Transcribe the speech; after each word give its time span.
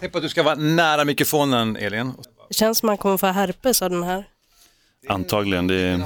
Tänk 0.00 0.12
på 0.12 0.18
att 0.18 0.22
du 0.24 0.28
ska 0.28 0.42
vara 0.42 0.54
nära 0.54 1.04
mikrofonen, 1.04 1.76
Elin. 1.76 2.12
Det 2.48 2.54
känns 2.54 2.78
som 2.78 2.86
man 2.86 2.96
kommer 2.96 3.16
få 3.16 3.26
herpes 3.26 3.82
av 3.82 3.90
den 3.90 4.02
här. 4.02 4.24
Antagligen. 5.08 5.66
Det 5.66 5.74
är... 5.74 5.98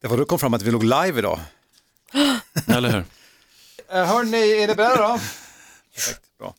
Det 0.00 0.08
var 0.08 0.16
då 0.16 0.22
det 0.22 0.28
kom 0.28 0.38
fram 0.38 0.54
att 0.54 0.62
vi 0.62 0.70
låg 0.70 0.84
live 0.84 1.18
idag. 1.18 1.40
Eller 2.66 2.90
hur? 2.90 2.98
Uh, 2.98 3.04
hörni, 4.04 4.62
är 4.62 4.66
det 4.66 4.74
då? 4.74 5.20
Perfekt, 5.94 6.38
bra. 6.38 6.54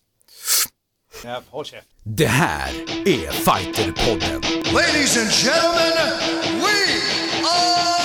Ja, 1.24 1.42
håll 1.49 1.65
käft. 1.65 1.88
Det 2.04 2.28
här 2.28 2.70
är 3.08 3.31
Fighterpodden. 3.31 4.42
Ladies 4.74 5.18
and 5.18 5.31
gentlemen, 5.31 6.18
we 6.60 7.02
are. 7.44 7.97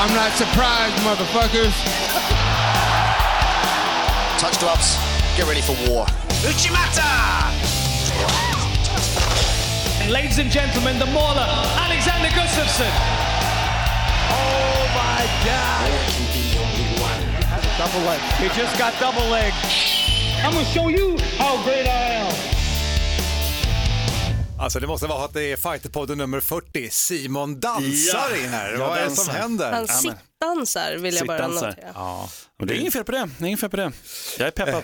I'm 0.00 0.14
not 0.14 0.32
surprised, 0.38 1.04
motherfuckers. 1.04 1.99
Touch 4.40 4.58
gloves. 4.58 4.96
Get 5.36 5.46
ready 5.46 5.60
for 5.60 5.76
war. 5.86 6.06
Uchimata! 6.48 7.04
Ladies 10.10 10.38
and 10.38 10.50
gentlemen, 10.50 10.98
the 10.98 11.04
mauler, 11.04 11.44
Alexander 11.76 12.28
Gustafsson. 12.28 12.88
Oh 14.32 14.88
my 14.96 15.28
God! 15.44 15.90
Double 17.76 18.00
leg. 18.06 18.20
He 18.40 18.48
just 18.58 18.78
got 18.78 18.98
double 18.98 19.28
leg. 19.28 19.52
I'm 20.42 20.54
gonna 20.54 20.64
show 20.64 20.88
you 20.88 21.18
how 21.36 21.62
great 21.62 21.86
I 21.86 22.24
am. 22.24 22.49
Alltså 24.60 24.80
det 24.80 24.86
måste 24.86 25.06
vara 25.06 25.24
att 25.24 25.32
det 25.34 25.42
är 25.52 25.56
Fighterpodden 25.56 26.18
nummer 26.18 26.40
40. 26.40 26.90
Simon 26.90 27.60
dansar 27.60 28.30
Ja, 28.30 28.36
in 28.36 28.48
här. 28.48 28.76
Vad 28.76 28.98
är 28.98 29.04
det 29.04 29.10
som 29.10 29.34
händer? 29.34 29.72
Han 29.72 29.88
sittdansar 29.88 30.96
vill 30.96 31.14
jag 31.14 31.26
bara 31.26 31.48
notera. 31.48 31.74
Ja. 31.94 32.28
Och 32.60 32.66
det 32.66 32.74
är 32.74 32.78
inget 32.78 32.92
fel 32.92 33.04
på 33.04 33.12
det. 33.12 33.30
det 33.38 33.44
är 33.44 33.48
inget 33.48 33.60
fel 33.60 33.70
på 33.70 33.76
det. 33.76 33.92
Jag 34.38 34.46
är 34.46 34.50
peppad. 34.50 34.82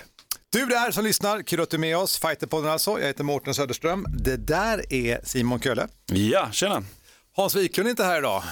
Du 0.49 0.65
där 0.65 0.91
som 0.91 1.03
lyssnar, 1.03 1.41
kul 1.41 1.61
att 1.61 1.69
du 1.69 1.77
är 1.77 1.81
med 1.81 1.97
oss. 1.97 2.17
Fighterpodden 2.19 2.71
alltså. 2.71 2.99
Jag 2.99 3.07
heter 3.07 3.23
Mårten 3.23 3.53
Söderström. 3.53 4.05
Det 4.09 4.37
där 4.37 4.93
är 4.93 5.19
Simon 5.23 5.59
Kölle. 5.59 5.87
Ja, 6.05 6.49
tjena. 6.51 6.83
Hans 7.35 7.55
Wiklund 7.55 7.87
är 7.87 7.89
inte 7.89 8.03
här 8.03 8.17
idag. 8.17 8.43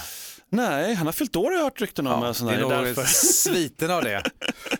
Nej, 0.50 0.94
han 0.94 1.06
har 1.06 1.12
fyllt 1.12 1.36
år 1.36 1.44
har 1.50 1.52
jag 1.52 1.62
hört 1.64 1.80
rykten 1.80 2.06
om. 2.06 2.22
Ja, 2.22 2.46
det 2.46 2.54
är 2.54 2.60
nog 2.60 2.70
därför. 2.70 3.04
sviten 3.04 3.90
av 3.90 4.02
det. 4.04 4.22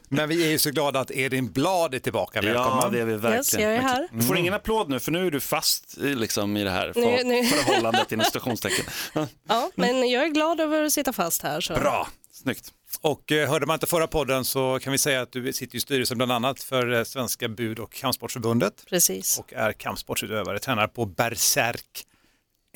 Men 0.08 0.28
vi 0.28 0.44
är 0.46 0.50
ju 0.50 0.58
så 0.58 0.70
glada 0.70 1.00
att 1.00 1.10
Edin 1.10 1.52
Blad 1.52 1.94
är 1.94 1.98
tillbaka. 1.98 2.40
Välkommen. 2.40 2.78
Ja, 2.82 2.88
det 2.88 3.00
är 3.00 3.04
vi 3.04 3.12
verkligen. 3.16 3.36
Yes, 3.36 3.54
jag 3.54 3.74
är 3.74 3.78
här. 3.82 4.08
Du 4.12 4.22
får 4.22 4.36
ingen 4.36 4.54
applåd 4.54 4.88
nu 4.90 5.00
för 5.00 5.12
nu 5.12 5.26
är 5.26 5.30
du 5.30 5.40
fast 5.40 5.98
i, 5.98 6.14
liksom, 6.14 6.56
i 6.56 6.64
det 6.64 6.70
här 6.70 6.86
Nu- 6.86 6.92
för, 7.02 7.24
nu- 7.24 7.44
förhållandet 7.44 8.12
inom 8.12 8.24
stationstecken. 8.26 8.84
Ja, 9.48 9.70
men 9.74 10.10
jag 10.10 10.24
är 10.24 10.28
glad 10.28 10.60
över 10.60 10.82
att 10.82 10.92
sitta 10.92 11.12
fast 11.12 11.42
här. 11.42 11.60
Så. 11.60 11.74
Bra, 11.74 12.08
snyggt. 12.32 12.72
Och 13.00 13.32
eh, 13.32 13.48
hörde 13.50 13.66
man 13.66 13.74
inte 13.74 13.86
förra 13.86 14.06
podden 14.06 14.44
så 14.44 14.78
kan 14.82 14.92
vi 14.92 14.98
säga 14.98 15.20
att 15.22 15.32
du 15.32 15.52
sitter 15.52 15.76
i 15.76 15.80
styrelsen 15.80 16.16
bland 16.18 16.32
annat 16.32 16.62
för 16.62 16.92
eh, 16.92 17.04
Svenska 17.04 17.48
bud 17.48 17.78
och 17.78 17.92
kampsportsförbundet 17.92 18.84
Precis. 18.88 19.38
och 19.38 19.52
är 19.52 19.72
kampsportsutövare, 19.72 20.58
tränar 20.58 20.86
på 20.86 21.04
Berserk 21.06 22.06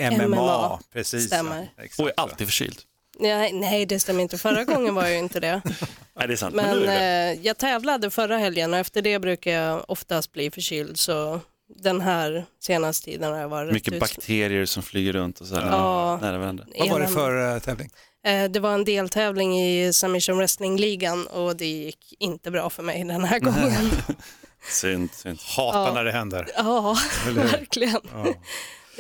MMA. 0.01 0.27
MMA, 0.27 0.81
Precis. 0.93 1.27
stämmer. 1.27 1.69
Exakt. 1.79 2.01
Och 2.01 2.09
är 2.09 2.13
alltid 2.17 2.47
förkyld. 2.47 2.79
Nej, 3.19 3.53
nej, 3.53 3.87
det 3.87 4.01
stämmer 4.01 4.23
inte. 4.23 4.39
Förra 4.39 4.65
gången 4.65 4.95
var 4.95 5.03
jag 5.03 5.13
ju 5.13 5.19
inte 5.19 5.41
det. 5.41 5.63
Nej, 6.19 6.27
det 6.29 6.35
är 6.35 6.37
sant. 6.37 6.55
Men, 6.55 6.79
Men 6.79 6.87
det. 6.89 7.35
eh, 7.41 7.47
jag 7.47 7.59
tävlade 7.59 8.11
förra 8.11 8.39
helgen 8.39 8.73
och 8.73 8.79
efter 8.79 9.03
det 9.03 9.19
brukar 9.19 9.51
jag 9.53 9.85
oftast 9.91 10.33
bli 10.33 10.51
förkyld. 10.51 10.99
Så 10.99 11.41
den 11.77 12.01
här 12.01 12.45
senaste 12.61 13.05
tiden 13.05 13.33
har 13.33 13.39
jag 13.41 13.49
varit 13.49 13.73
Mycket 13.73 13.93
rätt 13.93 14.01
bakterier 14.01 14.67
som 14.67 14.83
flyger 14.83 15.13
runt 15.13 15.41
och 15.41 15.47
så 15.47 15.55
här. 15.55 15.67
Ja. 15.67 16.19
Nära 16.23 16.39
varandra. 16.39 16.65
Vad 16.79 16.89
var 16.91 17.01
det 17.01 17.09
för 17.09 17.55
eh, 17.55 17.59
tävling? 17.61 17.91
Eh, 18.27 18.45
Det 18.51 18.61
var 18.61 18.75
en 18.75 18.85
deltävling 18.85 19.61
i 19.61 19.93
Submission 19.93 20.37
Wrestling-ligan 20.39 21.27
och 21.27 21.57
det 21.57 21.67
gick 21.67 22.15
inte 22.19 22.51
bra 22.51 22.71
för 22.71 22.83
mig 22.83 23.05
den 23.05 23.25
här 23.25 23.39
gången. 23.39 23.91
Synd, 24.71 25.11
synd. 25.15 25.39
Hatar 25.57 25.79
Ja. 25.87 25.93
när 25.95 26.05
det 26.05 26.13
händer. 26.13 26.47
Ja, 26.57 26.97
verkligen. 27.35 28.01
Det 28.25 28.37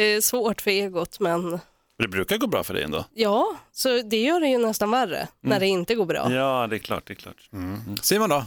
är 0.02 0.20
svårt 0.20 0.60
för 0.60 0.70
egot 0.70 1.20
men 1.20 1.58
det 1.98 2.08
brukar 2.08 2.36
gå 2.38 2.46
bra 2.46 2.64
för 2.64 2.74
dig 2.74 2.82
ändå. 2.82 3.04
ja, 3.14 3.56
så 3.72 4.02
det 4.02 4.16
gör 4.22 4.40
det 4.40 4.48
ju 4.48 4.58
nästan 4.58 4.90
värre 4.90 5.28
när 5.40 5.60
det 5.60 5.66
inte 5.66 5.94
går 5.94 6.06
bra. 6.06 6.32
Ja, 6.32 6.66
det 6.66 6.76
är 6.76 6.78
klart. 6.78 7.06
Det 7.06 7.12
är 7.12 7.14
klart. 7.14 7.50
Simon 8.02 8.28
då? 8.30 8.44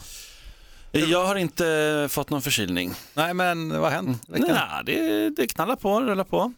Jag 0.92 1.26
har 1.26 1.36
inte 1.36 2.08
fått 2.12 2.30
någon 2.30 2.42
förkylning. 2.42 2.94
Nej 3.14 3.34
men 3.34 3.70
vad 3.70 3.82
har 3.82 3.90
hänt? 3.90 4.24
Nej, 4.28 4.84
det, 4.86 5.30
det 5.30 5.48
knallar 5.48 5.76
på, 5.76 6.02
rullar 6.02 6.24
på. 6.24 6.54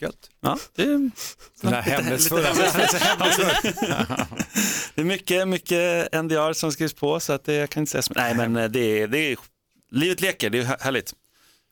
Gött. 0.00 0.30
Ja, 0.40 0.58
det, 0.74 0.84
Den 0.84 1.72
här 1.72 1.82
hemlighetsfulla. 1.82 2.48
det 4.94 5.00
är 5.00 5.04
mycket, 5.04 5.48
mycket 5.48 6.12
NDR 6.22 6.52
som 6.52 6.72
skrivs 6.72 6.92
på 6.94 7.20
så 7.20 7.32
att 7.32 7.44
det 7.44 7.54
jag 7.54 7.70
kan 7.70 7.80
inte 7.80 7.90
säga 7.92 8.02
så 8.02 8.12
Nej, 8.16 8.34
men 8.34 8.56
eh, 8.56 8.68
det 8.70 9.02
är, 9.02 9.06
det 9.08 9.18
är, 9.18 9.36
livet 9.90 10.20
leker, 10.20 10.50
det 10.50 10.58
är 10.58 10.62
här- 10.64 10.78
härligt. 10.80 11.14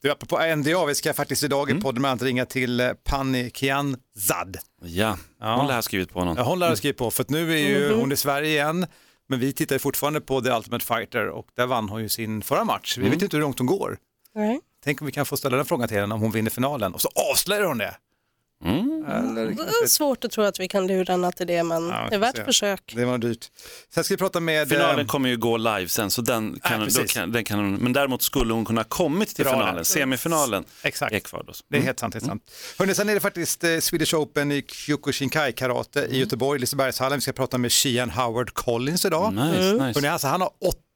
Du, 0.06 0.12
apropå 0.12 0.54
NDA, 0.56 0.86
vi 0.86 0.94
ska 0.94 1.14
faktiskt 1.14 1.42
idag 1.42 1.70
i 1.70 1.74
podden 1.74 2.02
med 2.02 2.12
att 2.12 2.22
ringa 2.22 2.46
till 2.46 2.80
eh, 2.80 2.92
Pani 3.04 3.50
Kianzad. 3.54 4.56
Ja, 4.82 5.18
Ja. 5.40 5.56
hon 5.56 5.66
lär 5.66 5.74
ha 5.74 5.82
skrivit 5.82 6.12
på 6.12 6.24
någon. 6.24 6.36
Ja, 6.36 6.42
hon 6.42 6.58
lär 6.58 6.68
ha 6.68 6.76
skrivit 6.76 6.96
på, 6.96 7.10
för 7.10 7.22
att 7.22 7.30
nu 7.30 7.52
är 7.52 7.56
ju 7.56 7.94
hon 7.94 8.12
i 8.12 8.16
Sverige 8.16 8.48
igen. 8.50 8.86
Men 9.28 9.40
vi 9.40 9.52
tittar 9.52 9.74
ju 9.74 9.78
fortfarande 9.78 10.20
på 10.20 10.40
The 10.40 10.50
Ultimate 10.50 10.84
Fighter 10.84 11.28
och 11.28 11.46
där 11.56 11.66
vann 11.66 11.88
hon 11.88 12.02
ju 12.02 12.08
sin 12.08 12.42
förra 12.42 12.64
match. 12.64 12.98
Vi 12.98 13.08
vet 13.08 13.22
inte 13.22 13.36
hur 13.36 13.42
långt 13.42 13.58
hon 13.58 13.66
går. 13.66 13.98
Nej. 14.34 14.60
Tänk 14.84 15.00
om 15.00 15.06
vi 15.06 15.12
kan 15.12 15.26
få 15.26 15.36
ställa 15.36 15.56
den 15.56 15.66
frågan 15.66 15.88
till 15.88 15.96
henne 15.98 16.14
om 16.14 16.20
hon 16.20 16.30
vinner 16.30 16.50
finalen 16.50 16.94
och 16.94 17.00
så 17.00 17.08
avslöjar 17.32 17.64
hon 17.64 17.78
det. 17.78 17.96
Mm. 18.68 19.04
Eller, 19.08 19.46
Det 19.46 19.62
är 19.84 19.86
svårt 19.88 20.24
att 20.24 20.30
tro 20.30 20.44
att 20.44 20.60
vi 20.60 20.68
kan 20.68 20.86
lura 20.86 21.12
henne 21.12 21.32
till 21.32 21.46
det 21.46 21.62
men 21.62 21.88
Ja, 21.88 22.06
det 22.10 22.14
är 22.14 22.18
värt 22.18 22.36
se. 22.36 22.44
försök. 22.44 22.92
Det 22.96 23.04
var 23.04 23.18
dyrt. 23.18 23.50
Sen 23.94 24.04
ska 24.04 24.14
vi 24.14 24.18
prata 24.18 24.40
med... 24.40 24.68
Finalen 24.68 24.98
eh, 24.98 25.06
kommer 25.06 25.28
ju 25.28 25.36
gå 25.36 25.56
live 25.56 25.88
sen, 25.88 26.10
så 26.10 26.22
den 26.22 26.60
kan, 26.62 26.88
Ja, 26.94 27.02
kan, 27.08 27.32
den 27.32 27.44
kan 27.44 27.58
hon, 27.58 27.74
men 27.74 27.92
däremot 27.92 28.22
skulle 28.22 28.54
hon 28.54 28.64
kunna 28.64 28.80
ha 28.80 28.84
kommit 28.88 29.36
till 29.36 29.44
Bra 29.44 29.52
finalen, 29.52 29.84
semifinalen 29.84 30.64
Exakt. 30.82 31.12
är 31.14 31.18
kvar 31.20 31.44
då. 31.46 31.52
Det 31.70 31.76
är 31.76 31.80
helt 31.82 31.98
sant. 31.98 32.14
Helt 32.14 32.26
sant. 32.26 32.50
Hörrni, 32.78 32.94
sen 32.94 33.08
är 33.08 33.14
det 33.14 33.20
faktiskt 33.20 33.64
eh, 33.64 33.78
Swedish 33.78 34.14
Open 34.14 34.52
i 34.52 34.62
Kyokushinkai 34.68 35.52
karate 35.52 36.00
i 36.10 36.18
Göteborg, 36.18 36.60
Lisebergshallen. 36.60 37.18
Vi 37.18 37.22
ska 37.22 37.32
prata 37.32 37.58
med 37.58 37.72
Shian 37.72 38.10
Howard 38.10 38.52
Collins 38.54 39.04
idag. 39.04 39.32
Nice, 39.32 39.42
Hörrni, 39.44 39.86
nice. 39.94 40.10
alltså, 40.10 40.26
han 40.28 40.40
har 40.40 40.50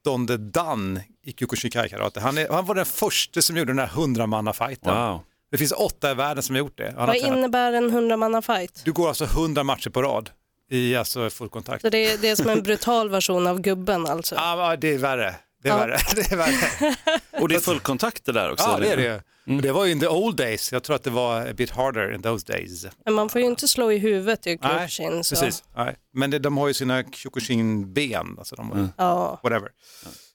åttonde 0.05 0.37
dan 0.37 1.01
i 1.25 1.33
Kyokushinkai 1.33 1.89
karate. 1.89 2.21
Han, 2.21 2.39
är, 2.39 2.49
han 2.49 2.67
var 2.67 2.75
den 2.75 2.87
första 2.87 3.43
som 3.43 3.57
gjorde 3.57 3.71
den 3.71 3.79
här 3.79 3.87
hundramannafajten. 3.87 4.95
Wow. 4.97 5.21
Det 5.51 5.59
finns 5.59 5.73
åtta 5.73 6.11
i 6.11 6.15
världen 6.15 6.43
som 6.43 6.55
har 6.55 6.59
gjort 6.61 6.79
det. 6.79 6.85
Han 6.87 6.95
har 6.99 7.07
Vad 7.07 7.17
tränat- 7.17 7.37
innebär 7.39 7.73
en 7.73 7.91
hundramannafight? 7.91 8.83
Du 8.85 8.93
går 8.93 9.09
alltså 9.09 9.25
hundra 9.25 9.65
matcher 9.65 9.91
på 9.91 10.03
rad 10.03 10.31
i 10.71 10.97
alltså 10.97 11.31
full 11.31 11.49
kontakt. 11.49 11.83
Så 11.83 11.89
det 11.89 11.99
är, 12.13 12.19
det 12.19 12.29
är 12.29 12.37
som 12.37 12.49
en 12.49 12.63
brutal 12.63 13.09
version 13.11 13.47
av 13.47 13.61
gubben 13.61 14.07
alltså? 14.07 14.35
Ja, 14.35 14.77
det 14.77 14.89
är 14.95 14.99
värre. 14.99 15.35
Det 15.63 15.69
är 15.69 15.73
Ja. 15.73 15.79
värre. 15.79 15.99
Det 16.15 16.33
är 16.33 16.37
värre. 16.37 16.95
Och 17.41 17.49
det 17.49 17.55
är 17.55 17.61
fullkontakt 17.61 18.25
det 18.25 18.33
där 18.33 18.53
också. 18.53 18.69
Ja, 18.69 18.79
det 18.79 18.89
är 18.93 18.97
det 18.97 19.03
ju. 19.03 19.21
Men 19.45 19.61
Det 19.63 19.73
var 19.73 19.85
ju 19.85 19.93
in 19.93 20.01
the 20.01 20.09
old 20.09 20.37
days. 20.37 20.73
Jag 20.73 20.83
tror 20.83 20.97
att 20.97 21.03
det 21.03 21.11
var 21.11 21.41
a 21.41 21.53
bit 21.57 21.71
harder 21.71 22.15
in 22.15 22.23
those 22.23 22.53
days. 22.53 22.87
Men 23.05 23.15
man 23.15 23.29
får 23.29 23.41
ju 23.41 23.47
inte 23.47 23.69
slå 23.69 23.93
i 23.93 23.99
huvudet 23.99 24.47
i 24.47 24.59
Nej, 24.63 24.89
Kyokushin. 24.89 25.25
Så. 25.25 25.35
Precis. 25.37 25.65
Nej. 25.77 25.97
Men 26.15 26.31
det, 26.31 26.39
de 26.39 26.57
har 26.59 26.69
ju 26.69 26.75
sina 26.75 27.03
Kyokushin-ben. 27.03 28.35
Alltså 28.39 28.57
de, 28.57 28.93
Ja. 28.97 29.41
Whatever. 29.43 29.69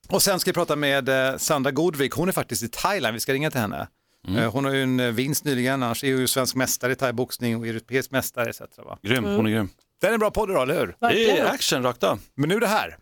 Och 0.10 0.22
sen 0.22 0.40
ska 0.40 0.50
vi 0.52 0.54
prata 0.54 0.76
med 0.76 1.10
eh, 1.10 1.38
Sandra 1.38 1.72
Godvik. 1.72 2.12
Hon 2.14 2.28
är 2.28 2.32
faktiskt 2.32 2.64
i 2.64 2.68
Thailand. 2.68 3.14
Vi 3.14 3.20
ska 3.20 3.34
ringa 3.34 3.52
till 3.52 3.60
henne. 3.62 3.88
Eh, 4.28 4.52
Hon 4.52 4.66
har 4.66 4.74
ju 4.74 4.84
en 4.84 5.00
eh, 5.00 5.12
vinst 5.12 5.44
nyligen. 5.46 5.84
Annars 5.84 6.04
är 6.04 6.12
hon 6.12 6.22
ju 6.22 6.28
svensk 6.28 6.56
mästare 6.56 6.92
i 6.92 6.96
thaiboxning 6.96 7.58
och 7.58 7.68
europeisk 7.68 8.12
mästare 8.12 8.50
etc. 8.50 8.62
Va? 8.78 8.98
Grym, 9.02 9.24
hon 9.24 9.48
är 9.48 9.52
grym. 9.52 9.70
Det 10.02 10.08
är 10.08 10.14
en 10.14 10.20
bra 10.20 10.32
podd 10.32 10.50
idag, 10.50 10.64
eller 10.64 10.80
hur? 10.80 10.96
Det 11.00 11.30
är 11.40 11.46
action 11.46 11.84
rakt 11.84 12.04
av. 12.04 12.20
Men 12.36 12.50
nu 12.50 12.60
det 12.60 12.68
här. 12.68 12.98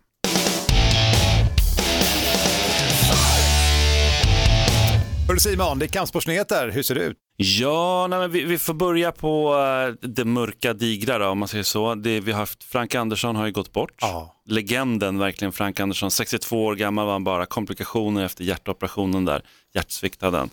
Hörru 5.27 5.39
Simon, 5.39 5.79
det 5.79 5.85
är 5.85 5.87
kampsportsnyheter. 5.87 6.69
Hur 6.69 6.83
ser 6.83 6.95
det 6.95 7.01
ut? 7.01 7.17
Ja, 7.37 8.07
nej, 8.09 8.19
men 8.19 8.31
vi, 8.31 8.43
vi 8.43 8.57
får 8.57 8.73
börja 8.73 9.11
på 9.11 9.55
eh, 10.01 10.07
det 10.09 10.25
mörka 10.25 10.73
digra 10.73 11.17
då, 11.17 11.27
om 11.27 11.37
man 11.37 11.47
säger 11.47 11.63
så. 11.63 11.95
Det, 11.95 12.19
vi 12.19 12.31
har 12.31 12.39
haft, 12.39 12.63
Frank 12.63 12.95
Andersson 12.95 13.35
har 13.35 13.45
ju 13.45 13.51
gått 13.51 13.73
bort. 13.73 13.91
Ja. 14.01 14.41
Legenden 14.45 15.17
verkligen, 15.19 15.51
Frank 15.51 15.79
Andersson. 15.79 16.11
62 16.11 16.65
år 16.65 16.75
gammal 16.75 17.05
var 17.05 17.11
han 17.13 17.23
bara, 17.23 17.45
komplikationer 17.45 18.25
efter 18.25 18.43
hjärtoperationen 18.43 19.25
där. 19.25 19.41
Hjärtsvikt 19.75 20.21
hade 20.21 20.37
han. 20.37 20.49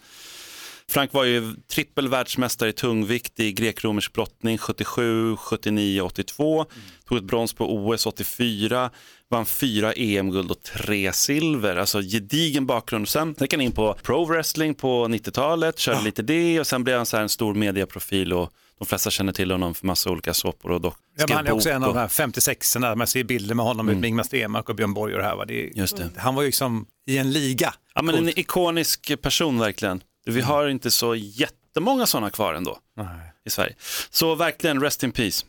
Frank 0.91 1.13
var 1.13 1.25
ju 1.25 1.55
trippelvärldsmästare 1.73 2.69
i 2.69 2.73
tungvikt 2.73 3.41
i 3.41 3.53
grek-romersk 3.53 4.13
brottning 4.13 4.59
77, 4.59 5.37
79, 5.37 6.03
82. 6.03 6.67
Tog 7.09 7.19
ett 7.19 7.25
brons 7.25 7.53
på 7.53 7.75
OS 7.75 8.07
84, 8.07 8.91
vann 9.31 9.47
fyra 9.47 9.93
EM-guld 9.93 10.51
och 10.51 10.63
tre 10.63 11.13
silver. 11.13 11.77
Alltså 11.77 12.01
gedigen 12.01 12.67
bakgrund. 12.67 13.09
Sen 13.09 13.35
gick 13.41 13.53
han 13.53 13.61
in 13.61 13.73
på 13.73 13.95
pro-wrestling 14.03 14.75
på 14.75 15.09
90-talet, 15.09 15.79
körde 15.79 16.03
lite 16.03 16.23
det 16.23 16.61
och 16.61 16.67
sen 16.67 16.85
blev 16.85 16.97
han 16.97 17.07
så 17.07 17.17
här 17.17 17.23
en 17.23 17.29
stor 17.29 17.55
mediaprofil 17.55 18.33
och 18.33 18.53
de 18.79 18.87
flesta 18.87 19.11
känner 19.11 19.33
till 19.33 19.51
honom 19.51 19.75
för 19.75 19.87
massa 19.87 20.11
olika 20.11 20.35
såpor 20.35 20.71
och 20.71 20.81
dock. 20.81 20.97
Ja, 21.19 21.27
han 21.31 21.47
är 21.47 21.53
också 21.53 21.71
en 21.71 21.85
av 21.85 21.95
de 21.95 22.01
här 22.01 22.09
56 22.09 22.73
där 22.75 22.95
man 22.95 23.07
ser 23.07 23.25
bilder 23.25 23.55
med 23.55 23.65
honom 23.65 23.89
mm. 23.89 24.01
med 24.01 24.09
Ingmar 24.09 24.23
Stenmark 24.23 24.69
och 24.69 24.75
Björn 24.75 24.95
Borg 24.95 25.15
och 25.15 25.21
det 25.21 25.27
här. 25.27 25.37
Va? 25.37 25.45
Det 25.45 25.71
det. 25.75 26.11
Han 26.17 26.35
var 26.35 26.43
ju 26.43 26.49
liksom 26.49 26.87
i 27.07 27.19
en 27.19 27.33
liga. 27.33 27.75
Ja, 27.95 28.03
men 28.03 28.15
en 28.15 28.39
ikonisk 28.39 29.23
person 29.23 29.59
verkligen. 29.59 30.03
Vi 30.25 30.41
har 30.41 30.69
inte 30.69 30.91
så 30.91 31.15
jättemånga 31.15 32.07
sådana 32.07 32.31
kvar 32.31 32.55
ändå 32.55 32.79
Nej. 32.97 33.33
i 33.45 33.51
Sverige. 33.51 33.75
Så 34.11 34.35
verkligen 34.35 34.81
rest 34.81 35.03
in 35.03 35.13
peace. 35.13 35.47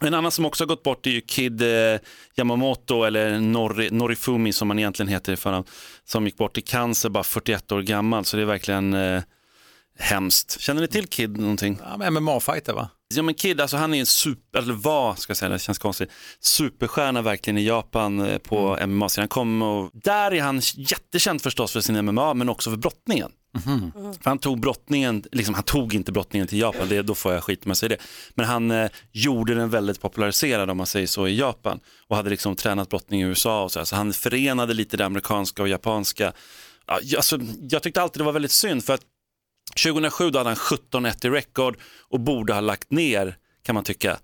En 0.00 0.14
annan 0.14 0.30
som 0.32 0.44
också 0.46 0.64
har 0.64 0.68
gått 0.68 0.82
bort 0.82 1.06
är 1.06 1.10
ju 1.10 1.20
Kid 1.20 1.62
eh, 1.62 2.00
Yamamoto, 2.36 3.04
eller 3.04 3.40
Nori, 3.40 3.90
Norifumi 3.90 4.52
som 4.52 4.70
han 4.70 4.78
egentligen 4.78 5.08
heter 5.08 5.32
i 5.32 5.36
förnamn, 5.36 5.64
som 6.04 6.24
gick 6.26 6.36
bort 6.36 6.58
i 6.58 6.60
cancer, 6.60 7.08
bara 7.08 7.24
41 7.24 7.72
år 7.72 7.82
gammal. 7.82 8.24
Så 8.24 8.36
det 8.36 8.42
är 8.42 8.46
verkligen 8.46 8.94
eh, 8.94 9.22
hemskt. 9.98 10.60
Känner 10.60 10.80
ni 10.80 10.88
till 10.88 11.06
Kid 11.06 11.38
någonting? 11.38 11.78
Ja, 11.82 12.10
MMA-fighter 12.10 12.72
va? 12.72 12.88
Ja 13.14 13.22
men 13.22 13.34
Kid, 13.34 13.60
alltså 13.60 13.76
han 13.76 13.94
är 13.94 14.00
en 14.00 14.06
super, 14.06 14.58
eller 14.58 14.74
var, 14.74 15.14
ska 15.14 15.30
jag 15.30 15.36
säga, 15.36 15.48
det 15.48 15.58
känns 15.58 15.78
konstigt, 15.78 16.10
superstjärna 16.40 17.22
verkligen 17.22 17.58
i 17.58 17.66
Japan 17.66 18.20
eh, 18.20 18.38
på 18.38 18.76
Mm. 18.76 18.96
MMA. 18.96 19.08
Han 19.16 19.28
kom 19.28 19.62
och, 19.62 19.90
där 19.94 20.34
är 20.34 20.42
han 20.42 20.60
jättekänd 20.74 21.42
förstås 21.42 21.72
för 21.72 21.80
sin 21.80 22.04
MMA, 22.04 22.34
men 22.34 22.48
också 22.48 22.70
för 22.70 22.76
brottningen. 22.76 23.30
Mm-hmm. 23.56 24.12
För 24.22 24.30
han 24.30 24.38
tog 24.38 24.60
brottningen, 24.60 25.24
liksom, 25.32 25.54
han 25.54 25.64
tog 25.64 25.94
inte 25.94 26.12
brottningen 26.12 26.48
till 26.48 26.58
Japan, 26.58 26.88
det, 26.88 27.02
då 27.02 27.14
får 27.14 27.32
jag 27.32 27.44
skit 27.44 27.64
om 27.64 27.70
jag 27.70 27.76
säger 27.76 27.96
det. 27.96 28.02
Men 28.34 28.46
han 28.46 28.70
eh, 28.70 28.90
gjorde 29.12 29.54
den 29.54 29.70
väldigt 29.70 30.00
populariserad 30.00 30.70
om 30.70 30.76
man 30.76 30.86
säger 30.86 31.06
så 31.06 31.28
i 31.28 31.38
Japan 31.38 31.80
och 32.08 32.16
hade 32.16 32.30
liksom 32.30 32.56
tränat 32.56 32.88
brottning 32.88 33.20
i 33.20 33.24
USA 33.24 33.64
och 33.64 33.72
så, 33.72 33.80
här. 33.80 33.84
så 33.84 33.96
han 33.96 34.12
förenade 34.12 34.74
lite 34.74 34.96
det 34.96 35.06
amerikanska 35.06 35.62
och 35.62 35.68
japanska. 35.68 36.32
Ja, 36.86 37.16
alltså, 37.16 37.38
jag 37.60 37.82
tyckte 37.82 38.02
alltid 38.02 38.20
det 38.20 38.24
var 38.24 38.32
väldigt 38.32 38.50
synd 38.50 38.84
för 38.84 38.94
att 38.94 39.02
2007 39.84 40.30
då 40.30 40.38
hade 40.38 40.50
han 40.50 40.56
17-1 40.56 41.26
i 41.26 41.30
rekord 41.30 41.78
och 42.08 42.20
borde 42.20 42.52
ha 42.52 42.60
lagt 42.60 42.90
ner 42.90 43.36
kan 43.68 43.74
man 43.74 43.84
tycka. 43.84 44.18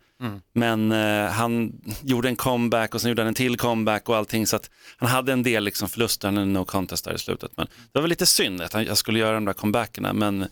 Men 0.55 0.93
eh, 0.93 1.31
han 1.31 1.73
gjorde 2.02 2.29
en 2.29 2.37
comeback 2.37 2.94
och 2.94 3.00
sen 3.00 3.08
gjorde 3.08 3.23
han 3.23 3.29
en 3.29 3.35
till 3.35 3.56
comeback 3.56 4.08
och 4.08 4.17
allting 4.17 4.46
så 4.46 4.56
att 4.56 4.70
han 4.96 5.08
hade 5.08 5.32
en 5.32 5.43
del 5.43 5.64
liksom 5.64 5.88
förluster, 5.88 6.29
han 6.29 6.37
hade 6.37 6.46
no 6.50 6.64
contest 6.64 7.05
där 7.05 7.14
i 7.14 7.19
slutet. 7.19 7.52
Men 7.56 7.67
det 7.67 7.91
var 7.93 8.00
väl 8.02 8.08
lite 8.08 8.26
synd 8.26 8.61
att 8.62 8.73
han, 8.73 8.85
jag 8.85 8.96
skulle 8.99 9.19
göra 9.19 9.35
de 9.35 9.44
där 9.44 9.52
comebackerna 9.52 10.12
men, 10.12 10.46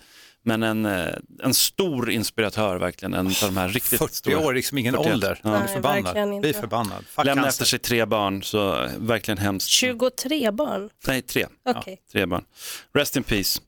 men 0.44 0.62
en, 0.62 0.87
eh, 0.87 1.15
en 1.43 1.55
stor 1.55 2.11
inspiratör 2.11 2.77
verkligen, 2.77 3.15
en 3.15 3.27
av 3.27 3.35
de 3.41 3.56
här 3.56 3.69
riktigt 3.69 3.99
40 3.99 4.15
stora. 4.15 4.39
år, 4.39 4.55
liksom 4.55 4.79
ingen 4.79 4.94
41. 4.94 5.12
ålder. 5.12 5.41
Ja. 5.43 5.59
Nej, 5.59 5.69
förbannad. 5.69 6.41
Blir 6.41 6.53
förbannad. 6.53 7.05
Fuck 7.09 7.25
cancer. 7.25 7.49
efter 7.49 7.65
sig 7.65 7.79
tre 7.79 8.05
barn, 8.06 8.43
så 8.43 8.89
verkligen 8.99 9.39
hemskt. 9.39 9.69
23 9.69 10.50
barn, 10.50 10.91
Nej, 11.06 11.23
tre. 11.23 11.47
okej. 11.69 11.99
Tre 12.12 12.27
barn. 12.27 12.44
Rest 12.94 13.17
in 13.17 13.23
peace. 13.23 13.61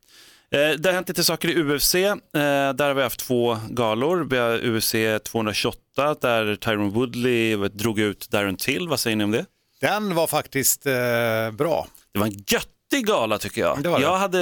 Eh, 0.55 0.71
det 0.71 0.89
har 0.89 0.93
hänt 0.93 1.09
lite 1.09 1.25
saker 1.25 1.49
i 1.49 1.63
UFC. 1.63 1.95
Eh, 1.95 2.13
där 2.33 2.85
har 2.85 2.95
vi 2.95 3.03
haft 3.03 3.21
två 3.21 3.59
galor. 3.71 4.27
Vi 4.31 4.39
har 4.39 4.67
UFC 4.67 4.95
228 5.25 6.15
där 6.21 6.57
Tyron 6.57 6.91
Woodley 6.91 7.57
drog 7.57 7.99
ut 7.99 8.31
Darren 8.31 8.57
Till. 8.57 8.89
Vad 8.89 9.01
säger 9.01 9.17
ni 9.17 9.25
om 9.25 9.31
det? 9.31 9.47
Den 9.81 10.15
var 10.15 10.27
faktiskt 10.27 10.87
eh, 10.87 11.51
bra. 11.53 11.87
Det 12.13 12.19
var 12.19 12.27
en 12.27 12.45
göttig 12.95 13.07
gala 13.07 13.39
tycker 13.39 13.61
jag. 13.61 13.83
Det 13.83 13.89
var 13.89 13.99
det. 13.99 14.03
Jag, 14.05 14.17
hade, 14.17 14.39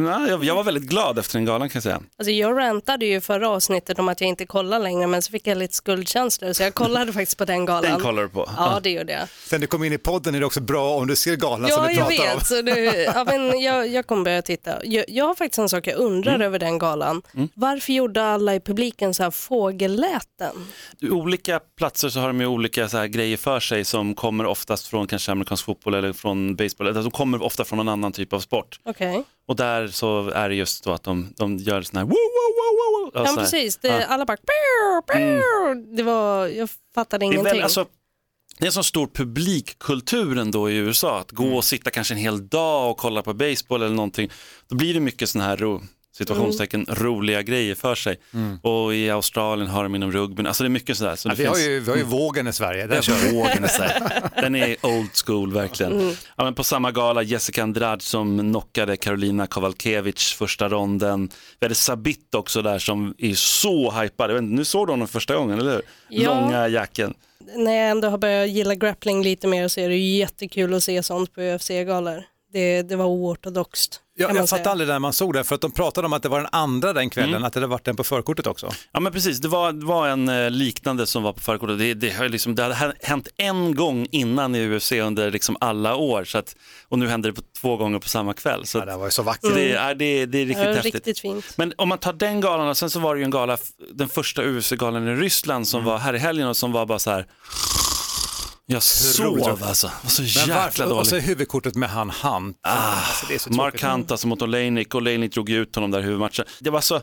nej, 0.00 0.30
jag, 0.30 0.44
jag 0.44 0.54
var 0.54 0.64
väldigt 0.64 0.84
glad 0.90 1.18
efter 1.18 1.38
den 1.38 1.44
galan 1.44 1.68
kan 1.68 1.76
jag 1.76 1.82
säga. 1.82 2.00
Alltså 2.18 2.30
jag 2.30 2.58
rantade 2.58 3.06
ju 3.06 3.20
förra 3.20 3.48
avsnittet 3.48 3.98
om 3.98 4.08
att 4.08 4.20
jag 4.20 4.28
inte 4.28 4.46
kollar 4.46 4.78
längre 4.78 5.06
men 5.06 5.22
så 5.22 5.30
fick 5.30 5.46
jag 5.46 5.58
lite 5.58 5.74
skuldkänslor 5.74 6.52
så 6.52 6.62
jag 6.62 6.74
kollade 6.74 7.12
faktiskt 7.12 7.38
på 7.38 7.44
den 7.44 7.64
galan. 7.64 7.90
Den 7.90 8.00
kollar 8.00 8.22
du 8.22 8.28
på. 8.28 8.48
Ja 8.56 8.80
det 8.82 8.90
gjorde 8.90 9.12
jag. 9.12 9.28
Sen 9.28 9.60
du 9.60 9.66
kom 9.66 9.84
in 9.84 9.92
i 9.92 9.98
podden 9.98 10.34
är 10.34 10.40
det 10.40 10.46
också 10.46 10.60
bra 10.60 10.94
om 10.94 11.06
du 11.06 11.16
ser 11.16 11.36
galan 11.36 11.70
som 11.70 11.84
jag 11.84 11.94
pratar 11.96 12.32
om. 12.32 12.36
vet, 12.38 12.46
så 12.46 12.62
nu, 12.62 12.72
ja, 13.14 13.24
men 13.24 13.60
jag, 13.60 13.88
jag 13.88 14.06
kommer 14.06 14.24
börja 14.24 14.42
titta. 14.42 14.84
Jag, 14.84 15.04
jag 15.08 15.24
har 15.26 15.34
faktiskt 15.34 15.58
en 15.58 15.68
sak 15.68 15.86
jag 15.86 15.96
undrar 15.96 16.32
Mm. 16.32 16.42
över 16.46 16.58
den 16.58 16.78
galan. 16.78 17.22
Varför 17.54 17.92
gjorde 17.92 18.24
alla 18.24 18.54
i 18.54 18.60
publiken 18.60 19.14
så 19.14 19.22
här 19.22 19.30
fågelläten? 19.30 20.52
olika 21.10 21.60
platser 21.78 22.08
så 22.08 22.20
har 22.20 22.26
de 22.26 22.40
ju 22.40 22.46
olika 22.46 22.88
så 22.88 22.96
här 22.98 23.06
grejer 23.06 23.36
för 23.36 23.60
sig 23.60 23.84
som 23.84 24.14
kommer 24.14 24.46
oftast 24.46 24.86
från 24.86 25.06
kanske 25.06 25.32
amerikansk 25.32 25.64
fotboll 25.64 25.94
eller 25.94 26.12
från 26.12 26.56
baseball. 26.56 26.86
Alltså, 26.86 27.02
De 27.02 27.10
kommer 27.10 27.42
ofta 27.42 27.61
från 27.64 27.78
en 27.78 27.88
annan 27.88 28.12
typ 28.12 28.32
av 28.32 28.40
sport. 28.40 28.80
Okej. 28.84 29.24
Och 29.46 29.56
där 29.56 29.88
så 29.88 30.28
är 30.30 30.48
det 30.48 30.54
just 30.54 30.84
då 30.84 30.92
att 30.92 31.02
de, 31.02 31.34
de 31.36 31.56
gör 31.56 31.82
sån 31.82 31.96
här 31.98 32.04
woo, 32.04 32.10
woo, 32.10 32.52
woo, 32.54 33.10
woo. 33.14 33.24
Ja 33.24 33.34
precis, 33.42 33.76
det, 33.76 33.88
ja. 33.88 33.94
Mm. 33.94 34.06
alla 34.10 34.24
bara 34.24 34.36
"Pew, 34.36 35.12
pew." 35.12 35.96
Det 35.96 36.02
var, 36.02 36.46
jag 36.46 36.68
fattade 36.94 37.24
Det 37.24 37.26
är, 37.26 37.32
ingenting. 37.32 37.52
väl, 37.52 37.62
alltså, 37.62 37.86
det 38.58 38.64
är 38.64 38.66
en 38.66 38.72
sån 38.72 38.84
stor 38.84 39.06
publikkultur 39.06 40.38
ändå 40.38 40.70
i 40.70 40.76
USA, 40.76 41.18
att 41.18 41.30
gå 41.30 41.56
och 41.56 41.64
sitta 41.64 41.90
kanske 41.90 42.14
en 42.14 42.18
hel 42.18 42.48
dag 42.48 42.90
och 42.90 42.96
kolla 42.98 43.22
på 43.22 43.34
baseball 43.34 43.82
eller 43.82 43.94
någonting. 43.94 44.30
Då 44.68 44.76
blir 44.76 44.94
det 44.94 45.00
mycket 45.00 45.28
såna 45.28 45.44
här 45.44 45.56
ro, 45.56 45.82
situationstecken 46.12 46.86
roliga 46.88 47.42
grejer 47.42 47.74
för 47.74 47.94
sig. 47.94 48.16
Och 48.62 48.94
i 48.94 49.10
Australien 49.10 49.68
har 49.70 49.82
de 49.82 49.94
inom 49.94 50.12
rugbyn, 50.12 50.46
alltså 50.46 50.62
det 50.64 50.66
är 50.66 50.70
mycket 50.70 50.96
sådär. 50.96 51.16
Så 51.16 51.28
Ja, 51.28 51.34
vi, 51.38 51.44
har 51.44 51.54
finns- 51.54 51.66
ju, 51.66 51.80
vi 51.80 51.90
har 51.90 51.96
ju 51.98 52.04
vågen 52.04 52.48
i 52.48 52.52
Sverige. 52.52 52.86
Den 52.86 53.02
kör 53.02 53.32
vågen 53.32 53.64
är 53.64 53.68
så 53.68 53.82
här. 53.82 54.30
den 54.42 54.54
är 54.56 54.76
old 54.86 55.10
school 55.26 55.52
verkligen. 55.52 56.16
Ja, 56.36 56.44
men 56.44 56.54
på 56.54 56.64
samma 56.64 56.90
gala, 56.92 57.22
Jessica 57.22 57.62
Andrade 57.62 58.02
som 58.02 58.38
knockade 58.38 58.96
Karolina 58.96 59.46
Kowalkiewicz 59.46 60.32
första 60.32 60.68
ronden. 60.68 61.30
Vi 61.60 61.64
hade 61.64 61.74
Sabit 61.74 62.34
också 62.34 62.62
där 62.62 62.78
som 62.78 63.14
är 63.18 63.34
så 63.34 63.90
hypad. 63.90 64.30
Jag 64.30 64.34
vet 64.34 64.42
inte, 64.42 64.54
Nu 64.54 64.64
såg 64.64 64.86
du 64.86 64.92
honom 64.92 65.08
första 65.08 65.34
gången, 65.36 65.58
eller 65.58 65.72
hur? 65.72 65.82
Ja. 66.08 66.40
Långa 66.40 66.68
jacken. 66.68 67.14
När 67.56 67.72
jag 67.72 67.90
ändå 67.90 68.08
har 68.08 68.18
börjat 68.18 68.48
gilla 68.48 68.74
grappling 68.74 69.22
lite 69.22 69.46
mer 69.46 69.68
så 69.68 69.80
är 69.80 69.88
det 69.88 69.96
ju 69.96 70.16
jättekul 70.18 70.74
att 70.74 70.82
se 70.84 71.02
sånt 71.02 71.34
på 71.34 71.40
UFC-galor. 71.40 72.24
Det, 72.52 72.82
det 72.82 72.96
var 72.96 73.04
oortodoxt. 73.04 74.00
Jag, 74.14 74.36
jag 74.36 74.48
fattade 74.48 74.70
aldrig 74.70 74.88
när 74.88 74.98
man 74.98 75.12
såg 75.12 75.34
det, 75.34 75.44
för 75.44 75.54
att 75.54 75.60
de 75.60 75.70
pratade 75.72 76.06
om 76.06 76.12
att 76.12 76.22
det 76.22 76.28
var 76.28 76.38
den 76.38 76.48
andra 76.52 76.92
den 76.92 77.10
kvällen, 77.10 77.44
att 77.44 77.52
det 77.52 77.60
hade 77.60 77.66
varit 77.66 77.84
den 77.84 77.96
på 77.96 78.04
förkortet 78.04 78.46
också. 78.46 78.70
Ja 78.92 79.00
men 79.00 79.12
precis, 79.12 79.38
det 79.38 79.48
var, 79.48 79.72
det 79.72 79.86
var 79.86 80.08
en 80.08 80.28
eh, 80.28 80.50
liknande 80.50 81.06
som 81.06 81.22
var 81.22 81.32
på 81.32 81.40
förkortet. 81.40 81.78
Det, 81.78 81.94
det, 81.94 82.28
liksom, 82.28 82.54
det 82.54 82.74
hade 82.74 82.94
hänt 83.02 83.28
en 83.36 83.74
gång 83.74 84.06
innan 84.10 84.54
i 84.54 84.68
UFC 84.76 84.92
under 84.92 85.30
liksom 85.30 85.56
alla 85.60 85.96
år. 85.96 86.24
Så 86.24 86.38
att, 86.38 86.56
och 86.88 86.98
nu 86.98 87.08
händer 87.08 87.30
det 87.30 87.34
på 87.36 87.42
två 87.60 87.76
gånger 87.76 87.98
på 87.98 88.08
samma 88.08 88.34
kväll. 88.34 88.66
Så 88.66 88.78
Ja, 88.78 88.84
det 88.84 88.96
var 88.96 89.04
ju 89.04 89.10
så 89.10 89.22
vackert. 89.22 89.54
det, 89.54 89.72
är, 89.72 89.94
det, 89.94 90.26
det 90.26 90.38
är 90.38 90.46
riktigt 90.46 90.64
Ja, 90.66 90.72
häftigt. 90.72 90.94
riktigt 90.94 91.18
fint. 91.20 91.44
Men 91.56 91.72
om 91.78 91.88
man 91.88 91.98
tar 91.98 92.12
den 92.12 92.40
galan 92.40 92.68
och 92.68 92.76
sen 92.76 92.90
så 92.90 93.00
var 93.00 93.14
det 93.14 93.18
ju 93.18 93.24
en 93.24 93.30
gala, 93.30 93.58
den 93.94 94.08
första 94.08 94.42
UFC-galan 94.42 95.08
i 95.08 95.14
Ryssland 95.14 95.68
som 95.68 95.84
var 95.84 95.98
här 95.98 96.14
i 96.14 96.18
helgen 96.18 96.48
och 96.48 96.56
som 96.56 96.72
var 96.72 96.86
bara 96.86 96.98
så 96.98 97.10
här. 97.10 97.26
Jag 98.72 98.82
sov 98.82 99.62
alltså. 99.62 99.86
Det 99.86 99.92
var 100.02 100.10
så 100.10 100.22
jäkla 100.22 100.54
varför? 100.54 100.92
Och 100.92 101.06
så 101.06 101.14
dåligt. 101.14 101.28
huvudkortet 101.28 101.74
med 101.74 101.90
han 101.90 102.10
Hunt. 102.10 102.56
alltså, 102.62 103.26
det 103.28 103.34
är 103.34 103.38
så 103.38 103.52
Mark. 103.52 103.82
Hunt 103.82 104.10
alltså 104.10 104.26
mot 104.26 104.42
Oleinik, 104.42 104.94
Oleinik 104.94 105.32
drog 105.34 105.50
ut 105.50 105.74
honom 105.74 105.90
där 105.90 106.00
i 106.00 106.02
huvudmatchen. 106.02 106.44
Det 106.60 106.70
var 106.70 106.80
så 106.80 107.00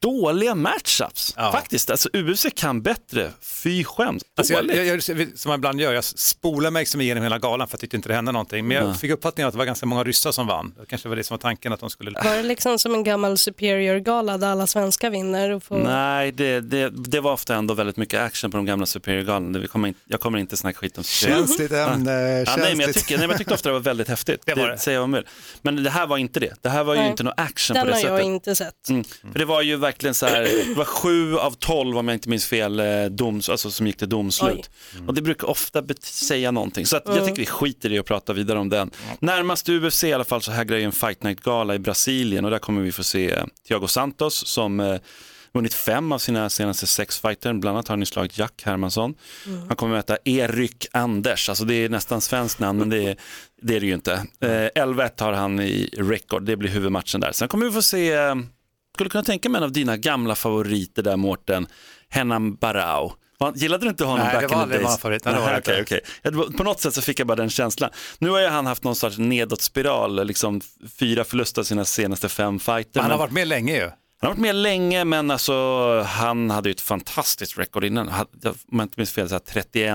dåliga 0.00 0.54
matchups. 0.54 1.34
Ja. 1.36 1.52
Faktiskt, 1.52 1.90
alltså 1.90 2.08
UFC 2.14 2.46
kan 2.56 2.82
bättre. 2.82 3.30
Fy 3.40 3.84
skämt. 3.84 4.22
Alltså 4.36 4.52
jag, 4.52 4.76
jag, 4.76 4.86
jag, 4.86 5.02
som 5.02 5.50
jag 5.50 5.54
ibland 5.58 5.80
gör, 5.80 5.92
jag 5.92 6.04
spolar 6.04 6.70
mig 6.70 6.80
liksom 6.80 7.00
igenom 7.00 7.22
hela 7.22 7.38
galan 7.38 7.68
för 7.68 7.70
att 7.70 7.72
jag 7.72 7.80
tyckte 7.80 7.96
inte 7.96 8.08
det 8.08 8.14
hände 8.14 8.32
någonting. 8.32 8.66
Men 8.68 8.76
jag 8.76 9.00
fick 9.00 9.10
uppfattningen 9.10 9.48
att 9.48 9.54
det 9.54 9.58
var 9.58 9.64
ganska 9.64 9.86
många 9.86 10.04
ryssar 10.04 10.32
som 10.32 10.46
vann. 10.46 10.74
Det 10.80 10.86
kanske 10.86 11.08
var 11.08 11.16
det 11.16 11.24
som 11.24 11.34
var 11.34 11.38
tanken 11.38 11.72
att 11.72 11.80
de 11.80 11.90
skulle... 11.90 12.10
Var 12.24 12.36
det 12.36 12.42
liksom 12.42 12.78
som 12.78 12.94
en 12.94 13.04
gammal 13.04 13.38
superior-gala 13.38 14.38
där 14.38 14.46
alla 14.48 14.66
svenskar 14.66 15.10
vinner? 15.10 15.50
Och 15.50 15.62
får... 15.62 15.78
Nej, 15.78 16.32
det, 16.32 16.60
det, 16.60 16.88
det 16.90 17.20
var 17.20 17.32
ofta 17.32 17.54
ändå 17.54 17.74
väldigt 17.74 17.96
mycket 17.96 18.20
action 18.20 18.50
på 18.50 18.56
de 18.56 18.66
gamla 18.66 18.86
Superior-galan. 18.86 19.60
Vi 19.60 19.66
kommer 19.68 19.88
in- 19.88 19.94
Jag 20.04 20.20
kommer 20.20 20.38
inte 20.38 20.56
snacka 20.56 20.78
skit 20.78 20.98
om 20.98 21.04
Superior. 21.04 21.38
Känsligt 21.46 21.72
ämne, 21.72 22.10
Ja, 22.12 22.16
nej, 22.16 22.44
men 22.46 22.46
jag, 22.46 22.76
känsligt. 22.78 22.94
tycker, 22.94 23.18
nej, 23.18 23.26
men 23.26 23.30
jag 23.30 23.38
tyckte 23.38 23.54
ofta 23.54 23.68
det 23.68 23.72
var 23.72 23.80
väldigt 23.80 24.08
häftigt. 24.08 24.40
Det 24.46 24.54
Det, 24.54 24.60
var 24.60 24.68
det. 24.68 24.78
säger 24.78 24.98
jag. 24.98 25.24
Men 25.62 25.82
det 25.84 25.90
här 25.90 26.06
var 26.06 26.18
inte 26.18 26.40
det. 26.40 26.54
Det 26.62 26.68
här 26.68 26.84
var 26.84 26.94
ju 26.94 27.00
Nej. 27.00 27.10
inte 27.10 27.22
någon 27.22 27.34
action 27.36 27.74
Den 27.74 27.84
på 27.86 27.90
det 27.90 27.96
har 27.96 28.02
jag 28.02 28.10
sättet. 28.18 28.26
inte 28.26 28.54
sett. 28.54 28.88
Mm. 28.88 29.04
För 29.32 29.38
det 29.38 29.44
var 29.44 29.62
ju 29.62 29.76
verkligen 29.78 30.14
så 30.14 30.26
här, 30.26 30.42
det 30.42 30.74
var 30.74 30.84
sju 30.84 31.36
av 31.36 31.50
tolv 31.50 31.98
om 31.98 32.08
jag 32.08 32.16
inte 32.16 32.28
minns 32.28 32.46
fel, 32.46 32.80
eh, 32.80 33.04
doms, 33.04 33.48
alltså 33.48 33.70
som 33.70 33.86
gick 33.86 33.96
till 33.96 34.08
domslut. 34.08 34.70
Och 35.06 35.14
det 35.14 35.22
brukar 35.22 35.48
ofta 35.48 35.82
säga 36.02 36.50
någonting. 36.50 36.86
Så 36.86 36.96
att 36.96 37.02
jag 37.06 37.24
tycker 37.24 37.40
vi 37.40 37.46
skiter 37.46 37.92
i 37.92 37.98
att 37.98 38.06
prata 38.06 38.32
vidare 38.32 38.58
om 38.58 38.68
den. 38.68 38.90
Närmast 39.20 39.68
UFC 39.68 40.04
i 40.04 40.12
alla 40.12 40.24
fall 40.24 40.42
så 40.42 40.50
hägrar 40.50 40.76
ju 40.76 40.84
en 40.84 40.92
Fight 40.92 41.22
Night-gala 41.22 41.74
i 41.74 41.78
Brasilien 41.78 42.44
och 42.44 42.50
där 42.50 42.58
kommer 42.58 42.82
vi 42.82 42.92
få 42.92 43.02
se 43.02 43.38
Thiago 43.68 43.86
Santos 43.86 44.46
som 44.46 44.80
eh, 44.80 44.96
vunnit 45.52 45.74
fem 45.74 46.12
av 46.12 46.18
sina 46.18 46.50
senaste 46.50 46.86
sex 46.86 47.20
fighter. 47.20 47.52
Bland 47.52 47.76
annat 47.76 47.88
har 47.88 47.96
han 47.96 48.06
slagit 48.06 48.38
Jack 48.38 48.62
Hermansson. 48.64 49.14
Han 49.66 49.76
kommer 49.76 49.96
möta 49.96 50.18
Erik 50.24 50.86
Anders, 50.92 51.48
alltså 51.48 51.64
det 51.64 51.74
är 51.74 51.88
nästan 51.88 52.20
svenskt 52.20 52.58
namn 52.58 52.78
men 52.78 52.88
det 52.88 53.02
är 53.02 53.16
det, 53.62 53.76
är 53.76 53.80
det 53.80 53.86
ju 53.86 53.94
inte. 53.94 54.12
Eh, 54.40 54.48
11-1 54.48 55.22
har 55.22 55.32
han 55.32 55.60
i 55.60 55.90
record, 55.96 56.42
det 56.42 56.56
blir 56.56 56.70
huvudmatchen 56.70 57.20
där. 57.20 57.32
Sen 57.32 57.48
kommer 57.48 57.66
vi 57.66 57.72
få 57.72 57.82
se 57.82 58.12
eh, 58.12 58.34
skulle 58.98 59.10
kunna 59.10 59.24
tänka 59.24 59.48
mig 59.48 59.58
en 59.58 59.62
av 59.64 59.72
dina 59.72 59.96
gamla 59.96 60.34
favoriter 60.34 61.02
där 61.02 61.16
Mårten, 61.16 61.66
Hennan 62.08 62.54
Barao. 62.54 63.12
Gillade 63.54 63.84
du 63.84 63.88
inte 63.88 64.04
honom 64.04 64.26
Nej, 64.26 64.34
back 64.34 64.42
in 64.42 64.48
the 64.48 64.54
aldrig 64.54 64.80
days? 64.82 64.98
favorit. 64.98 65.24
Nej, 65.24 65.34
det 65.34 65.40
var 65.40 65.56
inte. 65.56 65.82
okej. 65.82 66.00
Ja, 66.22 66.30
det 66.30 66.36
var- 66.36 66.46
På 66.46 66.64
något 66.64 66.80
sätt 66.80 66.94
så 66.94 67.02
fick 67.02 67.20
jag 67.20 67.26
bara 67.26 67.36
den 67.36 67.50
känslan. 67.50 67.90
Nu 68.18 68.28
har 68.30 68.40
ju 68.40 68.46
han 68.46 68.66
haft 68.66 68.84
någon 68.84 68.96
sorts 68.96 69.18
nedåtspiral, 69.18 70.26
liksom 70.26 70.60
fyra 70.98 71.24
förluster 71.24 71.60
av 71.62 71.64
sina 71.64 71.84
senaste 71.84 72.28
fem 72.28 72.58
fighter. 72.58 73.00
Han 73.00 73.02
har 73.02 73.08
men- 73.10 73.18
varit 73.18 73.32
med 73.32 73.48
länge 73.48 73.76
ju. 73.76 73.90
Han 74.20 74.28
har 74.28 74.34
varit 74.34 74.40
med 74.42 74.54
länge 74.54 75.04
men 75.04 75.30
alltså, 75.30 75.52
han 76.06 76.50
hade 76.50 76.68
ju 76.68 76.70
ett 76.72 76.80
fantastiskt 76.80 77.58
record 77.58 77.84
innan. 77.84 78.08
Om 78.08 78.14
jag 78.70 78.82
inte 78.82 78.94
minns 78.96 79.12
fel, 79.12 79.28
så 79.28 79.34
här 79.34 79.38
31 79.38 79.92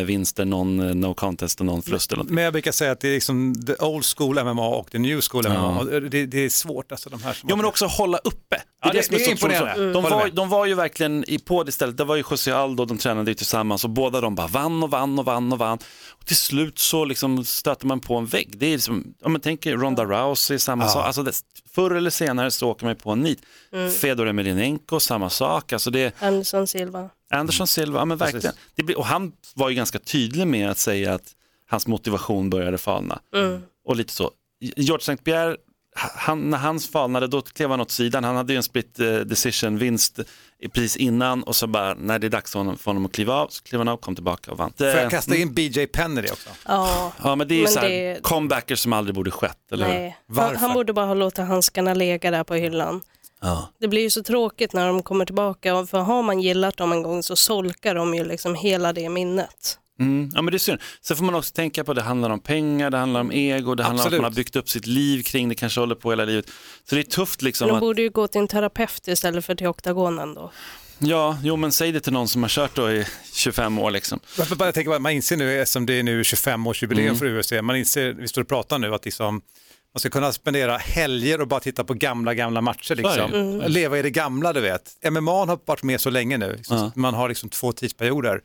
eh, 0.00 0.06
vinster, 0.06 0.44
någon 0.44 0.80
eh, 0.80 0.94
no 0.94 1.14
contest 1.14 1.60
och 1.60 1.66
någon 1.66 1.82
förlust. 1.82 2.12
Eller 2.12 2.22
något. 2.22 2.32
Men 2.32 2.44
jag 2.44 2.52
brukar 2.52 2.72
säga 2.72 2.92
att 2.92 3.00
det 3.00 3.08
är 3.08 3.14
liksom 3.14 3.54
the 3.66 3.74
old 3.84 4.04
school 4.16 4.44
MMA 4.44 4.68
och 4.68 4.90
the 4.90 4.98
new 4.98 5.20
school 5.20 5.48
MMA. 5.48 5.86
Ja. 5.92 6.00
Det, 6.00 6.26
det 6.26 6.44
är 6.44 6.48
svårt 6.48 6.92
alltså 6.92 7.10
de 7.10 7.22
här 7.22 7.32
som... 7.32 7.48
Ja 7.48 7.56
men 7.56 7.64
också 7.64 7.86
hålla 7.86 8.18
uppe. 8.18 8.38
Det 8.50 8.56
är 8.56 8.88
Ja, 8.88 8.92
det, 8.92 9.02
som 9.02 9.14
är 9.14 9.18
det- 9.18 9.24
är 9.24 9.30
imponerande. 9.30 9.92
De, 9.92 10.02
Håller 10.04 10.16
var, 10.16 10.28
de 10.28 10.48
var 10.48 10.66
ju 10.66 10.74
verkligen 10.74 11.24
i, 11.30 11.38
på 11.38 11.62
det 11.62 11.72
stället, 11.72 11.96
det 11.96 12.04
var 12.04 12.16
ju 12.16 12.24
José 12.30 12.50
Aldo, 12.52 12.84
de 12.84 12.98
tränade 12.98 13.30
ju 13.30 13.34
tillsammans 13.34 13.84
och 13.84 13.90
båda 13.90 14.20
de 14.20 14.34
bara 14.34 14.46
vann 14.46 14.82
och 14.82 14.90
vann 14.90 15.18
och 15.18 15.24
vann 15.24 15.52
och 15.52 15.58
vann. 15.58 15.78
Till 16.26 16.36
slut 16.36 16.78
så 16.78 17.04
liksom 17.04 17.44
stöter 17.44 17.86
man 17.86 18.00
på 18.00 18.16
en 18.16 18.26
vägg. 18.26 18.58
Det 18.58 18.66
är 18.74 18.78
som, 18.78 19.14
om 19.22 19.32
man 19.32 19.40
tänker 19.40 19.76
Ronda 19.76 20.04
Rousey, 20.04 20.58
samma 20.58 20.88
sak. 20.88 21.06
Alltså 21.06 21.22
det, 21.22 21.40
förr 21.74 21.90
eller 21.90 22.10
senare 22.10 22.50
så 22.50 22.68
åker 22.70 22.86
man 22.86 22.96
på 22.96 23.10
en 23.10 23.20
nit. 23.20 23.42
Fedor 24.00 24.28
Emelianenko, 24.28 25.00
samma 25.00 25.30
sak. 25.30 25.72
Alltså 25.72 25.90
det, 25.90 26.14
Anderson 26.22 26.66
Silva. 26.66 27.10
Anderson 27.30 27.66
Silva, 27.66 27.98
ja 27.98 28.04
men 28.04 28.18
verkligen. 28.18 28.42
Precis. 28.42 28.58
Det 28.74 28.82
blir, 28.82 28.98
och 28.98 29.06
han 29.06 29.32
var 29.54 29.68
ju 29.68 29.74
ganska 29.74 29.98
tydlig 29.98 30.46
med 30.46 30.70
att 30.70 30.78
säga 30.78 31.14
att 31.14 31.32
hans 31.68 31.86
motivation 31.86 32.50
började 32.50 32.78
falna. 32.78 33.18
Och 33.84 33.96
lite 33.96 34.12
så. 34.12 34.30
George 34.60 35.02
St. 35.12 35.16
Pierre, 35.24 35.56
han, 35.96 36.50
när 36.50 36.58
hans 36.58 36.88
falnade 36.88 37.26
då 37.26 37.42
klev 37.42 37.70
han 37.70 37.80
åt 37.80 37.90
sidan. 37.90 38.24
Han 38.24 38.36
hade 38.36 38.52
ju 38.52 38.56
en 38.56 38.62
split 38.62 39.00
eh, 39.00 39.14
decision 39.18 39.78
vinst 39.78 40.18
i- 40.18 40.24
precis 40.72 40.96
innan 40.96 41.42
och 41.42 41.56
så 41.56 41.66
bara 41.66 41.94
när 41.94 42.18
det 42.18 42.26
är 42.26 42.28
dags 42.28 42.52
för 42.52 42.58
honom, 42.58 42.76
för 42.78 42.90
honom 42.90 43.06
att 43.06 43.12
kliva 43.12 43.34
av 43.34 43.48
så 43.48 43.62
klev 43.62 43.80
han 43.80 43.88
av, 43.88 43.96
kom 43.96 44.14
tillbaka 44.14 44.50
och 44.52 44.58
vann. 44.58 44.72
Får 44.78 44.86
jag 44.86 45.10
kasta 45.10 45.36
in 45.36 45.54
BJ 45.54 45.86
Penn 45.86 46.18
i 46.18 46.22
det 46.22 46.32
också? 46.32 46.50
Ja, 46.66 47.12
ja 47.24 47.34
men 47.34 47.48
det 47.48 47.54
är 47.54 47.62
Men 47.62 47.72
så 47.72 47.80
här, 47.80 47.88
det- 47.88 48.22
comebackers 48.22 48.80
som 48.80 48.92
aldrig 48.92 49.14
borde 49.14 49.30
skett, 49.30 49.58
eller 49.72 49.86
hur? 49.86 49.94
nej. 49.94 50.16
Varför? 50.26 50.54
Han, 50.54 50.56
han 50.64 50.74
borde 50.74 50.92
bara 50.92 51.06
ha 51.06 51.14
låtit 51.14 51.38
handskarna 51.46 51.94
lägga 51.94 52.30
där 52.30 52.44
på 52.44 52.54
hyllan. 52.54 53.02
Ja. 53.40 53.68
Det 53.80 53.88
blir 53.88 54.02
ju 54.02 54.10
så 54.10 54.22
tråkigt 54.22 54.72
när 54.72 54.86
de 54.86 55.02
kommer 55.02 55.24
tillbaka, 55.24 55.86
för 55.86 55.98
har 55.98 56.22
man 56.22 56.40
gillat 56.40 56.76
dem 56.76 56.92
en 56.92 57.02
gång 57.02 57.22
så 57.22 57.36
solkar 57.36 57.94
de 57.94 58.14
ju 58.14 58.24
liksom 58.24 58.54
hela 58.54 58.92
det 58.92 59.08
minnet. 59.08 59.78
Mm, 60.00 60.30
ja 60.34 60.42
men 60.42 60.52
det 60.52 60.56
är 60.56 60.58
synd. 60.58 60.78
Sen 61.02 61.16
får 61.16 61.24
man 61.24 61.34
också 61.34 61.54
tänka 61.54 61.84
på 61.84 61.92
att 61.92 61.96
det 61.96 62.02
handlar 62.02 62.30
om 62.30 62.40
pengar, 62.40 62.90
det 62.90 62.96
handlar 62.98 63.20
om 63.20 63.32
ego, 63.32 63.74
det 63.74 63.82
handlar 63.82 63.90
om 63.92 63.94
att 63.94 64.06
Absolut. 64.06 64.22
man 64.22 64.30
har 64.32 64.36
byggt 64.36 64.56
upp 64.56 64.68
sitt 64.68 64.86
liv 64.86 65.22
kring 65.22 65.48
det, 65.48 65.54
kanske 65.54 65.80
håller 65.80 65.94
på 65.94 66.10
hela 66.10 66.24
livet. 66.24 66.46
Så 66.88 66.94
det 66.94 67.00
är 67.00 67.02
tufft 67.02 67.42
liksom 67.42 67.64
Men 67.66 67.72
de 67.72 67.76
att 67.76 67.80
borde 67.80 68.02
ju 68.02 68.10
gå 68.10 68.28
till 68.28 68.40
en 68.40 68.48
terapeut 68.48 69.08
istället 69.08 69.44
för 69.44 69.54
till 69.54 69.66
oktagonen 69.66 70.34
då. 70.34 70.52
Ja, 70.98 71.38
jo 71.42 71.56
men 71.56 71.72
säg 71.72 71.92
det 71.92 72.00
till 72.00 72.12
någon 72.12 72.28
som 72.28 72.42
har 72.42 72.48
kört 72.50 72.74
då 72.74 72.90
i 72.90 73.04
25 73.32 73.78
år 73.78 73.90
liksom. 73.90 74.20
Jag, 74.38 74.58
bara 74.58 74.72
tänker, 74.72 74.90
bara, 74.90 74.98
man 74.98 75.12
inser 75.12 75.36
nu, 75.36 75.60
eftersom 75.60 75.86
det 75.86 75.94
är 75.98 76.02
nu 76.02 76.22
25-årsjubileum 76.22 77.00
Mm. 77.00 77.16
för 77.16 77.26
UFC, 77.38 77.52
man 77.62 77.76
inser, 77.76 78.12
vi 78.12 78.28
står 78.28 78.42
och 78.42 78.48
pratar 78.48 78.78
nu, 78.78 78.94
att 78.94 79.04
liksom, 79.04 79.40
man 79.94 80.00
ska 80.00 80.10
kunna 80.10 80.32
spendera 80.32 80.76
helger 80.76 81.40
och 81.40 81.48
bara 81.48 81.60
titta 81.60 81.84
på 81.84 81.94
gamla, 81.94 82.34
gamla 82.34 82.60
matcher. 82.60 82.94
Liksom. 82.94 83.62
Leva 83.66 83.98
i 83.98 84.02
det 84.02 84.10
gamla, 84.10 84.52
du 84.52 84.60
vet. 84.60 84.96
MMA 85.10 85.30
har 85.46 85.58
varit 85.64 85.82
med 85.82 86.00
så 86.00 86.10
länge 86.10 86.38
nu, 86.38 86.54
liksom, 86.56 86.76
Ja. 86.76 86.92
man 86.94 87.14
har 87.14 87.28
liksom 87.28 87.48
två 87.48 87.72
tidsperioder. 87.72 88.40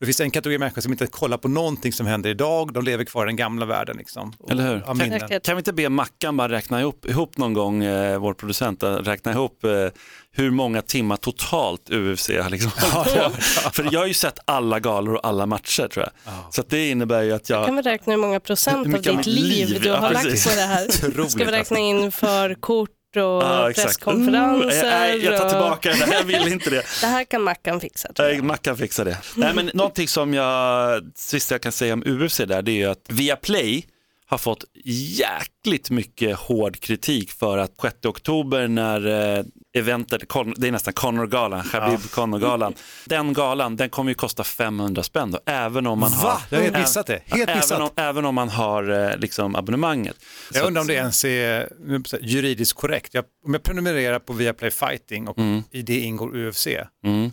Det 0.00 0.06
finns 0.06 0.20
en 0.20 0.30
kategori 0.30 0.58
människor 0.58 0.82
som 0.82 0.92
inte 0.92 1.06
kollar 1.06 1.36
på 1.38 1.48
någonting 1.48 1.92
som 1.92 2.06
händer 2.06 2.30
idag, 2.30 2.72
de 2.72 2.84
lever 2.84 3.04
kvar 3.04 3.26
i 3.26 3.28
den 3.28 3.36
gamla 3.36 3.66
världen. 3.66 3.96
Liksom, 3.96 4.32
Eller 4.50 4.68
hur? 4.68 5.08
Säkert. 5.18 5.46
Kan 5.46 5.56
vi 5.56 5.60
inte 5.60 5.72
be 5.72 5.88
Mackan 5.88 6.36
bara 6.36 6.48
räkna 6.48 6.80
ihop, 6.80 7.06
ihop 7.06 7.36
någon 7.38 7.52
gång, 7.52 7.84
eh, 7.84 8.18
vår 8.18 8.34
producent, 8.34 8.82
att 8.82 9.06
räkna 9.06 9.32
ihop 9.32 9.64
eh, 9.64 9.70
hur 10.32 10.50
många 10.50 10.82
timmar 10.82 11.16
totalt 11.16 11.90
UFC 11.90 12.28
har 12.28 12.50
liksom 12.50 12.70
För 13.72 13.88
jag 13.92 14.00
har 14.00 14.06
ju 14.06 14.14
sett 14.14 14.38
alla 14.44 14.80
galor 14.80 15.14
och 15.14 15.26
alla 15.26 15.46
matcher 15.46 15.88
tror 15.88 16.06
jag. 16.24 16.34
Så 16.54 16.60
att 16.60 16.70
det 16.70 16.90
innebär 16.90 17.22
ju 17.22 17.32
att 17.32 17.50
jag... 17.50 17.66
Kan 17.66 17.76
vi 17.76 17.82
räkna 17.82 18.12
hur 18.12 18.20
många 18.20 18.40
procent 18.40 18.86
Hur 18.86 18.94
av 18.96 19.02
ditt 19.02 19.26
liv, 19.26 19.68
liv? 19.68 19.80
du 19.82 19.88
Ja, 19.88 19.96
har 19.96 20.10
lagt 20.10 20.44
på 20.44 20.54
det 20.54 20.60
här? 20.60 20.86
Otroligt, 21.08 21.30
Ska 21.30 21.44
vi 21.44 21.52
räkna 21.52 21.78
in 21.78 22.12
för 22.12 22.54
kort 22.54 22.90
och 23.20 23.70
exakt. 23.70 23.86
presskonferenser? 23.86 24.84
Uh, 24.84 24.90
nej, 24.90 25.24
jag 25.24 25.38
tar 25.40 25.48
tillbaka 25.48 25.90
det, 25.90 26.14
jag 26.14 26.24
vill 26.24 26.52
inte 26.52 26.70
det. 26.70 26.82
Det 27.00 27.06
här 27.06 27.24
kan 27.24 27.42
Mackan 27.42 27.80
fixa 27.80 28.12
tror 28.12 28.28
jag. 28.28 28.44
Mackan 28.44 28.76
fixar 28.76 29.04
det. 29.04 29.18
Nej, 29.36 29.54
men 29.54 29.70
någonting 29.74 30.08
som 30.08 30.34
jag, 30.34 31.02
sista 31.14 31.54
jag 31.54 31.62
kan 31.62 31.72
säga 31.72 31.92
om 31.94 32.02
UFC 32.06 32.36
där, 32.36 32.62
det 32.62 32.70
är 32.70 32.76
ju 32.76 32.90
att 32.90 33.06
Viaplay 33.08 33.86
har 34.26 34.38
fått 34.38 34.64
jäkligt 35.64 35.90
mycket 35.90 36.36
hård 36.36 36.80
kritik 36.80 37.30
för 37.32 37.58
att 37.58 37.72
6 37.82 37.94
oktober 38.06 38.68
när 38.68 39.36
eh, 39.38 39.44
eventet, 39.76 40.22
det 40.56 40.68
är 40.68 40.72
nästan 40.72 40.94
Conor-galan, 40.94 41.62
Khabib 41.62 42.10
Conor-galan, 42.10 42.74
den 43.04 43.32
galan 43.32 43.76
den 43.76 43.90
kommer 43.90 44.10
ju 44.10 44.14
kosta 44.14 44.44
500 44.44 45.02
spänn 45.02 45.30
då, 45.30 45.38
även 45.46 45.86
om 45.86 45.98
man 45.98 46.10
Va? 46.10 46.16
har... 46.16 46.40
Jag 46.50 46.58
har 46.58 46.64
helt 46.64 46.78
missat 46.78 47.06
det. 47.06 47.20
Helt 47.26 47.42
även, 47.50 47.56
missat. 47.56 47.80
om, 47.80 47.90
även 47.96 48.24
om 48.24 48.34
man 48.34 48.48
har 48.48 49.10
eh, 49.10 49.16
liksom 49.16 49.56
abonnemanget. 49.56 50.16
Så 50.52 50.58
Jag 50.58 50.66
undrar 50.66 50.80
om 50.80 50.86
det 50.86 50.94
ens 50.94 51.24
är 51.24 51.68
så 52.06 52.16
juridiskt 52.20 52.78
korrekt. 52.78 53.14
Jag, 53.14 53.24
om 53.46 53.54
jag 53.54 53.62
prenumererar 53.62 54.18
på 54.18 54.32
Viaplay 54.32 54.70
Fighting 54.70 55.28
och 55.28 55.38
Mm. 55.38 55.62
i 55.70 55.82
det 55.82 56.00
ingår 56.00 56.36
UFC, 56.36 56.66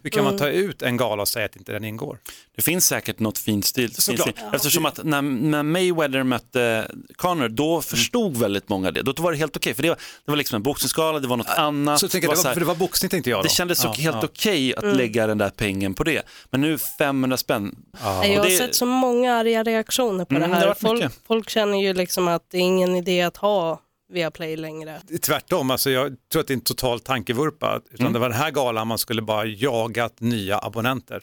hur 0.04 0.10
kan 0.10 0.24
man 0.24 0.38
ta 0.38 0.48
ut 0.50 0.82
en 0.82 0.98
gala 0.98 1.22
och 1.22 1.28
säga 1.28 1.46
att 1.46 1.56
inte 1.56 1.72
den 1.72 1.84
ingår? 1.84 2.18
Det 2.56 2.62
finns 2.62 2.86
säkert 2.86 3.20
något 3.20 3.38
fint 3.38 3.66
stil. 3.66 3.94
Såklart. 3.96 4.26
fint 4.28 4.38
stil. 4.38 4.50
Eftersom 4.54 4.86
att 4.86 5.00
när, 5.04 5.22
när 5.22 5.64
Mayweather 5.64 6.24
mötte 6.24 6.92
Conor, 7.16 7.48
då 7.50 7.82
förstod 7.82 8.21
väldigt 8.30 8.70
många 8.70 8.92
det. 8.92 9.02
Då 9.02 9.14
var 9.24 9.32
det 9.32 9.38
helt 9.38 9.58
okej, 9.58 9.74
för 9.74 9.84
det 9.84 9.90
var, 9.90 9.96
det 10.26 10.32
var 10.32 10.36
liksom 10.38 10.56
en 10.56 10.64
boxningsgala, 10.64 11.20
det 11.20 11.28
var 11.28 11.38
något 11.38 11.48
annat. 11.50 12.00
Så 12.00 12.08
tänker 12.08 12.28
det, 12.28 12.32
jag, 12.32 12.36
var 12.36 12.36
så 12.36 12.42
det 12.42 12.44
var, 12.44 12.50
här- 12.50 12.54
för 12.54 12.60
det 12.60 12.66
var 12.66 12.76
boxning 12.76 13.10
tänkte 13.10 13.30
jag 13.30 13.40
då. 13.40 13.44
det 13.44 13.50
kändes 13.50 13.84
Ja, 13.84 13.92
helt 13.92 14.16
ja. 14.22 14.24
okej 14.24 14.76
att 14.76 14.84
lägga 14.98 15.28
den 15.28 15.38
där 15.38 15.50
pengen 15.50 15.94
på 15.94 16.04
det. 16.04 16.22
Men 16.50 16.62
nu 16.62 16.78
500 16.78 17.38
spänn. 17.38 17.76
Nej, 18.04 18.32
Jag 18.34 18.40
har 18.44 18.50
det- 18.50 18.58
sett 18.58 18.76
så 18.76 18.86
många 18.86 19.34
arga 19.36 19.64
reaktioner 19.64 20.26
på 20.26 20.36
Mm, 20.36 20.50
det 20.50 20.56
det 20.56 20.60
här. 20.60 20.68
varit 20.68 20.80
folk, 20.80 21.14
folk 21.28 21.50
känner 21.50 21.82
ju 21.82 21.94
liksom 21.94 22.28
att 22.28 22.42
det 22.52 22.58
är 22.58 22.62
ingen 22.62 22.96
idé 22.96 23.22
att 23.22 23.38
ha 23.38 23.80
Viaplay 24.12 24.58
längre. 24.58 25.02
Tvärtom, 25.26 25.72
alltså 25.72 25.90
jag 25.90 26.16
tror 26.32 26.40
att 26.42 26.48
det 26.48 26.54
är 26.54 26.56
en 26.56 26.62
total 26.62 27.00
tankevurpa. 27.00 27.82
Utan 27.94 28.00
Mm. 28.06 28.14
det 28.14 28.20
var 28.20 28.30
den 28.30 28.38
här 28.38 28.52
galan 28.52 28.88
man 28.88 28.98
skulle 28.98 29.22
bara 29.22 29.46
jagat 29.46 30.20
nya 30.20 30.60
abonnenter. 30.60 31.22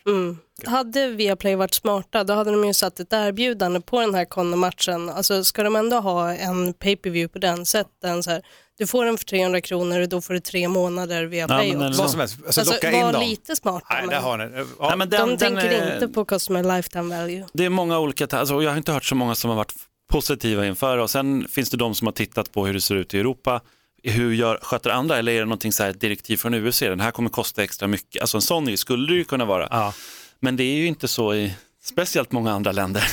Hade 0.67 1.09
Viaplay 1.09 1.55
varit 1.57 1.75
smarta 1.75 2.25
då 2.25 2.35
hade 2.35 2.51
de 2.51 2.65
ju 2.67 2.75
satt 2.75 3.01
ett 3.01 3.13
erbjudande 3.13 3.81
på 3.81 4.01
den 4.01 4.15
här 4.15 4.25
Conor-matchen. 4.25 5.09
Alltså 5.11 5.45
ska 5.45 5.63
de 5.63 5.77
ändå 5.77 6.01
ha 6.01 6.35
en 6.35 6.73
pay-per-view 6.75 7.29
på 7.33 7.39
den 7.39 7.67
sätten 7.67 8.23
så 8.23 8.31
här, 8.31 8.43
du 8.79 8.87
får 8.87 9.05
den 9.05 9.19
för 9.19 9.25
300 9.25 9.61
kronor 9.61 10.01
och 10.01 10.09
då 10.09 10.21
får 10.21 10.35
du 10.35 10.41
tre 10.41 10.69
månader 10.69 11.25
Viaplay 11.25 11.69
Ja, 11.69 11.79
men 11.79 11.89
också. 11.89 12.03
Vad 12.03 12.11
som 12.11 12.21
helst, 12.21 12.37
alltså, 12.47 12.61
Alltså, 12.61 12.75
locka 12.75 12.93
in 12.93 13.03
var 13.05 13.13
dem. 13.13 13.23
lite 13.23 13.57
smarta. 13.57 13.87
Nej, 13.91 14.01
men 14.01 14.09
där 14.11 14.21
har 14.21 14.39
ni. 14.39 14.45
Ja, 14.79 14.89
Nej, 14.89 14.97
men 14.99 15.09
den, 15.11 15.21
de 15.21 15.29
den 15.29 15.39
tänker 15.39 15.65
är- 15.83 15.95
inte 15.95 16.09
på 16.09 16.25
customer 16.25 16.77
lifetime 16.77 17.19
value. 17.21 17.47
Det 17.53 17.65
är 17.65 17.69
många 17.71 17.99
olika, 17.99 18.27
alltså, 18.39 18.63
jag 18.63 18.71
har 18.71 18.77
inte 18.77 18.93
hört 18.93 19.05
så 19.05 19.15
många 19.15 19.35
som 19.35 19.51
har 19.51 19.57
varit 19.57 19.73
positiva 20.09 20.67
inför 20.67 20.99
och 20.99 21.11
sen 21.11 21.49
finns 21.49 21.71
det 21.71 21.77
de 21.77 21.95
som 21.95 22.07
har 22.07 22.13
tittat 22.13 22.53
på 22.53 22.67
hur 22.67 22.75
det 22.75 22.81
ser 22.81 22.95
ut 22.95 23.15
i 23.15 23.19
Europa. 23.19 23.61
Hur 24.03 24.33
gör, 24.33 24.59
sköter 24.63 24.91
andra 24.91 25.19
eller 25.19 25.33
är 25.33 25.39
det 25.39 25.45
någonting 25.45 25.73
så 25.73 25.83
här, 25.83 25.91
ett 25.91 26.01
direktiv 26.01 26.37
från 26.37 26.55
UC? 26.55 26.79
Den 26.81 27.01
här 27.01 27.11
kommer 27.11 27.31
kosta 27.31 27.63
extra 27.63 27.89
mycket. 27.89 28.21
Alltså 28.21 28.37
en 28.37 28.43
sån 28.43 28.77
skulle 28.77 29.07
det 29.07 29.15
ju 29.15 29.25
kunna 29.25 29.45
vara. 29.45 29.69
Ja. 29.71 29.95
Men 30.41 30.57
det 30.57 30.65
är 30.65 30.77
ju 30.77 30.87
inte 30.87 31.09
så 31.09 31.35
i 31.35 31.55
speciellt 31.83 32.33
många 32.33 32.53
andra 32.53 32.73
länder. 32.73 33.05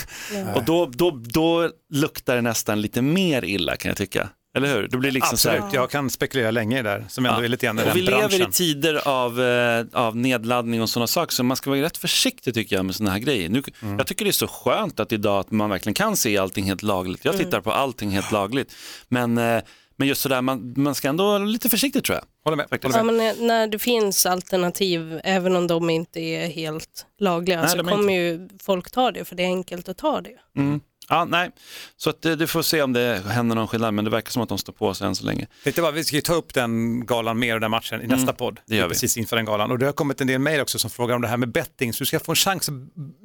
Och 0.55 0.63
då, 0.63 0.85
då, 0.85 1.11
då 1.11 1.69
luktar 1.89 2.35
det 2.35 2.41
nästan 2.41 2.81
lite 2.81 3.01
mer 3.01 3.45
illa 3.45 3.75
kan 3.75 3.89
jag 3.89 3.97
tycka. 3.97 4.29
Eller 4.55 4.73
hur? 4.75 4.87
Det 4.87 4.97
blir 4.97 5.11
liksom 5.11 5.37
så 5.37 5.49
här, 5.49 5.55
Absolut, 5.57 5.73
jag 5.73 5.89
kan 5.89 6.09
spekulera 6.09 6.51
länge 6.51 6.81
där, 6.81 7.05
som 7.09 7.25
ändå 7.25 7.39
Ja. 7.41 7.45
är 7.45 7.49
lite 7.49 7.65
grann 7.65 7.79
i 7.79 7.83
den 7.83 7.93
vi 7.93 8.01
lever 8.01 8.19
branschen. 8.19 8.49
i 8.49 8.51
tider 8.51 9.07
av, 9.07 9.41
eh, 9.41 9.85
av 9.93 10.15
nedladdning 10.17 10.81
och 10.81 10.89
sådana 10.89 11.07
saker, 11.07 11.33
så 11.33 11.43
man 11.43 11.57
ska 11.57 11.69
vara 11.69 11.81
rätt 11.81 11.97
försiktig 11.97 12.53
tycker 12.53 12.75
jag 12.75 12.85
med 12.85 12.95
sådana 12.95 13.11
här 13.11 13.19
grejer. 13.19 13.49
Nu, 13.49 13.63
Mm. 13.81 13.97
Jag 13.97 14.07
tycker 14.07 14.25
det 14.25 14.29
är 14.29 14.33
så 14.33 14.47
skönt 14.47 14.99
att 14.99 15.11
idag 15.11 15.39
att 15.39 15.51
man 15.51 15.69
verkligen 15.69 15.93
kan 15.93 16.17
se 16.17 16.37
allting 16.37 16.65
helt 16.65 16.83
lagligt. 16.83 17.25
Jag 17.25 17.37
tittar 17.37 17.61
på 17.61 17.71
allting 17.71 18.09
helt 18.09 18.31
lagligt. 18.31 18.75
Men, 19.07 19.37
eh, 19.37 19.61
men 19.97 20.07
just 20.07 20.21
sådär, 20.21 20.41
man, 20.41 20.73
man 20.77 20.95
ska 20.95 21.07
ändå 21.09 21.25
vara 21.25 21.37
lite 21.37 21.69
försiktig 21.69 22.03
tror 22.03 22.15
jag. 22.15 22.23
Håller 22.43 22.57
med. 22.57 22.69
Faktiskt. 22.69 22.95
Ja, 22.95 23.03
men 23.03 23.17
när- 23.17 23.47
när 23.47 23.67
det 23.67 23.79
finns 23.79 24.25
alternativ, 24.25 25.19
även 25.23 25.55
om 25.55 25.67
de 25.67 25.89
inte 25.89 26.19
är 26.19 26.47
helt 26.49 27.05
lagliga, 27.19 27.61
Nej, 27.61 27.69
så 27.69 27.83
kommer 27.83 28.13
ju 28.13 28.49
folk 28.63 28.91
ta 28.91 29.11
det 29.11 29.25
för 29.25 29.35
det 29.35 29.43
är 29.43 29.47
enkelt 29.47 29.89
att 29.89 29.97
ta 29.97 30.21
det. 30.21 30.59
Mm. 30.61 30.79
Ja, 31.09 31.25
nej. 31.25 31.51
Så 31.97 32.09
att, 32.09 32.25
eh, 32.25 32.31
du 32.31 32.47
får 32.47 32.61
se 32.61 32.81
om 32.81 32.93
det 32.93 33.21
händer 33.29 33.55
någon 33.55 33.67
skillnad, 33.67 33.93
men 33.93 34.05
det 34.05 34.11
verkar 34.11 34.31
som 34.31 34.41
att 34.41 34.49
de 34.49 34.57
står 34.57 34.73
på 34.73 34.93
sig 34.93 35.07
än 35.07 35.15
så 35.15 35.25
länge. 35.25 35.47
Tänkte 35.63 35.81
bara, 35.81 35.91
vi 35.91 36.03
ska 36.03 36.15
ju 36.15 36.21
ta 36.21 36.33
upp 36.33 36.53
den 36.53 37.05
galan 37.05 37.39
mer 37.39 37.53
och 37.55 37.61
den 37.61 37.71
matchen 37.71 38.01
i 38.01 38.07
nästa 38.07 38.33
podd. 38.33 38.51
Mm, 38.53 38.63
det 38.67 38.75
gör 38.75 38.83
vi. 38.83 38.89
Precis 38.89 39.17
inför 39.17 39.35
den 39.35 39.45
galan. 39.45 39.71
Och 39.71 39.79
det 39.79 39.85
har 39.85 39.93
kommit 39.93 40.21
en 40.21 40.27
del 40.27 40.39
mejl 40.39 40.61
också 40.61 40.79
som 40.79 40.89
frågar 40.89 41.15
om 41.15 41.21
det 41.21 41.27
här 41.27 41.37
med 41.37 41.49
betting. 41.51 41.93
Så 41.93 41.99
du 41.99 42.05
ska 42.05 42.19
få 42.19 42.31
en 42.31 42.35
chans 42.35 42.69
att 42.69 42.75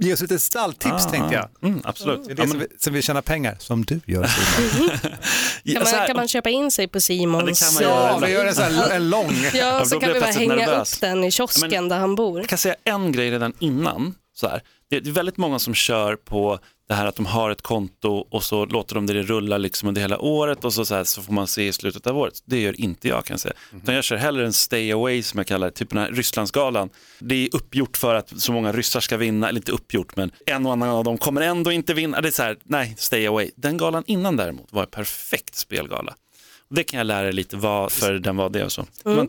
ge 0.04 0.12
oss 0.12 0.20
lite 0.20 0.38
stalltips 0.38 1.06
tänkte 1.10 1.34
jag. 1.34 1.48
Mm, 1.70 1.80
absolut. 1.84 2.24
Det 2.26 2.32
är 2.32 2.34
det 2.36 2.42
Ja, 2.42 2.48
som, 2.48 2.58
men, 2.58 2.66
vi, 2.70 2.76
som 2.78 2.92
vill 2.94 3.02
tjäna 3.02 3.22
pengar, 3.22 3.56
som 3.58 3.84
du 3.84 4.00
gör. 4.06 4.26
Simon. 4.26 4.88
Kan 5.00 5.10
ja, 5.62 5.84
så 5.84 5.96
man, 5.96 6.06
kan 6.06 6.16
man 6.16 6.28
köpa 6.28 6.50
in 6.50 6.70
sig 6.70 6.88
på 6.88 7.00
Simons? 7.00 7.42
Ja, 7.42 7.46
det 7.46 7.60
kan 7.60 7.74
man 7.74 7.82
göra. 7.82 8.10
ja, 8.12 8.18
vi 8.26 8.32
gör 8.32 8.46
en, 8.46 8.54
sån 8.54 8.64
här, 8.64 8.90
en 8.96 9.10
lång. 9.10 9.32
Ja, 9.54 9.78
då 9.78 9.84
så 9.86 10.00
kan 10.00 10.12
vi 10.12 10.20
bara 10.20 10.30
hänga 10.30 10.54
nervös. 10.54 10.94
upp 10.94 11.00
den 11.00 11.24
i 11.24 11.30
kiosken 11.30 11.70
Ja, 11.72 11.80
men- 11.80 11.88
där 11.88 11.98
han 11.98 12.14
bor. 12.14 12.40
Jag 12.40 12.48
kan 12.48 12.58
säga 12.58 12.74
en 12.84 13.12
grej 13.12 13.30
redan 13.30 13.52
innan. 13.58 14.14
Så 14.34 14.48
här. 14.48 14.62
Det 14.90 14.96
är 14.96 15.00
väldigt 15.12 15.36
många 15.36 15.58
som 15.58 15.74
kör 15.74 16.16
på 16.16 16.58
det 16.90 16.96
här 16.96 17.06
att 17.06 17.16
de 17.16 17.26
har 17.26 17.50
ett 17.50 17.62
konto 17.62 18.26
och 18.30 18.44
så 18.44 18.66
låter 18.66 18.94
de 18.94 19.06
det 19.06 19.22
rulla 19.22 19.58
liksom 19.58 19.88
under 19.88 20.00
hela 20.00 20.18
året 20.18 20.64
och 20.64 20.72
så, 20.72 20.84
så, 20.84 20.94
här, 20.94 21.04
så 21.04 21.22
får 21.22 21.32
man 21.32 21.46
se 21.46 21.66
i 21.66 21.72
slutet 21.72 22.06
av 22.06 22.18
året. 22.18 22.42
Det 22.44 22.60
gör 22.60 22.80
inte 22.80 23.08
jag 23.08 23.24
kan 23.24 23.34
jag 23.34 23.40
säga. 23.40 23.54
Utan 23.76 23.94
jag 23.94 24.04
kör 24.04 24.16
hellre 24.16 24.46
en 24.46 24.52
stay 24.52 24.92
away 24.92 25.22
som 25.22 25.38
jag 25.38 25.46
kallar 25.46 25.66
det, 25.66 25.72
typ 25.72 25.90
den 25.90 25.98
här 25.98 26.12
Rysslandsgalan. 26.12 26.90
Det 27.18 27.34
är 27.34 27.48
uppgjort 27.56 27.96
för 27.96 28.14
att 28.14 28.40
så 28.40 28.52
många 28.52 28.72
ryssar 28.72 29.00
ska 29.00 29.16
vinna, 29.16 29.48
eller 29.48 29.60
inte 29.60 29.72
uppgjort 29.72 30.16
men 30.16 30.30
en 30.46 30.66
och 30.66 30.72
annan 30.72 30.88
av 30.88 31.04
dem 31.04 31.18
kommer 31.18 31.40
ändå 31.40 31.72
inte 31.72 31.94
vinna. 31.94 32.20
Det 32.20 32.28
är 32.28 32.32
så 32.32 32.42
här, 32.42 32.56
nej, 32.64 32.94
stay 32.98 33.26
away. 33.26 33.50
Den 33.56 33.76
galan 33.76 34.04
innan 34.06 34.36
däremot 34.36 34.72
var 34.72 34.82
en 34.82 34.90
perfekt 34.90 35.54
spelgala. 35.54 36.14
Det 36.74 36.84
kan 36.84 36.98
jag 36.98 37.06
lära 37.06 37.28
er 37.28 37.32
lite 37.32 37.56
varför 37.56 38.12
den 38.12 38.36
var 38.36 38.50
det 38.50 38.64
och 38.64 38.72
så. 38.72 38.86
Mm. 39.04 39.28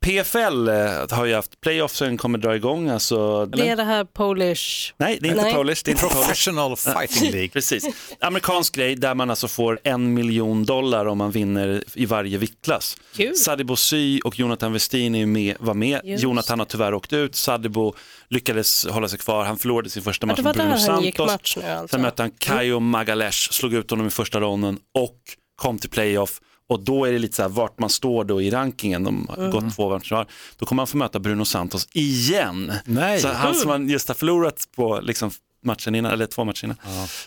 PFL 0.00 0.68
eh, 0.68 1.16
har 1.16 1.24
ju 1.24 1.34
haft 1.34 1.60
playoffsen 1.60 2.16
kommer 2.16 2.38
dra 2.38 2.56
igång. 2.56 2.88
Alltså, 2.88 3.46
Det 3.46 3.68
är 3.68 3.76
det 3.76 3.84
här 3.84 4.04
Polish... 4.04 4.92
Nej, 4.96 5.18
det 5.20 5.28
är 5.28 5.30
inte 5.30 5.42
Nej. 5.42 5.54
Polish. 5.54 5.82
Det 5.84 5.90
är 5.90 5.92
inte 5.92 6.02
Polish. 6.02 6.16
Professional 6.26 6.76
Fighting 6.76 7.30
League. 7.30 7.48
Precis. 7.48 7.86
Amerikansk 8.20 8.74
grej 8.74 8.96
där 8.96 9.14
man 9.14 9.30
alltså 9.30 9.48
får 9.48 9.80
en 9.84 10.14
miljon 10.14 10.64
dollar 10.64 11.06
om 11.06 11.18
man 11.18 11.30
vinner 11.30 11.84
i 11.94 12.06
varje 12.06 12.38
viktklass. 12.38 12.96
Sadibou 13.44 13.76
Sy 13.76 14.20
och 14.20 14.38
Jonathan 14.38 14.72
Westin 14.72 15.32
med, 15.32 15.56
var 15.60 15.74
med. 15.74 16.00
Just. 16.04 16.22
Jonathan 16.22 16.58
har 16.58 16.66
tyvärr 16.66 16.94
åkt 16.94 17.12
ut. 17.12 17.36
Sadibou 17.36 17.92
lyckades 18.28 18.86
hålla 18.86 19.08
sig 19.08 19.18
kvar. 19.18 19.44
Han 19.44 19.58
förlorade 19.58 19.90
sin 19.90 20.02
första 20.02 20.26
match 20.26 20.40
mot 20.40 20.56
Bruno 20.56 20.78
Santos. 20.78 21.32
match 21.32 21.56
nu 21.56 21.68
alltså. 21.70 21.94
Sen 21.94 22.02
mötte 22.02 22.22
han 22.22 22.30
Kaio 22.30 22.80
Magalesh, 22.80 23.52
slog 23.52 23.74
ut 23.74 23.90
honom 23.90 24.06
i 24.06 24.10
första 24.10 24.40
ronden 24.40 24.78
och 24.94 25.18
kom 25.56 25.78
till 25.78 25.90
playoff. 25.90 26.40
Och 26.68 26.80
då 26.80 27.04
är 27.04 27.12
det 27.12 27.18
lite 27.18 27.36
så 27.36 27.42
här 27.42 27.48
vart 27.48 27.78
man 27.78 27.90
står 27.90 28.24
då 28.24 28.42
i 28.42 28.50
rankingen. 28.50 29.04
De 29.04 29.28
har 29.28 29.50
gått 29.50 29.74
två 29.76 29.90
matcher. 29.90 30.26
Då 30.56 30.66
kommer 30.66 30.80
man 30.80 30.86
få 30.86 30.96
möta 30.96 31.18
Bruno 31.18 31.44
Santos 31.44 31.88
igen. 31.92 32.72
Nej. 32.84 33.20
Så 33.20 33.28
han 33.28 33.54
som 33.54 33.68
man 33.68 33.88
just 33.88 34.08
har 34.08 34.14
förlorat 34.14 34.68
på 34.76 35.00
liksom 35.02 35.30
matchen 35.64 35.94
innan, 35.94 36.12
eller 36.12 36.26
två 36.26 36.44
matcher 36.44 36.64
innan. 36.64 36.76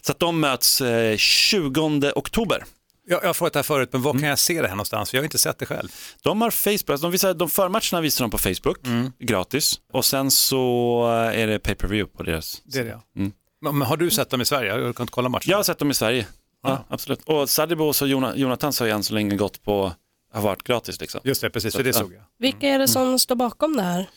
Så 0.02 0.12
att 0.12 0.20
de 0.20 0.40
möts 0.40 0.82
eh, 0.82 1.18
20 1.18 2.12
oktober. 2.16 2.64
Jag, 3.10 3.24
jag 3.24 3.28
har 3.28 3.34
frågat 3.34 3.54
det 3.54 3.60
här 3.60 3.64
förut, 3.64 3.90
men 3.92 4.02
var 4.02 4.14
kan 4.14 4.24
jag 4.24 4.40
se 4.40 4.62
det 4.62 4.68
här 4.68 4.76
någonstans? 4.76 5.10
För 5.10 5.18
jag 5.18 5.22
har 5.22 5.26
inte 5.26 5.38
sett 5.38 5.60
det 5.60 5.66
själv. 5.66 5.90
De 6.22 6.42
har 6.42 6.52
Facebook, 6.52 6.90
alltså 6.90 7.06
de, 7.06 7.12
visar, 7.12 7.34
de 7.34 7.50
förmatcherna 7.50 8.02
visar 8.02 8.24
de 8.24 8.32
på 8.32 8.38
Facebook, 8.38 8.78
gratis. 9.20 9.80
Och 9.94 10.06
sen 10.06 10.32
så 10.32 11.06
är 11.34 11.48
det 11.48 11.60
pay-per-view 11.60 12.18
på 12.18 12.24
deras. 12.24 12.62
Det 12.66 12.80
är 12.80 12.84
det, 12.84 12.90
ja. 12.90 13.02
Mm. 13.16 13.32
Men 13.62 13.82
har 13.82 13.98
du 13.98 14.10
sett 14.10 14.30
dem 14.30 14.42
i 14.42 14.46
Sverige? 14.46 14.78
Jag 14.78 14.96
kan 14.96 15.04
inte 15.04 15.12
kolla 15.12 15.30
matchen. 15.30 15.52
Jag 15.52 15.58
har 15.58 15.64
sett 15.64 15.80
dem 15.80 15.92
i 15.92 15.94
Sverige, 15.94 16.26
ja, 16.70 16.86
absolut. 16.90 17.22
Och 17.26 17.50
Sadibou 17.50 17.88
och 17.88 17.96
Jona- 18.08 18.36
Jonathan 18.36 18.74
har 18.80 18.86
ju 18.86 18.92
än 18.92 19.04
så 19.04 19.14
länge 19.14 19.36
gått 19.36 19.64
på, 19.64 19.92
har 20.34 20.42
varit 20.42 20.64
gratis 20.64 21.02
liksom. 21.02 21.22
Just 21.24 21.42
det, 21.42 21.50
precis, 21.50 21.76
för 21.76 21.84
det 21.84 21.94
såg 21.94 22.14
jag. 22.14 22.22
Vilka 22.40 22.68
är 22.68 22.80
det 22.80 22.88
som 22.88 23.20
står 23.20 23.36
bakom 23.36 23.76
det 23.78 23.84
här? 23.84 24.10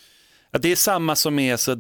Ja, 0.52 0.59
det 0.59 0.73
är 0.73 0.76
samma 0.76 1.16
som 1.16 1.38
är 1.38 1.57
så 1.57 1.75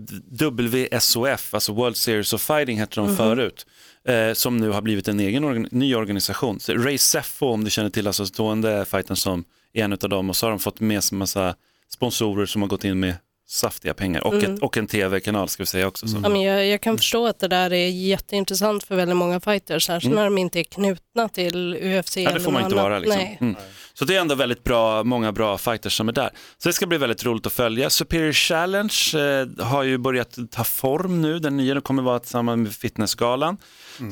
WSOF, 0.58 1.54
alltså 1.54 1.72
World 1.72 1.96
Series 1.96 2.32
of 2.32 2.42
Fighting 2.42 2.78
hette 2.78 3.00
de 3.00 3.16
förut, 3.16 3.66
eh, 4.04 4.32
som 4.32 4.56
nu 4.56 4.68
har 4.70 4.82
blivit 4.82 5.08
en 5.08 5.20
egen 5.20 5.44
organ- 5.44 5.68
ny 5.70 5.94
organisation. 5.94 6.60
Så 6.60 6.74
Ray 6.74 6.98
Seffo, 6.98 7.46
om 7.46 7.64
du 7.64 7.70
känner 7.70 7.90
till, 7.90 8.06
alltså 8.06 8.26
stående 8.26 8.84
fighten 8.84 9.16
som 9.16 9.44
är 9.72 9.84
en 9.84 9.92
av 9.92 9.98
dem 9.98 10.30
och 10.30 10.36
så 10.36 10.46
har 10.46 10.50
de 10.50 10.58
fått 10.58 10.80
med 10.80 11.04
sig 11.04 11.14
en 11.14 11.18
massa 11.18 11.54
sponsorer 11.88 12.46
som 12.46 12.62
har 12.62 12.68
gått 12.68 12.84
in 12.84 13.00
med 13.00 13.14
saftiga 13.50 13.94
pengar 13.94 14.26
och, 14.26 14.34
ett, 14.34 14.58
och 14.58 14.76
en 14.76 14.86
tv-kanal 14.86 15.48
ska 15.48 15.62
vi 15.62 15.66
säga 15.66 15.86
också. 15.86 16.08
Så. 16.08 16.20
Ja, 16.22 16.28
men 16.28 16.40
jag, 16.40 16.66
jag 16.66 16.80
kan 16.80 16.96
förstå 16.98 17.26
att 17.26 17.38
det 17.38 17.48
där 17.48 17.72
är 17.72 17.88
jätteintressant 17.88 18.84
för 18.84 18.96
väldigt 18.96 19.16
många 19.16 19.40
fighters, 19.40 19.86
särskilt 19.86 20.14
när 20.14 20.24
de 20.24 20.38
inte 20.38 20.60
är 20.60 20.64
knutna 20.64 21.28
till 21.28 21.74
UFC. 21.74 22.16
Mm. 22.16 22.32
Ja, 22.32 22.38
det 22.38 22.44
får 22.44 22.52
man 22.52 22.64
inte 22.64 22.76
vara. 22.76 22.98
Liksom. 22.98 23.18
Nej. 23.18 23.38
Mm. 23.40 23.56
Så 23.94 24.04
det 24.04 24.16
är 24.16 24.20
ändå 24.20 24.34
väldigt 24.34 24.64
bra, 24.64 25.04
många 25.04 25.32
bra 25.32 25.58
fighters 25.58 25.96
som 25.96 26.08
är 26.08 26.12
där. 26.12 26.30
Så 26.58 26.68
det 26.68 26.72
ska 26.72 26.86
bli 26.86 26.98
väldigt 26.98 27.24
roligt 27.24 27.46
att 27.46 27.52
följa. 27.52 27.90
Superior 27.90 28.32
Challenge 28.32 28.94
eh, 29.14 29.64
har 29.66 29.82
ju 29.82 29.98
börjat 29.98 30.38
ta 30.50 30.64
form 30.64 31.22
nu. 31.22 31.38
Den 31.38 31.56
nya 31.56 31.74
den 31.74 31.82
kommer 31.82 32.02
vara 32.02 32.18
tillsammans 32.18 32.58
med 32.58 32.72
Fitnessgalan. 32.72 33.56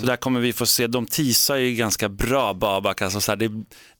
Så 0.00 0.06
där 0.06 0.16
kommer 0.16 0.40
vi 0.40 0.52
få 0.52 0.66
se, 0.66 0.86
de 0.86 1.06
teasar 1.06 1.56
ju 1.56 1.74
ganska 1.74 2.08
bra 2.08 2.54
Babak. 2.54 3.02
Alltså 3.02 3.20
så 3.20 3.32
här, 3.32 3.36
det, 3.36 3.50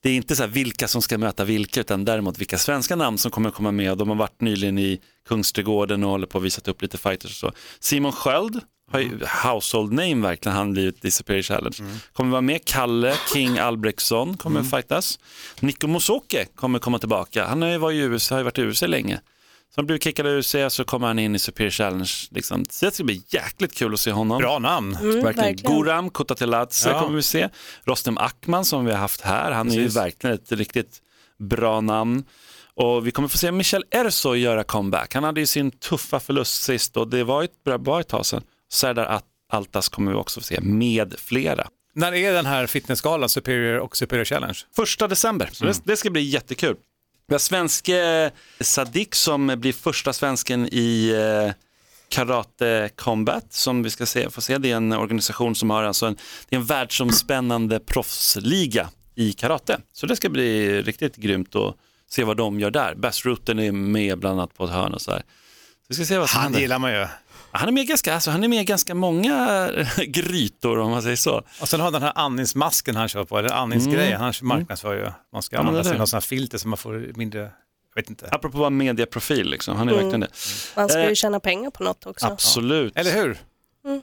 det 0.03 0.11
är 0.11 0.15
inte 0.15 0.37
så 0.37 0.47
vilka 0.47 0.89
som 0.89 1.03
ska 1.03 1.19
möta 1.19 1.45
vilka 1.45 1.81
utan 1.81 2.05
däremot 2.05 2.39
vilka 2.39 2.59
svenska 2.59 2.97
namn 2.97 3.19
som 3.19 3.31
kommer 3.31 3.51
komma 3.51 3.73
med. 3.73 3.99
De 3.99 4.09
har 4.09 4.17
varit 4.17 4.41
nyligen 4.41 4.79
i 4.79 5.01
Kungsträdgården 5.29 6.05
och 6.05 6.11
håller 6.11 6.27
på 6.27 6.39
att 6.39 6.45
visat 6.45 6.69
upp 6.69 6.83
lite 6.83 6.99
fighters 6.99 7.31
och 7.31 7.51
så. 7.51 7.53
Simon 7.81 8.13
Sköld 8.13 8.61
har 8.91 9.01
ju 9.01 9.19
household 9.45 9.93
name 9.93 10.15
verkligen, 10.15 10.57
han 10.57 10.73
blivit 10.73 11.05
i 11.05 11.11
Superior 11.11 11.43
Challenge. 11.43 11.77
Kommer 12.13 12.31
vara 12.31 12.41
med, 12.41 12.65
Kalle 12.65 13.15
King 13.35 13.59
Albrektsson 13.59 14.37
kommer 14.37 14.63
fightas. 14.63 15.19
Nico 15.61 15.87
Musoke 15.87 16.45
kommer 16.55 16.79
komma 16.79 16.99
tillbaka, 16.99 17.45
han 17.47 17.63
har 17.63 17.69
ju 17.69 17.79
varit 17.79 17.97
i 17.97 17.99
USA, 17.99 18.35
har 18.35 18.41
ju 18.41 18.45
varit 18.45 18.59
i 18.59 18.63
USA 18.63 18.87
länge. 18.87 19.21
Han 19.79 19.87
blev 19.87 19.99
kickad 19.99 20.27
i 20.27 20.29
USA 20.29 20.71
så 20.71 20.85
kommer 20.85 21.07
han 21.07 21.19
in 21.19 21.35
i 21.35 21.39
Superior 21.39 21.71
Challenge. 21.71 22.11
Liksom. 22.31 22.65
Så 22.71 22.85
det 22.87 22.93
ska 22.95 23.05
bli 23.05 23.23
jäkligt 23.29 23.75
kul 23.75 23.95
att 23.95 24.01
se 24.01 24.11
honom. 24.13 24.39
Bra 24.39 24.59
namn. 24.59 24.95
Mm, 24.97 25.07
Verkligen. 25.07 25.25
verkligen. 25.47 25.75
Goram 25.77 26.11
Kutateladze 26.11 26.89
Ja. 26.89 27.01
kommer 27.01 27.17
vi 27.17 27.23
se. 27.23 27.49
Rostem 27.85 28.19
Akman 28.19 28.65
som 28.65 28.85
vi 28.85 28.91
har 28.91 28.99
haft 28.99 29.21
här, 29.21 29.51
han 29.53 29.69
är 29.69 29.73
ju 29.75 29.83
Precis. 29.83 29.97
verkligen 29.97 30.35
ett 30.35 30.53
riktigt 30.53 30.99
bra 31.39 31.81
namn. 31.81 32.25
Och 32.75 33.07
vi 33.07 33.11
kommer 33.11 33.29
få 33.29 33.39
se 33.39 33.53
Michel 33.53 33.85
Erso 33.91 34.35
göra 34.35 34.65
comeback. 34.65 35.15
Han 35.15 35.25
hade 35.25 35.41
ju 35.41 35.47
sin 35.47 35.71
tuffa 35.71 36.21
förlust 36.21 36.63
sist 36.63 36.97
och 36.97 37.09
det 37.09 37.25
var 37.25 37.43
ett 37.45 37.65
bra, 37.65 37.79
bra 37.79 38.01
ett 38.01 38.09
tag 38.09 38.27
sedan. 38.27 38.43
Serdar 38.73 39.21
Altas 39.53 39.89
kommer 39.89 40.13
vi 40.13 40.19
också 40.19 40.41
få 40.41 40.45
se 40.45 40.61
med 40.61 41.15
flera. 41.19 41.69
När 41.95 42.15
är 42.15 42.33
den 42.33 42.47
här 42.47 42.67
fitnessgalan, 42.67 43.29
Superior 43.29 43.79
och 43.79 43.97
Superior 43.97 44.25
Challenge? 44.25 44.59
Första 44.77 45.09
december, 45.09 45.49
så 45.53 45.65
det, 45.65 45.81
det 45.85 45.97
ska 45.97 46.11
bli 46.11 46.23
jättekul. 46.23 46.77
Vi 47.31 47.35
har 47.35 47.39
svenske 47.39 48.31
Sadik 48.61 49.15
som 49.15 49.47
blir 49.57 49.73
första 49.73 50.13
svensken 50.13 50.69
i 50.73 51.11
eh, 51.11 51.53
Karate 52.09 52.91
Combat 52.97 53.53
som 53.53 53.83
vi 53.83 53.91
ska 53.91 54.07
se, 54.07 54.31
få 54.31 54.41
se. 54.41 54.59
Det 54.59 54.71
är 54.71 54.77
en 54.77 54.93
organisation 54.93 55.55
som 55.55 55.71
har 55.71 55.83
alltså 55.83 56.07
en, 56.07 56.17
det 56.49 56.57
är 56.57 56.61
en 56.61 56.67
världsomspännande 56.67 57.81
proffsliga 57.81 58.89
i 59.15 59.33
karate. 59.33 59.81
Så 59.93 60.07
det 60.07 60.17
ska 60.17 60.29
bli 60.29 60.83
riktigt 60.83 61.17
grymt 61.17 61.57
att 61.57 61.77
se 62.11 62.25
vad 62.25 62.37
de 62.37 62.61
gör 62.61 62.71
där. 62.71 62.95
Bassrooten 62.95 63.59
är 63.59 63.73
med 63.73 64.19
bland 64.19 64.41
annat 64.41 64.55
på 64.55 64.65
ett 64.65 64.71
hörn 64.71 64.95
och 64.95 65.01
så 65.03 65.11
här. 65.11 65.21
Så 65.21 65.25
vi 65.89 65.95
ska 65.95 66.05
se 66.05 66.19
vad 66.19 66.31
som 66.31 66.37
Han 66.37 66.45
händer. 66.45 66.61
gillar 66.61 66.79
man 66.79 66.93
ju. 66.93 67.07
Han 67.51 67.69
är 67.69 67.73
med 67.73 67.87
ganska, 67.87 68.15
alltså, 68.15 68.31
han 68.31 68.45
är 68.45 68.49
med 68.49 68.67
ganska 68.67 68.95
många 68.95 69.71
grytor 70.07 70.79
om 70.79 70.91
man 70.91 71.03
säger 71.03 71.17
så. 71.17 71.43
Och 71.61 71.69
sen 71.69 71.81
har 71.81 71.91
den 71.91 72.03
här 72.03 72.13
andningsmasken 72.15 72.97
han 72.97 73.09
kör 73.09 73.25
på, 73.25 73.39
eller 73.39 73.51
andningsgrejen, 73.53 74.21
han 74.21 74.35
marknadsför 74.43 74.95
ju. 74.95 75.11
Man 75.33 75.43
ska 75.43 75.57
Mm. 75.57 75.65
Ja, 75.65 75.69
använda 75.69 75.85
sig 75.85 75.93
av 75.93 75.99
någon 75.99 76.07
sån 76.07 76.17
här 76.17 76.21
filter 76.21 76.59
så 76.59 76.69
man 76.69 76.79
får 76.79 77.13
mindre, 77.17 77.41
jag 77.41 78.03
vet 78.03 78.11
inte. 78.11 78.27
Apropå 78.33 78.49
att 78.57 78.61
vara 78.61 78.71
medieprofil, 78.71 79.51
liksom. 79.51 79.77
han 79.77 79.89
är 79.89 79.93
Mm. 79.93 80.05
verkligen 80.05 80.21
det. 80.21 80.29
Man 80.77 80.89
ska 80.89 80.99
Eh, 80.99 81.09
ju 81.09 81.15
tjäna 81.15 81.41
pengar 81.41 81.71
på 81.71 81.83
något 81.83 82.07
också. 82.07 82.27
Absolut. 82.27 82.97
Eller 82.97 83.13
hur? 83.13 83.39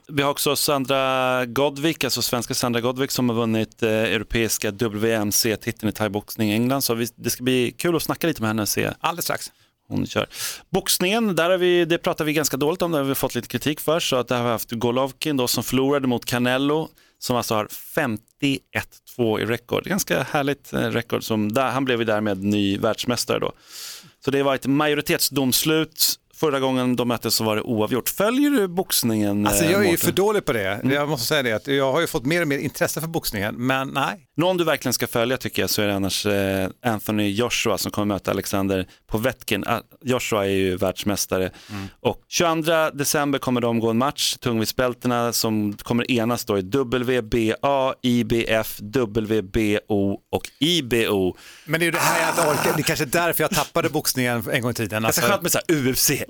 Vi 0.07 0.21
har 0.21 0.31
också 0.31 0.55
Sandra 0.55 1.45
Godvik, 1.45 2.03
alltså 2.03 2.21
svenska 2.21 2.53
Sandra 2.53 2.81
Godvik 2.81 3.11
som 3.11 3.29
har 3.29 3.35
vunnit 3.35 3.83
eh, 3.83 3.89
europeiska 3.89 4.71
WMC-titeln 4.71 5.89
i 5.89 5.91
thaiboxning 5.91 6.51
i 6.51 6.53
England. 6.53 6.81
Så 6.81 6.93
vi, 6.93 7.07
det 7.15 7.29
ska 7.29 7.43
bli 7.43 7.71
kul 7.77 7.95
att 7.95 8.03
snacka 8.03 8.27
lite 8.27 8.41
med 8.41 8.49
henne 8.49 8.61
och 8.61 8.69
se 8.69 8.91
Alldeles 8.99 9.25
strax 9.25 9.51
hon 9.87 10.07
kör. 10.07 10.27
Boxningen, 10.69 11.35
där 11.35 11.49
har 11.49 11.57
vi, 11.57 11.85
det 11.85 11.97
pratar 11.97 12.25
vi 12.25 12.33
ganska 12.33 12.57
dåligt 12.57 12.81
om, 12.81 12.91
det 12.91 12.97
har 12.97 13.03
vi 13.03 13.15
fått 13.15 13.35
lite 13.35 13.47
kritik 13.47 13.79
för. 13.79 13.99
Så 13.99 14.15
att 14.15 14.27
där 14.27 14.37
har 14.37 14.43
vi 14.43 14.49
haft 14.49 14.71
Golovkin 14.71 15.37
då, 15.37 15.47
som 15.47 15.63
förlorade 15.63 16.07
mot 16.07 16.25
Canelo, 16.25 16.89
som 17.19 17.35
alltså 17.35 17.55
har 17.55 17.67
51-2 17.67 19.39
i 19.39 19.45
rekord. 19.45 19.83
Ganska 19.83 20.23
härligt 20.23 20.73
eh, 20.73 20.79
rekord, 20.79 21.23
som, 21.23 21.51
där, 21.51 21.69
han 21.69 21.85
blev 21.85 21.99
ju 21.99 22.05
därmed 22.05 22.43
ny 22.43 22.77
världsmästare 22.77 23.39
då. 23.39 23.51
Så 24.25 24.31
det 24.31 24.43
var 24.43 24.55
ett 24.55 24.65
majoritetsdomslut. 24.65 26.15
Förra 26.45 26.59
gången 26.59 26.95
de 26.95 27.07
möttes 27.07 27.35
så 27.35 27.43
var 27.43 27.55
det 27.55 27.61
oavgjort. 27.61 28.09
Följer 28.09 28.49
du 28.49 28.67
boxningen? 28.67 29.47
Alltså 29.47 29.63
eh, 29.63 29.71
jag 29.71 29.79
är 29.79 29.85
ju 29.85 29.91
Mårten? 29.91 30.05
för 30.05 30.11
dålig 30.15 30.45
på 30.45 30.53
det. 30.53 30.81
Jag 30.83 31.09
måste 31.09 31.27
säga 31.27 31.43
det, 31.43 31.51
att 31.53 31.67
jag 31.67 31.91
har 31.91 32.01
ju 32.01 32.07
fått 32.07 32.25
mer 32.25 32.41
och 32.41 32.47
mer 32.47 32.57
intresse 32.57 33.01
för 33.01 33.07
boxningen, 33.07 33.55
men 33.55 33.87
nej. 33.87 34.27
Någon 34.37 34.57
du 34.57 34.63
verkligen 34.63 34.93
ska 34.93 35.07
följa 35.07 35.37
tycker 35.37 35.61
jag 35.63 35.69
så 35.69 35.81
är 35.81 35.87
det 35.87 35.95
annars 35.95 36.25
eh, 36.25 36.69
Anthony 36.85 37.29
Joshua 37.31 37.77
som 37.77 37.91
kommer 37.91 38.05
möta 38.05 38.31
Alexander 38.31 38.87
Povetkin. 39.07 39.63
Ah, 39.67 39.79
Joshua 40.03 40.45
är 40.45 40.49
ju 40.49 40.75
världsmästare 40.77 41.51
och 42.01 42.21
22 42.27 42.89
december 42.93 43.39
kommer 43.39 43.61
de 43.61 43.79
gå 43.79 43.89
en 43.89 43.97
match, 43.97 44.35
tungviktsbältena 44.39 45.33
som 45.33 45.73
kommer 45.73 46.11
enas 46.11 46.45
då 46.45 46.57
i 46.57 46.61
WBA, 46.61 47.93
IBF, 48.01 48.79
WBO 48.81 50.19
och 50.31 50.49
IBO. 50.59 51.37
Men 51.65 51.79
det 51.79 51.83
är 51.83 51.85
ju 51.85 51.91
det 51.91 51.97
här 51.97 52.21
jag 52.21 52.29
inte 52.29 52.41
orkar, 52.41 52.73
det 52.75 52.81
är 52.81 52.83
kanske 52.83 53.05
därför 53.05 53.43
jag 53.43 53.51
tappade 53.51 53.89
boxningen 53.89 54.43
en 54.51 54.61
gång 54.61 54.71
i 54.71 54.73
tiden. 54.73 55.03
Ganska 55.03 55.21
Alltså, 55.21 55.31
skönt 55.31 55.41
med 55.41 55.51
så 55.51 55.57
här 55.57 55.65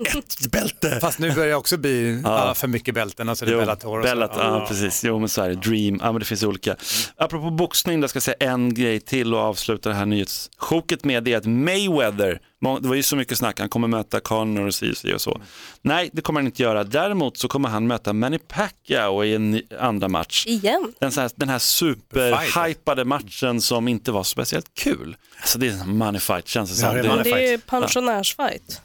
UFC 0.06 0.46
1-bälte. 0.46 0.98
fast 1.00 1.18
nu 1.18 1.32
börjar 1.34 1.48
jag 1.48 1.58
också 1.58 1.76
bli 1.76 2.20
ja, 2.24 2.54
för 2.54 2.68
mycket 2.68 2.94
bälten, 2.94 3.28
alltså 3.28 3.44
det 3.44 3.52
är 3.52 3.56
Bellator 3.56 3.98
och 3.98 4.04
så. 4.04 4.08
Bellat, 4.14 4.30
ja, 4.36 4.64
precis. 4.68 5.04
Jo, 5.04 5.18
men 5.18 5.28
så 5.28 5.42
är 5.42 5.48
det. 5.48 5.54
Dream, 5.54 6.00
ja, 6.02 6.12
men 6.12 6.18
det 6.18 6.24
finns 6.24 6.42
olika. 6.42 6.76
Apropå 7.16 7.50
boxning, 7.50 8.00
där 8.00 8.08
ska 8.08 8.16
jag 8.16 8.22
säga 8.22 8.36
en 8.40 8.74
grej 8.74 9.00
till 9.00 9.34
och 9.34 9.40
avsluta 9.40 9.88
det 9.88 9.94
här 9.94 10.06
nyhetssjoket 10.06 11.04
med 11.04 11.22
det 11.24 11.32
är 11.32 11.36
att 11.36 11.46
Mayweather, 11.46 12.40
det 12.80 12.88
var 12.88 12.94
ju 12.94 13.02
så 13.02 13.16
mycket 13.16 13.38
snack, 13.38 13.60
han 13.60 13.68
kommer 13.68 13.88
möta 13.88 14.20
Conor 14.20 14.66
och 14.66 14.74
si 14.74 14.92
och 14.92 14.96
si 14.96 15.14
och 15.14 15.20
så. 15.20 15.40
Nej, 15.82 16.10
det 16.12 16.22
kommer 16.22 16.40
han 16.40 16.46
inte 16.46 16.62
göra. 16.62 16.84
Däremot 16.84 17.36
så 17.36 17.48
kommer 17.48 17.68
han 17.68 17.86
möta 17.86 18.12
Manny 18.12 18.38
Pacquiao 18.38 19.24
i 19.24 19.34
en 19.34 19.62
andra 19.80 20.08
match. 20.08 20.44
Igen. 20.46 20.92
Den, 20.98 21.12
så 21.12 21.20
här, 21.20 21.30
den 21.36 21.48
här 21.48 21.58
superhypade 21.58 23.04
matchen 23.04 23.60
som 23.60 23.88
inte 23.88 24.12
var 24.12 24.22
speciellt 24.24 24.74
kul. 24.74 25.16
Alltså 25.40 25.58
det 25.58 25.66
är 25.68 25.72
en 25.72 25.96
money 25.96 26.20
fight 26.20 26.48
känns 26.48 26.80
det 26.80 26.86
Ja, 26.86 26.92
som. 26.92 27.02
det 27.02 27.08
är 27.08 27.24
Det 27.24 27.30
är 27.30 27.34
Det 27.34 27.52
är 27.54 27.58
pensionärsfight. 27.58 28.80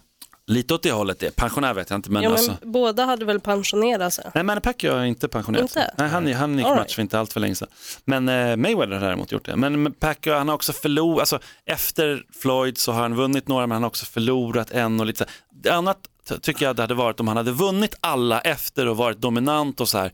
Lite 0.51 0.73
åt 0.73 0.83
det 0.83 0.91
hållet 0.91 1.19
det. 1.19 1.35
Pensionär 1.35 1.73
vet 1.73 1.89
jag 1.89 1.97
inte 1.97 2.11
men 2.11 2.23
Ja, 2.23 2.29
men 2.29 2.37
alltså. 2.37 2.57
båda 2.61 3.05
hade 3.05 3.25
väl 3.25 3.39
pensionerat 3.39 4.13
sig. 4.13 4.31
Nej, 4.35 4.43
Manny 4.43 4.61
Pacquiao 4.61 4.95
är 4.95 5.03
inte 5.03 5.27
pensionerad. 5.27 5.63
Inte? 5.63 5.93
Nej, 5.97 6.09
han, 6.09 6.33
han 6.33 6.57
gick 6.57 6.67
All 6.67 6.75
match 6.75 6.79
right. 6.79 6.91
för 6.91 7.01
inte 7.01 7.19
allt 7.19 7.33
för 7.33 7.39
länge 7.39 7.55
sedan. 7.55 7.67
Men 8.05 8.29
eh, 8.29 8.55
Mayweather 8.55 8.93
har 8.93 9.05
däremot 9.05 9.31
gjort 9.31 9.45
det. 9.45 9.55
Men 9.55 9.93
Pacquiao, 9.93 10.37
han 10.37 10.47
har 10.47 10.55
också 10.55 10.73
förlorat, 10.73 11.19
alltså 11.19 11.39
efter 11.65 12.23
Floyd 12.41 12.77
så 12.77 12.91
har 12.91 13.01
han 13.01 13.15
vunnit 13.15 13.47
några 13.47 13.67
men 13.67 13.75
han 13.75 13.83
har 13.83 13.89
också 13.89 14.05
förlorat 14.05 14.71
en 14.71 14.99
och 14.99 15.05
lite 15.05 15.25
så. 15.25 15.25
Det 15.53 15.69
annat 15.69 15.97
tycker 16.41 16.65
jag 16.65 16.75
det 16.75 16.83
hade 16.83 16.93
varit 16.93 17.19
om 17.19 17.27
han 17.27 17.37
hade 17.37 17.51
vunnit 17.51 17.95
alla 17.99 18.39
efter 18.41 18.87
och 18.87 18.97
varit 18.97 19.17
dominant 19.17 19.81
och 19.81 19.89
så 19.89 19.97
här. 19.97 20.11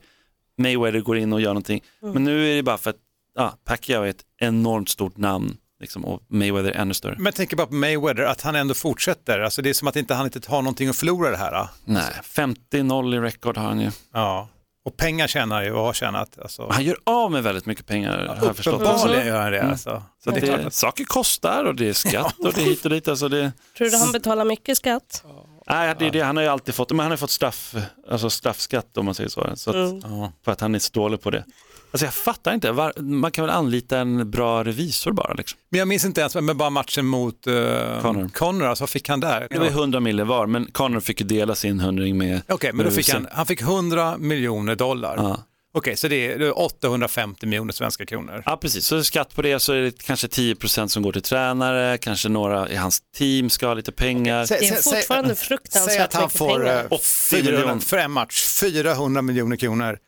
Mayweather 0.58 1.00
går 1.00 1.18
in 1.18 1.32
och 1.32 1.40
gör 1.40 1.50
någonting. 1.50 1.82
Mm. 2.02 2.14
Men 2.14 2.24
nu 2.24 2.50
är 2.50 2.56
det 2.56 2.62
bara 2.62 2.78
för 2.78 2.90
att 2.90 2.96
ja, 3.36 3.54
Pacquiao 3.64 4.02
är 4.02 4.08
ett 4.08 4.24
enormt 4.38 4.88
stort 4.88 5.16
namn 5.16 5.56
Liksom, 5.80 6.04
och 6.04 6.22
Mayweather 6.28 6.70
är 6.70 6.74
ännu 6.80 6.94
större. 6.94 7.14
Men 7.16 7.24
jag 7.24 7.34
tänker 7.34 7.56
bara 7.56 7.66
på 7.66 7.74
Mayweather, 7.74 8.22
att 8.22 8.42
han 8.42 8.54
ändå 8.54 8.74
fortsätter. 8.74 9.40
Alltså 9.40 9.62
det 9.62 9.70
är 9.70 9.74
som 9.74 9.88
att 9.88 9.96
inte 9.96 10.14
han 10.14 10.26
inte 10.26 10.40
har 10.50 10.62
någonting 10.62 10.88
att 10.88 10.96
förlora 10.96 11.30
det 11.30 11.36
här. 11.36 11.52
Då. 11.52 11.68
Nej, 11.84 12.12
50-0 12.22 13.14
i 13.16 13.20
rekord 13.20 13.56
har 13.56 13.64
han 13.64 13.80
ju. 13.80 13.90
Ja. 14.12 14.48
Och 14.84 14.96
pengar 14.96 15.26
tjänar 15.26 15.62
ju 15.62 15.72
och 15.72 15.80
har 15.84 15.92
tjänat. 15.92 16.38
Alltså. 16.42 16.68
Han 16.72 16.84
gör 16.84 16.96
av 17.04 17.30
med 17.32 17.42
väldigt 17.42 17.66
mycket 17.66 17.86
pengar 17.86 18.36
har 18.38 18.46
jag 18.46 18.56
förstått. 18.56 18.74
Uppenbarligen 18.74 19.26
gör 19.26 19.42
han 19.42 19.52
det. 19.52 19.58
Mm. 19.58 19.70
Alltså. 19.70 20.02
Så 20.24 20.30
det 20.30 20.40
det 20.40 20.48
är 20.48 20.70
saker 20.70 21.04
kostar 21.04 21.64
och 21.64 21.74
det 21.74 21.88
är 21.88 21.92
skatt 21.92 22.38
och 22.38 22.52
det 22.52 22.60
är 22.60 22.64
hit 22.64 22.84
och 22.84 22.90
dit. 22.90 23.08
Alltså 23.08 23.28
det, 23.28 23.52
Tror 23.78 23.90
du 23.90 23.96
han 23.96 24.12
betalar 24.12 24.44
mycket 24.44 24.76
skatt? 24.76 25.24
nej, 25.70 25.94
det 25.98 26.06
är 26.06 26.10
det. 26.10 26.20
Han 26.20 26.36
har 26.36 26.42
ju 26.42 26.48
alltid 26.48 26.74
fått, 26.74 26.90
men 26.90 27.00
han 27.00 27.10
har 27.10 27.16
fått 27.16 27.30
straff, 27.30 27.74
alltså 28.10 28.30
straffskatt 28.30 28.96
om 28.96 29.04
man 29.04 29.14
säger 29.14 29.30
så. 29.30 29.50
så 29.56 29.70
att, 29.70 29.76
Mm. 29.76 30.28
För 30.44 30.52
att 30.52 30.60
han 30.60 30.74
är 30.74 30.78
så 30.78 30.90
dålig 30.92 31.20
på 31.20 31.30
det. 31.30 31.44
Alltså 31.90 32.06
jag 32.06 32.14
fattar 32.14 32.54
inte, 32.54 32.72
var, 32.72 32.92
man 33.00 33.30
kan 33.30 33.44
väl 33.46 33.54
anlita 33.54 33.98
en 33.98 34.30
bra 34.30 34.64
revisor 34.64 35.12
bara. 35.12 35.32
Liksom. 35.32 35.58
men 35.70 35.78
jag 35.78 35.88
minns 35.88 36.04
inte 36.04 36.20
ens, 36.20 36.34
men 36.34 36.56
bara 36.56 36.70
matchen 36.70 37.06
mot 37.06 37.46
uh, 37.46 37.54
Connor. 38.02 38.28
Connor. 38.34 38.66
Alltså, 38.66 38.82
vad 38.82 38.90
fick 38.90 39.08
han 39.08 39.20
där? 39.20 39.46
Det 39.50 39.58
var 39.58 39.66
ju 39.66 39.70
100 39.72 40.00
mille 40.00 40.24
var, 40.24 40.46
men 40.46 40.66
Connor 40.72 41.00
fick 41.00 41.20
ju 41.20 41.26
dela 41.26 41.54
sin 41.54 41.80
hundring 41.80 42.18
med 42.18 42.40
Okej, 42.48 42.70
men 42.72 42.86
då 42.86 42.92
fick 42.92 43.10
han, 43.10 43.28
han 43.32 43.46
fick 43.46 43.60
100 43.60 44.18
miljoner 44.18 44.74
dollar. 44.74 45.16
Ja. 45.16 45.44
Okej, 45.74 45.96
så 45.96 46.08
det 46.08 46.32
är 46.32 46.38
det 46.38 46.46
är 46.46 46.58
850 46.58 47.46
miljoner 47.46 47.72
svenska 47.72 48.06
kronor. 48.06 48.42
Ja, 48.46 48.56
precis. 48.56 48.86
Så 48.86 49.04
skatt 49.04 49.34
på 49.34 49.42
det 49.42 49.60
så 49.60 49.72
är 49.72 49.80
det 49.80 50.02
kanske 50.02 50.26
10% 50.26 50.86
som 50.86 51.02
går 51.02 51.12
till 51.12 51.22
tränare, 51.22 51.98
kanske 51.98 52.28
några 52.28 52.68
i 52.68 52.76
hans 52.76 53.00
team 53.16 53.50
ska 53.50 53.66
ha 53.66 53.74
lite 53.74 53.92
pengar. 53.92 54.44
Sä- 54.44 54.48
Det 54.60 54.66
är 54.68 54.72
sä- 54.72 54.82
säg- 54.82 54.94
fortfarande 54.96 55.34
fruktansvärt 55.34 55.94
Säg 55.94 56.02
att 56.02 56.14
han 56.14 56.22
mycket 56.22 56.38
får 56.38 56.58
pengar. 56.58 56.86
80 56.90 57.04
400, 57.30 57.52
miljoner. 57.52 57.80
för 57.80 57.96
en 57.98 58.10
match 58.10 58.42
400 58.60 59.22
miljoner 59.22 59.56
kronor 59.56 59.98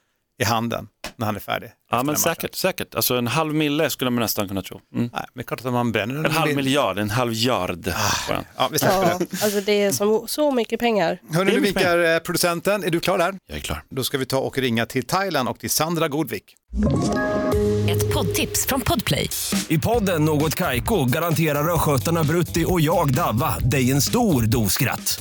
i 0.40 0.44
handen 0.44 0.88
när 1.16 1.26
han 1.26 1.37
är 1.37 1.40
färdig. 1.40 1.70
Ja, 1.90 2.03
men 2.03 2.16
säkert, 2.16 2.55
säkert. 2.55 2.94
Alltså 2.94 3.14
en 3.14 3.26
halv 3.26 3.55
mille 3.55 3.90
skulle 3.90 4.11
man 4.11 4.20
nästan 4.22 4.48
kunna 4.48 4.62
tro. 4.62 4.81
Mm. 4.94 5.11
Nej, 5.12 5.24
men 5.35 5.44
klart 5.44 5.64
att 5.64 5.72
man 5.72 5.92
bränner 5.92 6.14
En 6.24 6.31
halv 6.31 6.46
mil- 6.46 6.57
miljard, 6.57 6.98
en 6.98 7.11
halv 7.11 7.33
yard. 7.33 7.88
han. 8.29 8.44
Ja, 8.57 8.68
vi 8.72 8.79
Ja, 8.83 9.16
det. 9.18 9.42
alltså 9.44 9.61
det 9.61 9.72
är 9.83 9.92
så, 9.92 10.26
så 10.26 10.53
mycket 10.53 10.81
pengar. 10.81 11.18
Hörni, 11.33 11.44
mycket 11.61 11.62
vinkar 11.76 12.14
eh, 12.14 12.18
producenten. 12.18 12.85
Är 12.85 12.90
du 12.90 13.00
klar 13.00 13.18
där? 13.18 13.35
Jag 13.48 13.57
är 13.57 13.61
klar. 13.62 13.83
Då 13.90 14.05
ska 14.05 14.18
vi 14.18 14.26
ta 14.26 14.38
och 14.38 14.59
ringa 14.59 14.87
till 14.87 15.07
Thailand 15.07 15.48
och 15.48 15.59
till 15.59 15.70
Sandra 15.70 16.09
Godvik. 16.09 16.55
Ett 17.90 18.12
poddtips 18.14 18.66
från 18.66 18.81
Podplay. 18.81 19.31
I 19.68 19.79
podden 19.79 20.24
Något 20.24 20.55
Kaiko 20.55 21.05
garanterar 21.05 21.74
östgötarna 21.74 22.24
Brutti 22.24 22.64
och 22.68 22.81
jag, 22.81 23.12
Davva, 23.14 23.59
dig 23.59 23.90
en 23.90 24.03
stor 24.03 24.42
dos 24.42 24.72
skratt. 24.72 25.20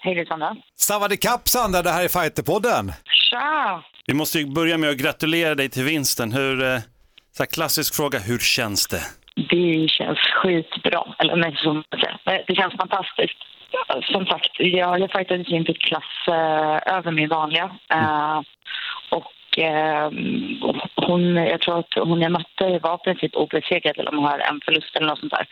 Hej, 0.00 0.14
det 0.14 0.20
är 0.20 0.24
Sandra. 0.24 0.56
Savadikap 0.76 1.48
Sandra, 1.48 1.82
det 1.82 1.90
här 1.90 2.04
är 2.04 2.08
Fighterpodden. 2.08 2.92
Tja! 3.30 3.82
Vi 4.06 4.14
måste 4.14 4.38
ju 4.38 4.46
börja 4.46 4.78
med 4.78 4.90
att 4.90 4.96
gratulera 4.96 5.54
dig 5.54 5.68
till 5.68 5.84
vinsten. 5.84 6.32
Hur, 6.32 6.62
eh, 6.62 6.78
så 7.36 7.42
här 7.42 7.46
klassisk 7.46 7.94
fråga, 7.96 8.18
hur 8.18 8.38
känns 8.38 8.86
det? 8.88 9.02
Det 9.50 9.88
känns 9.88 10.18
skitbra. 10.18 11.14
Eller 11.18 11.36
nej, 11.36 11.56
så. 11.62 11.72
Men 11.72 11.82
Det 12.46 12.54
känns 12.54 12.74
fantastiskt. 12.76 13.38
Som 14.12 14.26
sagt, 14.26 14.50
jag, 14.58 15.00
jag 15.00 15.10
fightades 15.12 15.48
i 15.48 15.56
en 15.56 15.64
viktklass 15.64 16.28
eh, 16.28 16.94
över 16.96 17.10
min 17.10 17.28
vanliga. 17.28 17.70
Eh, 17.92 18.38
och 19.10 19.24
eh, 19.60 20.10
hon, 20.96 21.36
jag 21.36 21.60
tror 21.60 21.78
att 21.78 21.94
hon 21.94 22.20
jag 22.20 22.32
mötte 22.32 22.78
var 22.82 22.94
i 22.94 23.04
princip 23.04 23.36
obesegrad 23.36 23.98
eller 23.98 24.10
om 24.10 24.16
hon 24.18 24.24
har 24.26 24.38
en 24.38 24.60
förlust 24.64 24.96
eller 24.96 25.06
något 25.06 25.18
sånt 25.18 25.32
där. 25.32 25.46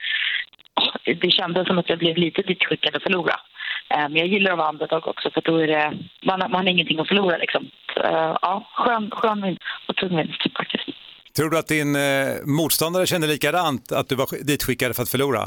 Det 1.21 1.31
kändes 1.31 1.67
som 1.67 1.79
att 1.79 1.89
jag 1.89 1.99
blev 1.99 2.17
lite 2.17 2.43
ditskickad 2.43 2.97
att 2.97 3.03
förlora. 3.03 3.35
Eh, 3.91 3.99
men 4.09 4.17
jag 4.17 4.27
gillar 4.27 4.53
att 4.53 4.59
vara 4.59 4.69
underdog 4.69 5.09
också 5.09 5.31
för 5.31 5.41
då 5.41 5.57
är 5.57 5.67
det, 5.67 5.93
man, 6.25 6.39
man 6.39 6.53
har 6.55 6.69
ingenting 6.69 6.99
att 6.99 7.09
förlora 7.09 7.37
liksom. 7.37 7.71
Eh, 8.05 8.37
ja, 8.43 8.67
skön, 8.75 9.11
skön 9.11 9.43
vinst 9.43 9.63
och 9.89 9.97
tung 9.97 10.17
vinst 10.17 10.43
faktiskt. 10.57 10.85
Tror 11.37 11.51
du 11.51 11.59
att 11.59 11.69
din 11.69 11.97
eh, 11.97 12.03
motståndare 12.47 13.07
kände 13.07 13.27
likadant, 13.27 13.93
att 13.93 14.09
du 14.09 14.15
var 14.17 14.25
sk- 14.27 14.45
ditskickad 14.47 14.97
för 14.97 15.03
att 15.03 15.09
förlora? 15.11 15.41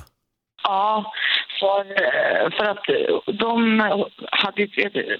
Ja, 0.63 1.11
för, 1.59 1.79
eh, 1.79 2.49
för 2.57 2.65
att 2.65 2.85
de 3.39 3.79
hade 4.31 4.67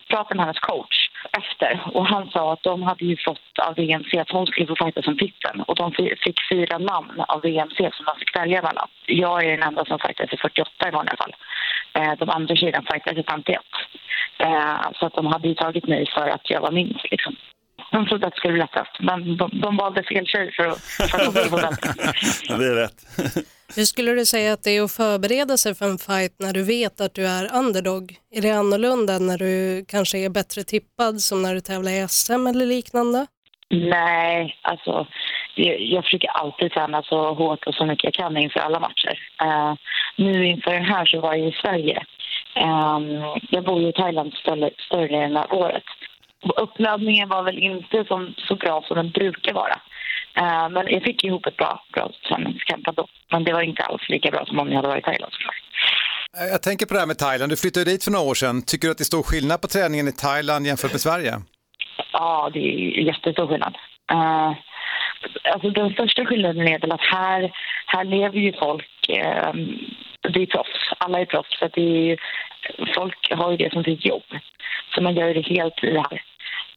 pratat 0.10 0.38
med 0.38 0.46
hennes 0.46 0.60
coach 0.60 1.09
efter 1.38 1.82
och 1.94 2.06
han 2.06 2.30
sa 2.30 2.54
att 2.54 2.64
de 2.64 2.84
hade 2.84 3.06
ju 3.06 3.18
fått 3.18 3.60
av 3.68 3.76
VMC 3.76 4.20
att 4.20 4.32
hon 4.32 4.48
skulle 4.48 4.68
få 4.68 4.76
fighta 4.76 5.02
som 5.02 5.18
titeln 5.18 5.62
och 5.62 5.76
de 5.76 5.92
fick 6.24 6.40
fyra 6.52 6.78
namn 6.78 7.24
av 7.28 7.42
VMC 7.42 7.90
som 7.94 8.06
de 8.06 8.20
fick 8.20 8.36
välja 8.36 8.62
mellan. 8.62 8.88
Jag 9.06 9.46
är 9.46 9.52
den 9.52 9.68
enda 9.68 9.86
som 9.86 10.00
fightades 10.00 10.34
i 10.34 10.38
48 10.38 10.88
i 10.88 10.92
vanliga 10.92 11.16
fall. 11.18 11.36
Eh, 11.94 12.14
de 12.20 12.30
andra 12.30 12.56
tjejerna 12.56 12.84
fightades 12.92 13.20
i 13.20 13.30
51. 13.32 13.62
Så 15.00 15.06
att 15.06 15.14
de 15.14 15.26
hade 15.26 15.48
ju 15.48 15.56
tagit 15.56 15.88
mig 15.88 16.06
för 16.14 16.28
att 16.28 16.50
jag 16.50 16.62
var 16.62 16.72
minst 16.72 17.12
liksom. 17.12 17.36
De 17.92 18.06
trodde 18.06 18.28
att 18.28 18.34
det 18.34 18.38
skulle 18.38 18.54
bli 18.54 18.62
lättast, 18.62 19.00
men 19.00 19.38
de, 19.38 19.62
de 19.62 19.78
valde 19.78 20.04
fel 20.04 20.26
tjej 20.26 20.52
för 20.52 20.68
att, 20.68 20.82
för 20.82 21.18
att 21.18 21.34
de. 21.34 21.92
Ja, 22.50 22.58
det 22.58 22.66
är 22.66 22.76
rätt. 22.76 23.06
Hur 23.76 23.84
skulle 23.84 24.12
du 24.12 24.26
säga 24.26 24.54
att 24.54 24.64
det 24.64 24.78
är 24.78 24.84
att 24.84 24.92
förbereda 24.92 25.58
sig 25.58 25.76
för 25.76 25.86
en 25.86 25.98
fight 25.98 26.36
när 26.40 26.54
du 26.54 26.64
vet 26.64 27.02
att 27.02 27.14
du 27.14 27.28
är 27.28 27.58
underdog? 27.58 28.16
Är 28.32 28.42
det 28.42 28.52
annorlunda 28.52 29.20
när 29.20 29.38
du 29.38 29.86
kanske 29.88 30.18
är 30.18 30.30
bättre 30.30 30.64
tippad 30.64 31.22
som 31.22 31.42
när 31.42 31.54
du 31.54 31.62
tävlar 31.62 31.92
i 31.92 32.08
SM 32.08 32.48
eller 32.48 32.66
liknande? 32.66 33.28
Nej, 33.70 34.56
alltså 34.62 35.08
jag, 35.56 35.82
jag 35.82 36.04
försöker 36.04 36.30
alltid 36.30 36.72
träna 36.72 37.04
så 37.04 37.34
hårt 37.34 37.68
och 37.68 37.76
så 37.76 37.86
mycket 37.86 38.04
jag 38.04 38.14
kan 38.14 38.38
inför 38.38 38.60
alla 38.60 38.80
matcher. 38.80 39.20
Eh, 39.42 39.74
nu 40.16 40.48
inför 40.48 40.72
den 40.72 40.86
här 40.86 41.06
så 41.06 41.20
var 41.20 41.36
jag 41.36 41.48
i 41.48 41.58
Sverige. 41.62 42.04
Eh, 42.56 43.00
jag 43.50 43.64
bor 43.64 43.82
ju 43.82 43.90
i 43.90 43.94
Thailand 43.94 44.34
större, 44.34 44.70
större 44.78 45.08
delen 45.08 45.38
av 45.38 45.54
året. 45.54 45.84
Uppladdningen 46.58 47.30
var 47.30 47.44
väl 47.44 47.60
inte 47.60 48.06
som, 48.08 48.34
så 48.38 48.56
bra 48.56 48.84
som 48.88 48.96
den 48.98 49.10
brukar 49.10 49.54
vara. 49.54 49.82
Eh, 50.36 50.70
men 50.70 50.88
jag 50.88 51.04
fick 51.04 51.24
ihop 51.24 51.46
ett 51.46 51.58
bra, 51.58 51.84
bra 51.94 52.12
träningscamp 52.28 52.88
ändå. 52.88 53.08
Men 53.32 53.44
det 53.44 53.54
var 53.54 53.62
inte 53.62 53.84
alls 53.84 54.10
lika 54.10 54.32
bra 54.32 54.46
som 54.46 54.60
om 54.60 54.68
jag 54.68 54.76
hade 54.76 54.88
varit 54.88 55.04
i 55.04 55.06
Thailand. 55.06 55.34
Eh, 56.38 56.48
Jag 56.52 56.62
tänker 56.64 56.86
på 56.86 56.94
det 56.94 57.00
här 57.00 57.08
med 57.08 57.18
Thailand, 57.18 57.52
du 57.52 57.56
flyttade 57.58 57.86
dit 57.86 58.04
för 58.04 58.12
några 58.12 58.26
år 58.26 58.34
sedan. 58.34 58.62
Tycker 58.62 58.88
du 58.88 58.92
att 58.92 58.98
det 58.98 59.02
är 59.02 59.14
stor 59.14 59.24
skillnad 59.24 59.62
på 59.62 59.68
träningen 59.68 60.08
i 60.08 60.12
Thailand 60.12 60.68
jämfört 60.68 60.92
med 60.92 61.02
Sverige? 61.02 61.34
Ja, 62.14 62.50
det 62.54 62.60
är 62.60 63.02
jättestor 63.10 63.48
skillnad. 63.48 63.76
Uh, 64.14 64.52
alltså 65.54 65.70
den 65.70 65.90
största 65.94 66.26
skillnaden 66.26 66.68
är 66.68 66.80
väl 66.80 66.92
att 66.92 67.02
här, 67.02 67.52
här 67.86 68.04
lever 68.04 68.40
ju 68.40 68.54
folk, 68.54 69.10
eh, 69.10 69.54
det 70.22 70.42
är 70.42 70.46
proffs, 70.46 70.94
alla 70.98 71.20
är 71.20 71.26
proffs, 71.26 71.60
så 71.60 71.68
det 71.68 72.12
är, 72.12 72.20
folk 72.96 73.32
har 73.32 73.52
ju 73.52 73.58
det 73.58 73.74
som 73.74 73.84
sitt 73.84 74.06
jobb. 74.06 74.24
Så 74.96 75.02
man 75.02 75.16
gör 75.16 75.34
det 75.34 75.48
helt 75.48 75.84
i 75.84 75.98
här. 75.98 76.24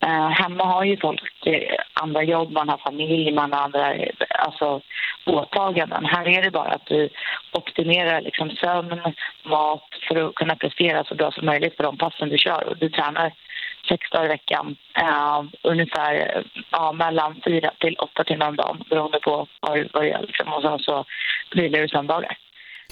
Eh, 0.03 0.29
hemma 0.29 0.65
har 0.65 0.85
ju 0.85 0.97
folk 0.97 1.47
eh, 1.47 1.77
andra 1.93 2.23
jobb, 2.23 2.53
man 2.53 2.69
har 2.69 2.79
familj, 2.79 3.33
man 3.33 3.53
har 3.53 3.61
andra 3.61 3.95
alltså, 4.29 4.81
åtaganden. 5.27 6.05
Här 6.05 6.29
är 6.29 6.43
det 6.43 6.51
bara 6.51 6.73
att 6.73 6.87
du 6.87 7.09
optimerar 7.53 8.21
liksom, 8.21 8.51
sömn, 8.51 9.15
mat 9.43 9.89
för 10.09 10.29
att 10.29 10.35
kunna 10.35 10.57
prestera 10.57 11.05
så 11.05 11.15
bra 11.15 11.31
som 11.31 11.47
möjligt 11.47 11.77
på 11.77 11.83
de 11.83 11.99
passen 11.99 12.29
du 12.29 12.39
kör. 12.39 12.69
Och 12.69 12.77
du 12.77 12.91
tränar 12.91 13.33
sex 13.89 14.11
dagar 14.11 14.25
i 14.25 14.29
veckan, 14.29 14.77
eh, 14.95 15.43
ungefär 15.63 16.15
eh, 16.15 16.43
ja, 16.71 16.93
mellan 16.93 17.41
fyra 17.45 17.71
till 17.79 17.97
åtta 17.97 18.25
timmar 18.25 18.49
om 18.49 18.57
dagen 18.57 18.85
beroende 18.91 19.21
på 19.21 19.47
vad, 19.61 19.89
vad 19.93 20.03
du 20.03 20.09
gör. 20.09 20.23
Liksom. 20.23 20.53
Och 20.53 20.63
sen 20.63 20.79
så 20.79 21.05
vilar 21.51 21.81
du 21.81 21.89
söndagar. 21.89 22.37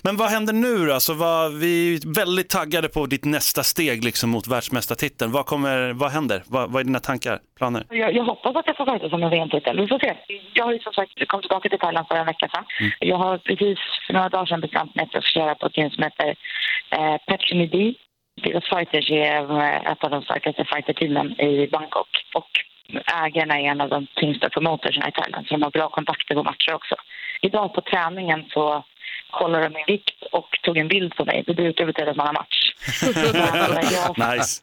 Men 0.02 0.16
vad 0.16 0.28
händer 0.28 0.52
nu 0.52 0.86
då? 0.86 0.92
Alltså, 0.94 1.14
vad, 1.14 1.54
vi 1.60 1.94
är 1.94 2.14
väldigt 2.14 2.48
taggade 2.48 2.88
på 2.88 3.06
ditt 3.06 3.24
nästa 3.24 3.62
steg 3.62 4.04
liksom, 4.04 4.30
mot 4.30 4.46
världsmästartiteln. 4.48 5.32
Vad, 5.32 5.46
kommer, 5.46 5.92
vad 5.92 6.10
händer? 6.10 6.42
Vad, 6.46 6.72
vad 6.72 6.80
är 6.80 6.84
dina 6.84 7.00
tankar, 7.00 7.38
planer? 7.58 7.82
Jag, 7.90 8.14
jag 8.16 8.24
hoppas 8.24 8.56
att 8.56 8.66
jag 8.66 8.76
får 8.76 8.86
fighta 8.86 9.10
som 9.10 9.22
en 9.22 9.30
VM-titel. 9.30 9.80
Vi 9.80 9.88
får 9.88 9.98
se. 9.98 10.16
Jag 10.54 10.64
har 10.64 10.72
ju 10.72 10.78
som 10.78 10.92
sagt 10.92 11.28
kommit 11.28 11.42
tillbaka 11.42 11.68
till 11.68 11.78
Thailand 11.78 12.06
för 12.08 12.14
en 12.14 12.26
vecka 12.26 12.48
sedan. 12.48 12.64
Jag 12.98 13.16
har 13.16 13.38
precis 13.38 13.78
för 14.06 14.14
några 14.14 14.28
dagar 14.28 14.46
sedan 14.46 14.60
bestämt 14.60 14.94
mig 14.94 15.02
att 15.04 15.14
jag 15.14 15.22
ska 15.24 15.40
köra 15.40 15.54
på 15.54 15.66
ett 15.66 15.72
team 15.72 15.90
som 15.90 16.02
heter 16.02 16.28
eh, 16.90 17.16
Petrimidi. 17.26 17.94
Deras 18.42 18.68
fighters 18.68 19.10
är 19.10 19.60
eh, 19.60 19.92
ett 19.92 20.04
av 20.04 20.10
de 20.10 20.22
starkaste 20.22 20.64
fighterteamen 20.64 21.40
i 21.40 21.68
Bangkok. 21.72 22.08
Och 22.34 22.50
ägarna 23.24 23.60
är 23.60 23.64
en 23.64 23.80
av 23.80 23.88
de 23.88 24.06
tyngsta 24.14 24.48
promotersna 24.48 25.08
i 25.08 25.12
Thailand, 25.12 25.46
så 25.46 25.54
de 25.54 25.62
har 25.62 25.70
bra 25.70 25.88
kontakter 25.88 26.34
på 26.34 26.42
matcher 26.42 26.74
också. 26.74 26.94
Idag 27.42 27.74
på 27.74 27.80
träningen 27.80 28.44
så 28.54 28.84
kollade 29.30 29.64
de 29.64 29.74
min 29.74 29.84
vikt 29.86 30.22
och 30.32 30.58
tog 30.62 30.76
en 30.78 30.88
bild 30.88 31.14
på 31.16 31.24
mig. 31.24 31.44
Det 31.46 31.54
brukar 31.54 31.86
betyda 31.86 32.10
att 32.10 32.16
man 32.16 32.26
har 32.26 32.34
match. 32.34 32.72
Men 33.74 33.84
jag- 34.18 34.36
Nice. 34.36 34.62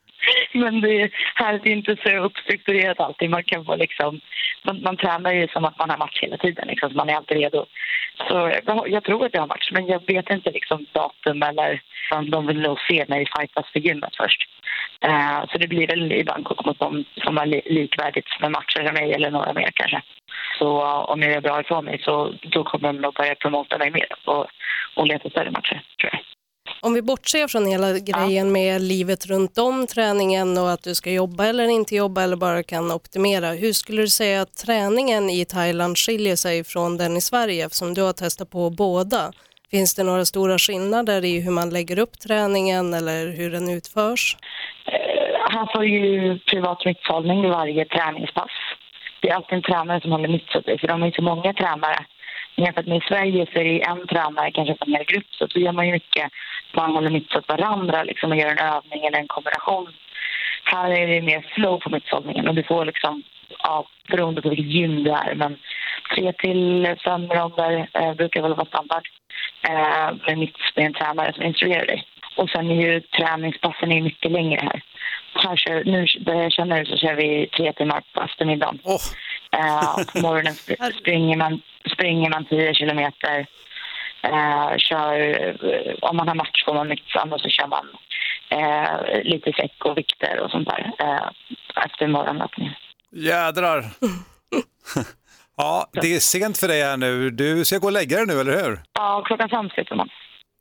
men 0.53 0.81
det, 0.81 1.09
här 1.35 1.53
är 1.53 1.59
det 1.59 1.69
inte 1.69 1.95
så 2.03 2.09
uppstrukturerat 2.17 2.99
alltid. 2.99 3.29
Man 3.29 3.43
kan 3.43 3.65
få 3.65 3.75
liksom, 3.75 4.19
man, 4.63 4.81
man 4.81 4.97
tränar 4.97 5.31
ju 5.33 5.47
som 5.47 5.65
att 5.65 5.79
man 5.79 5.89
har 5.89 5.97
match 5.97 6.19
hela 6.21 6.37
tiden, 6.37 6.67
liksom, 6.67 6.95
man 6.95 7.09
är 7.09 7.13
alltid 7.15 7.37
redo. 7.37 7.65
Så 8.17 8.51
jag, 8.65 8.89
jag 8.89 9.03
tror 9.03 9.25
att 9.25 9.33
jag 9.33 9.41
har 9.41 9.47
match, 9.47 9.69
men 9.71 9.87
jag 9.87 10.07
vet 10.07 10.29
inte 10.29 10.51
liksom 10.51 10.85
datum 10.91 11.43
eller 11.43 11.81
om 12.11 12.29
de 12.29 12.47
vill 12.47 12.59
nog 12.61 12.77
se 12.89 13.05
mig 13.07 13.27
fightas 13.39 13.65
för 13.73 13.79
gymmet 13.79 14.15
först. 14.17 14.49
Eh, 15.01 15.39
så 15.51 15.57
det 15.57 15.67
blir 15.67 15.87
väl 15.87 16.11
i 16.11 16.23
Bangkok 16.23 16.65
mot 16.65 16.79
dem 16.79 17.05
som 17.23 17.37
har 17.37 17.45
li 17.45 17.61
likvärdigt 17.65 18.27
med 18.41 18.51
matcher 18.51 18.85
för 18.85 18.93
mig 18.93 19.13
eller 19.13 19.31
några 19.31 19.53
mer 19.53 19.71
kanske. 19.73 20.01
Så 20.59 20.81
uh, 20.83 21.09
om 21.09 21.21
jag 21.21 21.31
gör 21.31 21.41
bra 21.41 21.61
ifrån 21.61 21.85
mig 21.85 22.01
så 22.03 22.33
då 22.41 22.63
kommer 22.63 22.93
de 22.93 23.01
nog 23.01 23.13
börja 23.13 23.35
promota 23.35 23.77
mig 23.77 23.91
mer 23.91 24.07
och, 24.25 24.45
och 24.95 25.07
leta 25.07 25.29
större 25.29 25.51
matcher, 25.51 25.81
tror 26.01 26.11
jag. 26.13 26.19
Om 26.81 26.93
vi 26.93 27.01
bortser 27.01 27.47
från 27.47 27.65
hela 27.65 27.99
grejen 27.99 28.51
med 28.51 28.81
livet 28.81 29.25
runt 29.25 29.57
om 29.57 29.87
träningen 29.87 30.57
och 30.57 30.71
att 30.71 30.83
du 30.83 30.95
ska 30.95 31.11
jobba 31.11 31.45
eller 31.45 31.67
inte 31.67 31.95
jobba 31.95 32.23
eller 32.23 32.35
bara 32.35 32.63
kan 32.63 32.91
optimera. 32.91 33.51
Hur 33.51 33.73
skulle 33.73 34.01
du 34.01 34.07
säga 34.07 34.41
att 34.41 34.53
träningen 34.53 35.29
i 35.29 35.45
Thailand 35.45 35.97
skiljer 35.97 36.35
sig 36.35 36.63
från 36.63 36.97
den 36.97 37.17
i 37.17 37.21
Sverige 37.21 37.65
eftersom 37.65 37.93
du 37.93 38.01
har 38.01 38.13
testat 38.13 38.49
på 38.49 38.69
båda? 38.69 39.31
Finns 39.71 39.95
det 39.95 40.03
några 40.03 40.25
stora 40.25 40.57
skillnader 40.57 41.25
i 41.25 41.41
hur 41.41 41.51
man 41.51 41.69
lägger 41.69 41.99
upp 41.99 42.19
träningen 42.19 42.93
eller 42.93 43.21
hur 43.37 43.51
den 43.51 43.69
utförs? 43.69 44.37
Eh, 44.85 45.49
han 45.49 45.67
får 45.73 45.85
ju 45.85 46.39
privat 46.39 46.85
mitthållning 46.85 47.41
vid 47.41 47.51
varje 47.51 47.85
träningspass. 47.85 48.55
Det 49.21 49.29
är 49.29 49.35
alltid 49.35 49.57
en 49.57 49.61
tränare 49.61 50.01
som 50.01 50.11
håller 50.11 50.27
mittsuttet, 50.27 50.81
för 50.81 50.87
de 50.87 51.03
är 51.03 51.11
så 51.11 51.21
många 51.21 51.53
tränare. 51.53 52.05
Jämfört 52.55 52.87
med 52.87 52.97
i 52.97 53.07
Sverige 53.07 53.47
så 53.53 53.59
är 53.59 53.63
det 53.63 53.81
en 53.81 54.07
tränare 54.07 54.51
kanske 54.51 54.75
på 54.75 54.85
en 54.85 54.95
hel 54.95 55.05
grupp, 55.05 55.29
så 55.31 55.45
då 55.45 55.59
gör 55.59 55.71
man 55.71 55.85
ju 55.85 55.91
mycket, 55.91 56.31
man 56.73 56.95
håller 56.95 57.09
mittsut 57.09 57.47
varandra 57.47 58.03
liksom, 58.03 58.31
och 58.31 58.37
gör 58.37 58.51
en 58.51 58.67
övning 58.73 59.05
eller 59.05 59.19
en 59.19 59.27
kombination. 59.27 59.87
Här 60.63 60.91
är 60.91 61.07
det 61.07 61.21
mer 61.21 61.41
flow 61.55 61.79
på 61.79 61.89
mitthållningen 61.89 62.47
och 62.47 62.55
du 62.55 62.63
får 62.63 62.85
liksom, 62.85 63.23
ja, 63.63 63.87
beroende 64.09 64.41
på 64.41 64.49
vilket 64.49 64.73
gym 64.75 65.03
du 65.03 65.11
är, 65.11 65.35
men 65.35 65.57
tre 66.15 66.33
till 66.33 66.95
fem 67.05 67.27
ronder 67.27 67.89
eh, 67.93 68.13
brukar 68.13 68.41
väl 68.41 68.55
vara 68.55 68.65
standard 68.65 69.07
eh, 69.69 70.15
med 70.27 70.37
mittbentränare 70.37 71.33
som 71.33 71.43
instruerar 71.43 71.85
dig. 71.85 72.03
Och 72.35 72.49
sen 72.49 72.71
är 72.71 72.81
ju 72.81 73.01
träningspassen 73.01 73.91
är 73.91 74.01
mycket 74.01 74.31
längre 74.31 74.59
här. 74.61 74.83
här 75.33 75.55
kör, 75.55 75.83
nu 75.83 76.05
där 76.19 76.41
jag 76.41 76.51
känner 76.51 76.85
så 76.85 76.97
kör 76.97 77.15
vi 77.15 77.49
tre 77.57 77.73
timmar 77.73 78.03
på 78.13 78.21
eftermiddagen. 78.21 78.79
Oh. 78.83 79.01
Eh, 79.51 79.95
på 80.13 80.19
morgonen 80.27 80.53
sp 80.63 80.69
springer, 80.99 81.37
man, 81.37 81.61
springer 81.93 82.29
man 82.29 82.45
10 82.45 82.73
kilometer. 82.73 83.47
Eh, 84.21 84.77
kör, 84.77 85.17
om 86.01 86.17
man 86.17 86.27
har 86.27 86.35
match 86.35 86.65
får 86.65 86.73
man 86.73 86.87
mittsam 86.87 87.33
och 87.33 87.41
så 87.41 87.49
kör 87.49 87.67
man 87.67 87.87
eh, 88.49 89.23
lite 89.23 89.53
säck 89.53 89.85
och 89.85 89.97
vikter 89.97 90.39
och 90.39 90.51
sånt 90.51 90.69
där 90.69 90.91
eh, 90.99 91.29
efter 91.85 92.07
morgonlöpningen. 92.07 92.73
Jädrar. 93.11 93.85
ja, 95.57 95.89
det 96.01 96.15
är 96.15 96.19
sent 96.19 96.57
för 96.57 96.67
dig 96.67 96.83
här 96.83 96.97
nu. 96.97 97.29
Du 97.29 97.65
ska 97.65 97.77
gå 97.77 97.87
och 97.87 97.91
lägga 97.93 98.17
dig 98.17 98.25
nu, 98.25 98.41
eller 98.41 98.63
hur? 98.63 98.79
Ja, 98.93 99.23
klockan 99.27 99.49
fem 99.49 99.69
slutar 99.69 99.95
man. 99.95 100.09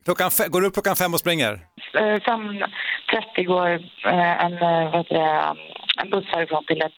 Klockan 0.04 0.30
fe- 0.30 0.48
går 0.48 0.60
du 0.60 0.66
upp 0.66 0.72
klockan 0.74 0.96
fem 0.96 1.14
och 1.14 1.20
springer? 1.20 1.52
Eh, 1.94 2.00
5.30 2.00 3.44
går 3.44 3.68
eh, 3.70 4.44
en, 4.44 4.52
eh, 4.52 4.90
vad 4.90 4.96
heter 4.98 5.14
det, 5.14 5.54
en 6.02 6.10
buss 6.10 6.24
härifrån 6.28 6.64
till 6.64 6.82
ett 6.82 6.92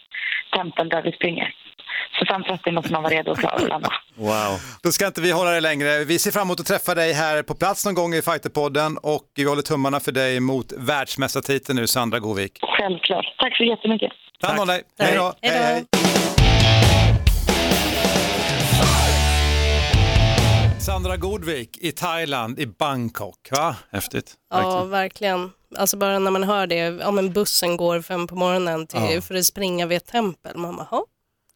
tempel 0.57 0.89
där 0.89 1.03
vi 1.03 1.13
springer. 1.13 1.55
Så 2.19 2.25
5.30 2.25 2.73
måste 2.73 2.93
man 2.93 3.03
vara 3.03 3.13
redo 3.15 3.31
och 3.31 3.39
klar 3.39 3.51
att 3.57 3.69
lämna. 3.69 3.89
Wow. 4.17 4.59
Då 4.83 4.91
ska 4.93 5.07
inte 5.07 5.21
vi 5.21 5.31
hålla 5.31 5.51
dig 5.51 5.61
längre. 5.61 6.05
Vi 6.05 6.19
ser 6.19 6.31
fram 6.31 6.43
emot 6.43 6.61
att 6.61 6.67
träffa 6.67 6.95
dig 6.95 7.13
här 7.13 7.43
på 7.43 7.55
plats 7.55 7.85
någon 7.85 7.95
gång 7.95 8.15
i 8.15 8.23
Fighterpodden 8.23 8.99
och 9.03 9.23
vi 9.37 9.45
håller 9.45 9.63
tummarna 9.63 10.01
för 10.01 10.13
dig 10.13 10.41
mot 10.41 10.73
världsmästartiteln 10.79 11.77
nu, 11.79 11.87
Sandra 11.87 12.19
Govik. 12.19 12.59
Självklart. 12.63 13.27
Tack 13.39 13.57
så 13.57 13.65
jättemycket. 13.65 14.13
Ta 14.41 14.47
hand 14.49 14.61
om 14.61 14.67
dig. 14.67 14.83
Hej 14.99 15.17
då. 15.17 15.33
Hej 15.43 15.85
då. 15.93 16.28
Sandra 20.89 21.17
Godvik 21.17 21.79
i 21.81 21.93
Thailand, 21.93 22.59
i 22.59 22.67
Bangkok. 22.67 23.49
Va? 23.51 23.77
Häftigt. 23.91 24.35
Ja, 24.51 24.85
verkligen. 24.85 25.51
Alltså 25.77 25.97
bara 25.97 26.19
när 26.19 26.31
man 26.31 26.45
hör 26.45 26.67
det, 26.67 26.77
ja 26.77 27.11
men 27.11 27.33
bussen 27.33 27.77
går 27.77 28.03
fem 28.03 28.27
på 28.27 28.37
morgonen 28.37 28.87
till, 28.87 29.23
för 29.23 29.35
att 29.35 29.47
springa 29.47 29.87
vid 29.87 29.97
ett 29.97 30.07
tempel. 30.07 30.57
Man 30.57 30.77
bara, 30.77 30.87
"Jaha, 30.91 31.03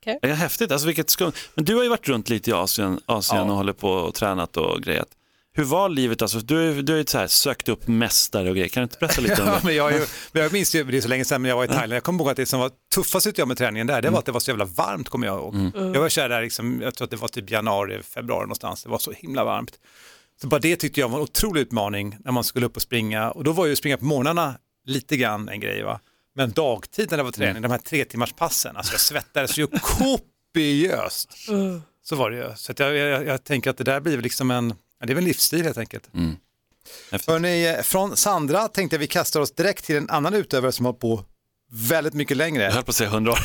okej. 0.01 0.18
Ja, 0.23 0.29
häftigt, 0.29 0.73
alltså 0.73 0.87
vilket 0.87 1.11
skumt. 1.11 1.33
Men 1.55 1.64
du 1.64 1.77
har 1.77 1.83
ju 1.83 1.88
varit 1.88 2.09
runt 2.09 2.29
lite 2.29 2.51
i 2.51 2.53
Asien, 2.53 3.01
Asien 3.07 3.51
och 3.51 3.57
hållit 3.57 3.79
på 3.79 3.90
och 3.90 4.14
tränat 4.14 4.57
och 4.57 4.83
grejat. 4.83 5.09
Hur 5.54 5.64
var 5.64 5.88
livet? 5.88 6.22
Alltså, 6.22 6.38
du, 6.38 6.82
du 6.82 6.92
har 6.92 6.98
ju 6.98 7.06
så 7.06 7.18
här, 7.18 7.26
sökt 7.26 7.68
upp 7.68 7.88
mästare 7.88 8.48
och 8.50 8.56
grejer. 8.56 8.68
Kan 8.68 8.80
du 8.80 8.84
inte 8.84 8.96
berätta 9.00 9.20
lite 9.20 9.42
om 9.42 9.48
Ja, 9.48 9.54
det? 9.54 9.64
men 9.64 9.74
jag, 9.74 9.92
ju, 9.92 10.06
jag 10.32 10.52
minns 10.52 10.74
ju, 10.74 10.84
det 10.84 10.96
är 10.96 11.00
så 11.00 11.08
länge 11.08 11.24
sedan 11.24 11.42
men 11.42 11.48
jag 11.48 11.56
var 11.56 11.64
i 11.64 11.68
Thailand, 11.68 11.92
jag 11.92 12.02
kommer 12.02 12.18
ihåg 12.20 12.30
att 12.30 12.36
det 12.36 12.46
som 12.46 12.60
var 12.60 12.70
tuffast 12.94 13.38
jag 13.38 13.48
med 13.48 13.58
träningen 13.58 13.86
där, 13.86 14.02
det 14.02 14.10
var 14.10 14.18
att 14.18 14.26
det 14.26 14.32
var 14.32 14.40
så 14.40 14.50
jävla 14.50 14.64
varmt 14.64 15.08
kommer 15.08 15.26
jag 15.26 15.38
ihåg. 15.38 15.54
Jag 15.74 16.00
var 16.00 16.08
kär 16.08 16.28
där, 16.28 16.42
liksom, 16.42 16.80
jag 16.82 16.94
tror 16.94 17.04
att 17.04 17.10
det 17.10 17.16
var 17.16 17.28
typ 17.28 17.50
januari, 17.50 18.02
februari 18.02 18.42
någonstans, 18.42 18.82
det 18.82 18.88
var 18.88 18.98
så 18.98 19.12
himla 19.12 19.44
varmt. 19.44 19.72
Så 20.40 20.46
bara 20.48 20.60
det 20.60 20.76
tyckte 20.76 21.00
jag 21.00 21.08
var 21.08 21.18
en 21.18 21.22
otrolig 21.22 21.60
utmaning 21.60 22.16
när 22.24 22.32
man 22.32 22.44
skulle 22.44 22.66
upp 22.66 22.76
och 22.76 22.82
springa 22.82 23.30
och 23.30 23.44
då 23.44 23.52
var 23.52 23.66
ju 23.66 23.76
springa 23.76 23.96
på 23.96 24.04
morgnarna 24.04 24.54
lite 24.86 25.16
grann 25.16 25.48
en 25.48 25.60
grej 25.60 25.82
va. 25.82 26.00
Men 26.36 26.50
dagtid 26.52 27.10
när 27.10 27.16
det 27.18 27.22
var 27.24 27.30
träning, 27.32 27.62
de 27.62 27.70
här 27.70 27.78
tre 27.78 28.04
timmars 28.04 28.32
passen, 28.32 28.76
alltså 28.76 28.92
jag 28.94 29.00
svettades 29.00 29.58
ju 29.58 29.66
kopiöst. 29.66 31.32
Så 32.04 32.16
var 32.16 32.30
det 32.30 32.36
ju. 32.36 32.44
Så 32.56 32.72
jag, 32.76 32.96
jag, 32.96 33.26
jag 33.26 33.44
tänker 33.44 33.70
att 33.70 33.76
det 33.78 33.84
där 33.84 34.00
blir 34.00 34.18
liksom 34.22 34.50
en, 34.50 34.74
ja, 35.02 35.06
det 35.06 35.12
är 35.12 35.14
väl 35.14 35.24
en 35.24 35.28
livsstil 35.28 35.62
helt 35.64 35.78
enkelt. 35.78 36.10
Häftigt. 37.10 37.30
Hörrni, 37.30 37.76
från 37.82 38.16
Sandra 38.16 38.68
tänkte 38.68 38.96
jag 38.96 39.00
vi 39.00 39.06
kastar 39.06 39.40
oss 39.40 39.52
direkt 39.52 39.84
till 39.84 39.96
en 39.96 40.10
annan 40.10 40.34
utövare 40.34 40.72
som 40.72 40.86
har 40.86 40.92
på 40.92 41.24
väldigt 41.74 42.14
mycket 42.14 42.36
längre, 42.36 42.62
Jag 42.62 42.72
höll 42.72 42.82
på 42.82 42.90
att 42.90 42.96
säga 42.96 43.10
hundra 43.10 43.32
år. 43.32 43.38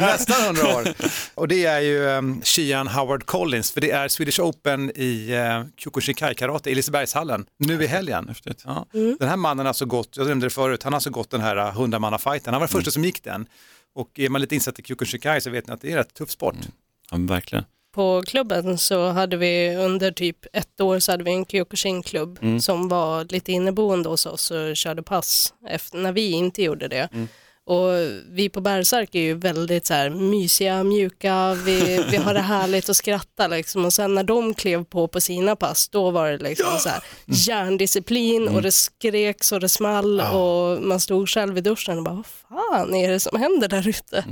nästan 0.00 0.44
100 0.44 0.76
år. 0.76 0.88
Och 1.34 1.48
det 1.48 1.64
är 1.64 1.80
ju 1.80 2.04
um, 2.06 2.42
Howard 2.88 3.26
Collins, 3.26 3.70
för 3.72 3.80
det 3.80 3.90
är 3.90 4.08
Swedish 4.08 4.40
Open 4.40 4.90
i 4.94 5.36
uh, 5.36 5.66
Kyokushinkai 5.76 6.34
Karate 6.34 6.70
i 6.70 6.74
Lisebergshallen 6.74 7.46
nu 7.58 7.84
i 7.84 7.86
helgen. 7.86 8.34
Ja. 8.64 8.86
Den 8.92 9.28
här 9.28 9.36
mannen 9.36 9.66
har 9.66 9.68
alltså 9.68 9.86
gått, 9.86 10.16
jag 10.16 10.26
nämnde 10.26 10.46
det 10.46 10.50
förut, 10.50 10.82
han 10.82 10.92
har 10.92 10.96
alltså 10.96 11.10
gått 11.10 11.30
den 11.30 11.40
här 11.40 11.56
uh, 11.56 11.72
hundramannafajten. 11.72 12.54
Han 12.54 12.60
var 12.60 12.68
den 12.68 12.72
första 12.72 12.90
som 12.90 13.04
gick 13.04 13.24
den. 13.24 13.46
Och 13.94 14.18
är 14.18 14.28
man 14.28 14.40
lite 14.40 14.54
insatt 14.54 14.78
i 14.78 14.82
Kyokushinkai 14.82 15.40
så 15.40 15.50
vet 15.50 15.66
ni 15.66 15.72
att 15.72 15.80
det 15.80 15.88
är 15.88 15.92
en 15.92 15.98
rätt 15.98 16.14
tuff 16.14 16.30
sport. 16.30 16.56
Ja, 17.10 17.16
men 17.16 17.26
verkligen. 17.26 17.64
På 17.94 18.22
klubben 18.26 18.78
så 18.78 19.08
hade 19.08 19.36
vi 19.36 19.76
under 19.76 20.10
typ 20.12 20.36
ett 20.52 20.80
år 20.80 20.98
så 20.98 21.12
hade 21.12 21.24
vi 21.24 21.30
en 21.30 21.44
Kyokushin-klubb 21.46 22.38
som 22.60 22.88
var 22.88 23.24
lite 23.32 23.52
inneboende 23.52 24.08
hos 24.08 24.26
oss 24.26 24.50
och 24.50 24.76
körde 24.76 25.02
pass 25.02 25.54
efter, 25.68 25.98
när 25.98 26.12
vi 26.12 26.30
inte 26.30 26.62
gjorde 26.62 26.88
det. 26.88 27.08
Och 27.64 27.90
vi 28.28 28.48
på 28.48 28.60
Bergsark 28.60 29.14
är 29.14 29.20
ju 29.20 29.34
väldigt 29.34 29.86
så 29.86 29.94
här 29.94 30.10
mysiga, 30.10 30.84
mjuka, 30.84 31.54
vi, 31.54 32.04
vi 32.10 32.16
har 32.16 32.34
det 32.34 32.40
härligt 32.40 32.88
och 32.88 32.96
skratta 32.96 33.46
liksom. 33.46 33.84
Och 33.84 33.92
sen 33.92 34.14
när 34.14 34.22
de 34.24 34.54
klev 34.54 34.84
på 34.84 35.08
på 35.08 35.20
sina 35.20 35.56
pass, 35.56 35.88
då 35.88 36.10
var 36.10 36.30
det 36.30 36.38
liksom 36.38 36.78
så 36.78 36.88
här 36.88 37.02
järndisciplin 37.26 38.48
och 38.48 38.62
det 38.62 38.72
skreks 38.72 39.52
och 39.52 39.60
det 39.60 39.68
small 39.68 40.20
och 40.20 40.82
man 40.82 41.00
stod 41.00 41.28
själv 41.28 41.58
i 41.58 41.60
duschen 41.60 41.98
och 41.98 42.04
bara, 42.04 42.14
vad 42.14 42.26
fan 42.26 42.94
är 42.94 43.10
det 43.10 43.20
som 43.20 43.40
händer 43.40 43.68
där 43.68 43.88
ute? 43.88 44.24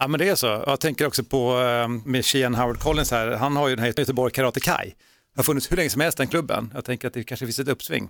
Ja 0.00 0.08
men 0.08 0.18
det 0.20 0.28
är 0.28 0.34
så. 0.34 0.46
Jag 0.66 0.80
tänker 0.80 1.06
också 1.06 1.24
på 1.24 1.60
eh, 1.60 1.88
med 1.88 2.24
Shian 2.24 2.54
Howard 2.54 2.78
Collins 2.78 3.10
här, 3.10 3.30
han 3.30 3.56
har 3.56 3.68
ju 3.68 3.76
den 3.76 3.84
här 3.84 3.92
Göteborg 3.96 4.32
Karate 4.32 4.60
Kai. 4.60 4.92
Har 5.36 5.42
funnits 5.42 5.72
hur 5.72 5.76
länge 5.76 5.90
som 5.90 6.00
helst 6.00 6.18
den 6.18 6.28
klubben. 6.28 6.70
Jag 6.74 6.84
tänker 6.84 7.08
att 7.08 7.14
det 7.14 7.24
kanske 7.24 7.46
finns 7.46 7.58
ett 7.58 7.68
uppsving. 7.68 8.08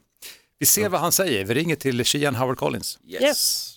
Vi 0.58 0.66
ser 0.66 0.88
vad 0.88 1.00
han 1.00 1.12
säger, 1.12 1.44
vi 1.44 1.54
ringer 1.54 1.76
till 1.76 2.04
Shian 2.04 2.34
Howard 2.34 2.56
Collins. 2.56 2.98
Yes. 3.08 3.76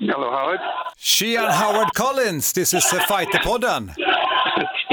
Hello, 0.00 0.30
Howard. 0.30 0.60
Shian 0.98 1.52
Howard 1.52 1.94
Collins, 1.94 2.52
this 2.52 2.74
is 2.74 2.84
Fighterpodden. 3.08 3.92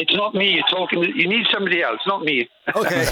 It's 0.10 0.18
not 0.18 0.34
me 0.34 0.56
you're 0.56 0.64
talking. 0.72 1.04
You 1.04 1.28
need 1.28 1.46
somebody 1.54 1.84
else, 1.84 2.00
not 2.08 2.24
me. 2.24 2.50
Okay. 2.76 3.06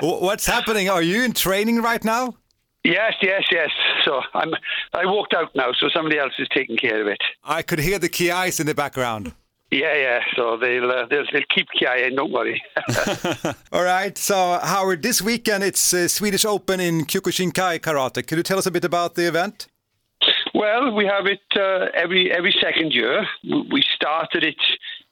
What's 0.00 0.46
happening? 0.46 0.88
Are 0.88 1.02
you 1.02 1.22
in 1.22 1.34
training 1.34 1.82
right 1.82 2.02
now? 2.02 2.34
Yes, 2.82 3.12
yes, 3.20 3.42
yes. 3.50 3.68
So 4.06 4.22
I'm. 4.32 4.54
I 4.94 5.04
walked 5.04 5.34
out 5.34 5.54
now, 5.54 5.72
so 5.78 5.88
somebody 5.92 6.18
else 6.18 6.32
is 6.38 6.48
taking 6.54 6.78
care 6.78 7.02
of 7.02 7.08
it. 7.08 7.18
I 7.44 7.60
could 7.60 7.78
hear 7.78 7.98
the 7.98 8.08
key 8.08 8.30
eyes 8.30 8.58
in 8.58 8.66
the 8.66 8.74
background. 8.74 9.34
Yeah, 9.70 9.94
yeah. 9.94 10.20
So 10.34 10.56
they'll 10.56 10.90
uh, 10.90 11.04
they'll, 11.10 11.26
they'll 11.30 11.42
keep 11.54 11.66
Kia 11.78 12.06
in. 12.06 12.16
Don't 12.16 12.32
worry. 12.32 12.62
All 13.72 13.82
right, 13.82 14.16
so 14.16 14.58
Howard, 14.62 15.02
this 15.02 15.20
weekend 15.20 15.62
it's 15.62 15.92
uh, 15.92 16.08
Swedish 16.08 16.46
Open 16.46 16.80
in 16.80 17.04
Kyokushinkai 17.04 17.80
Karate. 17.80 18.26
Could 18.26 18.38
you 18.38 18.44
tell 18.44 18.58
us 18.58 18.64
a 18.64 18.70
bit 18.70 18.86
about 18.86 19.14
the 19.14 19.28
event? 19.28 19.66
Well, 20.54 20.94
we 20.94 21.04
have 21.06 21.26
it 21.26 21.40
uh, 21.56 21.86
every 21.94 22.30
every 22.32 22.54
second 22.60 22.92
year. 22.92 23.26
We 23.44 23.82
started 23.94 24.44
it 24.44 24.60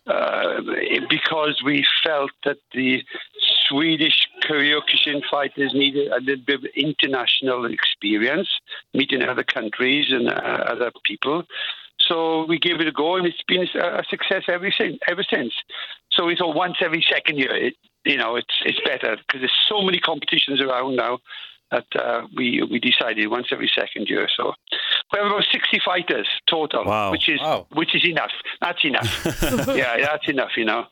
uh, 0.07 0.61
because 1.09 1.63
we 1.65 1.85
felt 2.05 2.31
that 2.45 2.59
the 2.73 3.03
Swedish 3.69 4.29
Kyokushin 4.45 5.23
fighters 5.31 5.73
needed 5.75 6.13
a 6.13 6.21
little 6.21 6.45
bit 6.45 6.61
of 6.61 6.65
international 6.77 7.67
experience, 7.67 8.49
meeting 8.95 9.23
other 9.23 9.45
countries 9.45 10.07
and 10.11 10.29
uh, 10.29 10.33
other 10.33 10.93
people. 11.05 11.45
So 11.99 12.47
we 12.47 12.59
gave 12.59 12.81
it 12.81 12.87
a 12.87 12.93
go, 12.93 13.17
and 13.17 13.27
it's 13.27 13.43
been 13.49 13.67
a 13.75 14.05
success 14.09 14.45
ever 14.49 14.71
since. 14.71 14.99
Ever 15.09 15.25
since. 15.29 15.53
So 16.13 16.27
we 16.27 16.37
thought 16.37 16.55
once 16.55 16.77
every 16.81 17.05
second 17.11 17.39
year, 17.39 17.55
it, 17.55 17.75
you 18.05 18.17
know, 18.17 18.37
it's 18.37 18.55
it's 18.65 18.81
better 18.85 19.17
because 19.17 19.41
there's 19.41 19.67
so 19.69 19.83
many 19.83 19.99
competitions 19.99 20.61
around 20.61 20.97
now. 20.97 21.19
That 21.71 21.87
uh, 21.99 22.23
we 22.37 22.63
we 22.71 22.79
decided 22.79 23.27
once 23.29 23.49
every 23.53 23.71
second 23.75 24.09
year. 24.09 24.29
So 24.37 24.53
we 25.13 25.19
have 25.19 25.27
about 25.27 25.45
60 25.51 25.81
fighters 25.85 26.29
total, 26.49 26.85
Wow. 26.85 27.11
which 27.11 27.29
is 27.29 27.41
Wow. 27.41 27.67
which 27.73 27.95
is 27.95 28.05
enough. 28.05 28.33
That's 28.61 28.85
enough. 28.85 29.11
yeah, 29.75 29.97
that's 29.99 30.29
enough. 30.29 30.51
You 30.57 30.65
know, 30.67 30.85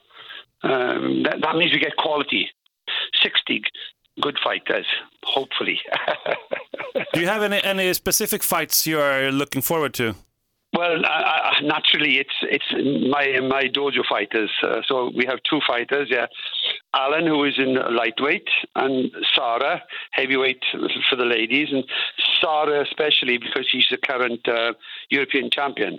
um, 0.62 1.22
that, 1.24 1.36
that 1.42 1.56
means 1.56 1.72
we 1.72 1.78
get 1.78 1.96
quality. 1.96 2.48
60 3.22 3.62
good 4.20 4.38
fighters, 4.44 4.86
hopefully. 5.24 5.80
Do 7.14 7.20
you 7.20 7.26
have 7.26 7.42
any, 7.42 7.62
any 7.64 7.92
specific 7.94 8.42
fights 8.42 8.86
you 8.86 9.00
are 9.00 9.30
looking 9.32 9.62
forward 9.62 9.94
to? 9.94 10.14
Well, 10.72 11.04
uh, 11.04 11.08
uh, 11.08 11.52
naturally, 11.62 12.18
it's 12.18 12.34
it's 12.42 12.70
my 13.08 13.38
my 13.48 13.64
dojo 13.76 14.04
fighters. 14.08 14.50
Uh, 14.62 14.80
so 14.88 15.10
we 15.16 15.24
have 15.26 15.38
two 15.48 15.60
fighters. 15.66 16.08
Yeah, 16.10 16.26
Alan, 16.94 17.26
who 17.26 17.44
is 17.44 17.54
in 17.58 17.74
lightweight, 17.74 18.48
and 18.76 19.10
Sarah, 19.34 19.82
heavyweight 20.12 20.62
for 21.10 21.16
the 21.16 21.24
ladies, 21.24 21.68
and 21.72 21.84
Sarah 22.40 22.82
especially 22.82 23.38
because 23.38 23.66
she's 23.68 23.86
the 23.90 23.98
current 23.98 24.46
uh, 24.48 24.74
European 25.10 25.50
champion. 25.50 25.98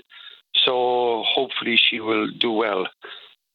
So 0.64 1.24
hopefully 1.28 1.78
she 1.78 2.00
will 2.00 2.28
do 2.40 2.52
well 2.52 2.88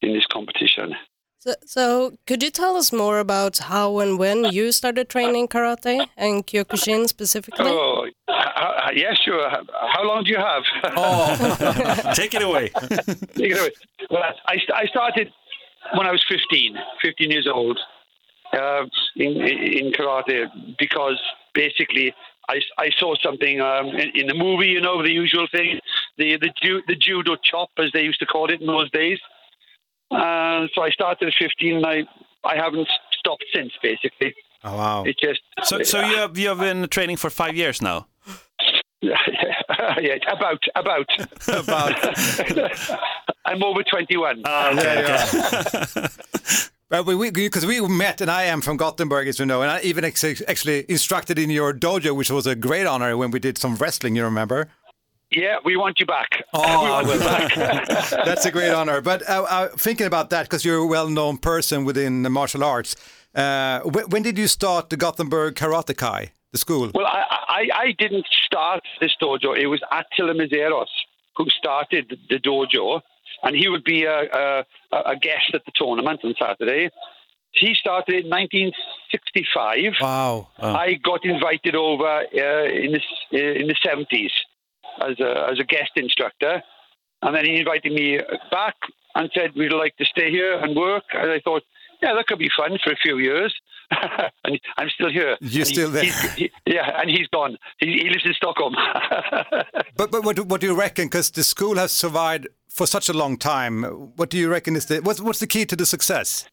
in 0.01 0.13
this 0.13 0.25
competition. 0.27 0.95
So, 1.39 1.55
so 1.65 2.11
could 2.27 2.43
you 2.43 2.51
tell 2.51 2.77
us 2.77 2.93
more 2.93 3.17
about 3.17 3.57
how 3.57 3.97
and 3.97 4.19
when 4.19 4.43
you 4.43 4.71
started 4.71 5.09
training 5.09 5.47
karate 5.47 6.07
and 6.15 6.45
Kyokushin 6.45 7.07
specifically? 7.07 7.65
Oh, 7.67 8.07
uh, 8.27 8.31
uh, 8.31 8.89
yeah, 8.93 9.15
sure. 9.15 9.49
How 9.49 10.03
long 10.03 10.23
do 10.23 10.29
you 10.29 10.37
have? 10.37 10.63
Oh, 10.95 12.11
take 12.13 12.35
it 12.35 12.43
away. 12.43 12.69
Take 13.33 13.53
it 13.53 13.59
away. 13.59 13.71
Well, 14.11 14.21
I, 14.45 14.57
I 14.75 14.85
started 14.85 15.33
when 15.95 16.07
I 16.07 16.11
was 16.11 16.23
15, 16.29 16.75
15 17.01 17.31
years 17.31 17.47
old, 17.51 17.79
uh, 18.53 18.83
in, 19.15 19.31
in 19.41 19.91
karate 19.93 20.47
because 20.77 21.19
basically 21.53 22.13
I, 22.49 22.59
I 22.77 22.89
saw 22.99 23.15
something 23.23 23.61
um, 23.61 23.87
in, 23.87 24.09
in 24.15 24.27
the 24.27 24.33
movie, 24.33 24.67
you 24.67 24.81
know, 24.81 25.01
the 25.01 25.11
usual 25.11 25.47
thing, 25.51 25.79
the 26.17 26.37
the, 26.37 26.49
ju- 26.61 26.81
the 26.87 26.95
judo 26.95 27.35
chop, 27.37 27.69
as 27.77 27.91
they 27.93 28.03
used 28.03 28.19
to 28.19 28.25
call 28.25 28.49
it 28.51 28.59
in 28.61 28.67
those 28.67 28.89
days. 28.91 29.19
Uh, 30.11 30.67
so 30.73 30.81
I 30.81 30.89
started 30.89 31.29
at 31.29 31.33
15, 31.39 31.77
and 31.77 31.85
I 31.85 32.03
I 32.43 32.55
haven't 32.57 32.87
stopped 33.19 33.45
since. 33.53 33.71
Basically, 33.81 34.33
Oh, 34.63 34.75
wow. 34.75 35.03
it 35.05 35.17
just 35.17 35.41
So, 35.63 35.83
so 35.83 35.99
you 36.01 36.17
have 36.17 36.37
you 36.37 36.49
have 36.49 36.59
been 36.59 36.87
training 36.89 37.17
for 37.17 37.29
five 37.29 37.55
years 37.55 37.81
now. 37.81 38.07
yeah, 39.09 39.99
yeah, 39.99 40.17
about 40.31 40.63
about 40.75 41.09
About. 41.47 41.95
I'm 43.45 43.63
over 43.63 43.81
21. 43.81 44.43
But 46.89 47.05
we 47.05 47.31
because 47.31 47.65
we, 47.65 47.81
met 47.87 48.21
and 48.21 48.29
I 48.29 48.43
am 48.43 48.61
from 48.61 48.77
Gothenburg, 48.77 49.27
as 49.27 49.39
you 49.39 49.45
know, 49.45 49.61
and 49.61 49.71
I 49.71 49.81
even 49.81 50.03
ex- 50.03 50.23
actually 50.47 50.85
instructed 50.89 51.39
in 51.39 51.49
your 51.49 51.73
dojo, 51.73 52.15
which 52.15 52.29
was 52.29 52.45
a 52.45 52.53
great 52.53 52.85
honor 52.85 53.17
when 53.17 53.31
we 53.31 53.39
did 53.39 53.57
some 53.57 53.75
wrestling. 53.75 54.15
You 54.15 54.25
remember? 54.25 54.69
yeah, 55.31 55.57
we 55.63 55.77
want 55.77 55.99
you 55.99 56.05
back. 56.05 56.43
Oh, 56.53 56.61
we 56.61 56.91
I 56.91 57.01
want 57.03 57.55
you 57.55 57.61
back. 57.61 58.09
That's 58.25 58.45
a 58.45 58.51
great 58.51 58.71
honor. 58.71 59.01
But 59.01 59.27
uh, 59.29 59.45
uh, 59.49 59.67
thinking 59.77 60.05
about 60.05 60.29
that, 60.31 60.43
because 60.43 60.65
you're 60.65 60.79
a 60.79 60.85
well-known 60.85 61.37
person 61.37 61.85
within 61.85 62.23
the 62.23 62.29
martial 62.29 62.63
arts, 62.63 62.95
uh, 63.33 63.79
when, 63.81 64.09
when 64.09 64.21
did 64.23 64.37
you 64.37 64.47
start 64.47 64.89
the 64.89 64.97
Gothenburg 64.97 65.55
Karate 65.55 65.95
Kai, 65.95 66.33
the 66.51 66.57
school? 66.57 66.91
Well, 66.93 67.05
I, 67.05 67.23
I, 67.47 67.69
I 67.75 67.95
didn't 67.97 68.27
start 68.45 68.83
this 68.99 69.15
dojo. 69.21 69.57
It 69.57 69.67
was 69.67 69.81
Attila 69.91 70.33
Mizeros 70.33 70.87
who 71.35 71.49
started 71.49 72.17
the 72.29 72.39
dojo, 72.39 73.01
and 73.43 73.55
he 73.55 73.69
would 73.69 73.83
be 73.83 74.03
a, 74.03 74.21
a, 74.31 74.65
a 75.05 75.15
guest 75.15 75.51
at 75.53 75.63
the 75.65 75.71
tournament 75.75 76.21
on 76.23 76.35
Saturday. 76.37 76.89
He 77.53 77.73
started 77.73 78.25
in 78.25 78.29
1965. 78.29 79.93
Wow. 80.01 80.47
I 80.59 80.93
got 80.93 81.25
invited 81.25 81.75
over 81.75 82.05
uh, 82.05 82.65
in 82.65 82.93
the 82.93 83.01
uh, 83.33 83.37
in 83.37 83.67
the 83.67 83.75
70s 83.85 84.31
as 85.01 85.19
a 85.19 85.49
as 85.51 85.59
a 85.59 85.63
guest 85.63 85.91
instructor, 85.95 86.63
and 87.21 87.35
then 87.35 87.45
he 87.45 87.57
invited 87.57 87.91
me 87.91 88.19
back 88.51 88.75
and 89.15 89.29
said 89.33 89.51
we'd 89.55 89.73
like 89.73 89.97
to 89.97 90.05
stay 90.05 90.31
here 90.31 90.57
and 90.59 90.77
work. 90.77 91.03
And 91.13 91.29
I 91.29 91.41
thought, 91.41 91.63
yeah, 92.01 92.13
that 92.13 92.27
could 92.27 92.39
be 92.39 92.49
fun 92.55 92.77
for 92.81 92.93
a 92.93 92.97
few 92.97 93.17
years. 93.17 93.53
and 94.45 94.59
I'm 94.77 94.89
still 94.89 95.09
here. 95.11 95.37
You're 95.41 95.65
still 95.65 95.89
there. 95.91 96.03
he- 96.35 96.51
yeah, 96.65 96.99
and 97.01 97.09
he's 97.09 97.27
gone. 97.27 97.57
He, 97.79 97.87
he 98.03 98.09
lives 98.09 98.25
in 98.25 98.33
Stockholm. 98.33 98.75
But, 99.95 100.09
but 100.11 100.23
what, 100.23 100.35
do- 100.35 100.43
what 100.43 100.61
do 100.61 100.67
you 100.67 100.73
reckon? 100.75 101.05
Because 101.07 101.29
the 101.31 101.43
school 101.43 101.75
has 101.75 101.91
survived 101.91 102.47
for 102.69 102.87
such 102.87 103.09
a 103.09 103.13
long 103.13 103.37
time. 103.37 103.83
What 104.15 104.29
do 104.29 104.37
you 104.37 104.49
reckon 104.49 104.75
is 104.75 104.85
the 104.85 104.99
what's, 105.01 105.19
what's 105.21 105.39
the 105.39 105.47
key 105.47 105.65
to 105.65 105.75
the 105.75 105.85
success? 105.85 106.47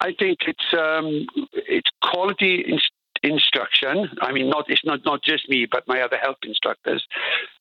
I 0.00 0.12
think 0.18 0.38
it's 0.46 0.72
um, 0.72 1.26
it's 1.52 1.90
quality 2.02 2.64
in, 2.66 2.78
instruction. 3.22 4.08
I 4.20 4.32
mean, 4.32 4.48
not 4.48 4.66
it's 4.68 4.84
not 4.84 5.00
not 5.04 5.22
just 5.22 5.48
me, 5.48 5.66
but 5.70 5.86
my 5.86 6.00
other 6.00 6.16
help 6.16 6.38
instructors. 6.42 7.04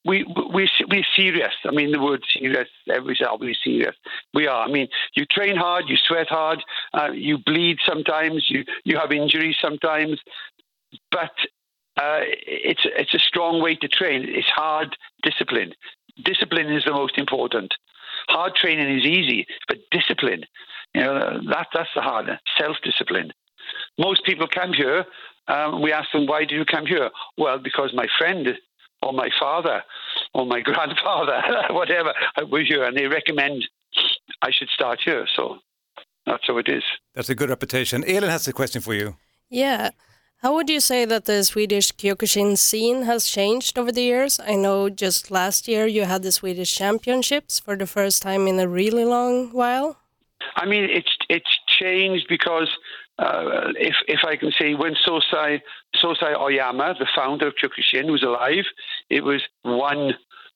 We 0.06 0.26
we 0.54 0.70
we're 0.90 1.04
serious. 1.16 1.54
I 1.66 1.72
mean, 1.72 1.92
the 1.92 2.02
word 2.02 2.24
serious. 2.34 2.68
Every 2.90 3.18
always 3.24 3.58
serious. 3.64 3.96
We 4.34 4.48
are. 4.48 4.68
I 4.68 4.72
mean, 4.72 4.88
you 5.16 5.26
train 5.26 5.56
hard, 5.56 5.86
you 5.88 5.98
sweat 5.98 6.28
hard, 6.30 6.64
uh, 6.94 7.12
you 7.14 7.38
bleed 7.38 7.78
sometimes, 7.86 8.48
you 8.50 8.64
you 8.84 8.98
have 8.98 9.12
injuries 9.12 9.58
sometimes, 9.62 10.20
but 11.12 11.32
uh, 11.98 12.22
it's 12.48 12.86
it's 12.86 13.14
a 13.14 13.20
strong 13.20 13.62
way 13.62 13.76
to 13.76 13.88
train. 13.88 14.26
It's 14.28 14.48
hard 14.48 14.96
discipline. 15.24 15.74
Discipline 16.24 16.72
is 16.72 16.84
the 16.86 16.94
most 16.94 17.18
important. 17.18 17.74
Hard 18.30 18.56
training 18.56 18.98
is 19.00 19.06
easy, 19.06 19.46
but 19.68 19.78
discipline, 19.92 20.44
you 20.94 21.02
know, 21.02 21.42
that 21.50 21.68
that's 21.74 21.90
the 21.96 22.02
hard 22.02 22.28
self 22.58 22.78
discipline. 22.84 23.32
Most 23.98 24.24
people 24.26 24.48
come 24.48 24.74
here. 24.74 25.06
Um, 25.48 25.82
we 25.82 25.92
asked 25.92 26.14
them, 26.14 26.26
"Why 26.28 26.46
do 26.46 26.56
you 26.56 26.66
come 26.66 26.86
here?" 26.86 27.10
Well, 27.38 27.58
because 27.60 27.92
my 27.94 28.08
friend 28.18 28.48
or 29.02 29.14
my 29.14 29.30
father 29.40 29.84
or 30.34 30.46
my 30.46 30.62
grandfather, 30.70 31.42
whatever, 31.72 32.14
was 32.38 32.68
here, 32.68 32.84
and 32.84 32.96
they 32.96 33.08
recommend 33.08 33.64
I 34.42 34.52
should 34.52 34.70
start 34.70 35.00
here. 35.04 35.28
So 35.36 35.58
that's 36.26 36.44
how 36.48 36.58
it 36.58 36.70
is. 36.70 36.84
That's 37.16 37.30
a 37.30 37.36
good 37.36 37.50
reputation. 37.50 38.04
Elin 38.04 38.30
has 38.30 38.48
a 38.48 38.54
question 38.54 38.82
for 38.82 38.94
you. 38.94 39.16
Yeah. 39.50 39.92
How 40.38 40.56
would 40.56 40.72
you 40.72 40.80
say 40.80 41.06
that 41.06 41.26
the 41.26 41.44
Swedish 41.44 41.92
Kyokushin 41.92 42.58
scene 42.58 43.04
has 43.04 43.28
changed 43.28 43.78
over 43.78 43.92
the 43.92 44.02
years? 44.02 44.40
I 44.40 44.56
know 44.56 44.90
just 44.90 45.30
last 45.30 45.68
year 45.68 45.86
you 45.86 46.06
had 46.06 46.24
the 46.24 46.32
Swedish 46.32 46.76
Championships 46.76 47.60
for 47.60 47.76
the 47.76 47.86
first 47.86 48.24
time 48.24 48.48
in 48.48 48.60
a 48.60 48.68
really 48.68 49.06
long 49.06 49.52
while. 49.52 49.98
I 50.56 50.66
mean, 50.66 50.86
it's 50.90 51.16
it's 51.30 51.60
changed 51.68 52.26
because 52.28 52.70
uh, 53.22 53.72
if 53.76 53.96
if 54.08 54.22
I 54.26 54.36
can 54.36 54.52
say, 54.60 54.74
when 54.74 54.96
Sosai 54.96 55.62
Sosai 55.96 56.36
Oyama, 56.40 56.96
the 56.98 57.08
founder 57.16 57.48
of 57.48 57.54
Kyokushin, 57.56 58.12
was 58.12 58.24
alive, 58.24 58.66
it 59.10 59.24
was 59.24 59.42
one. 59.64 60.14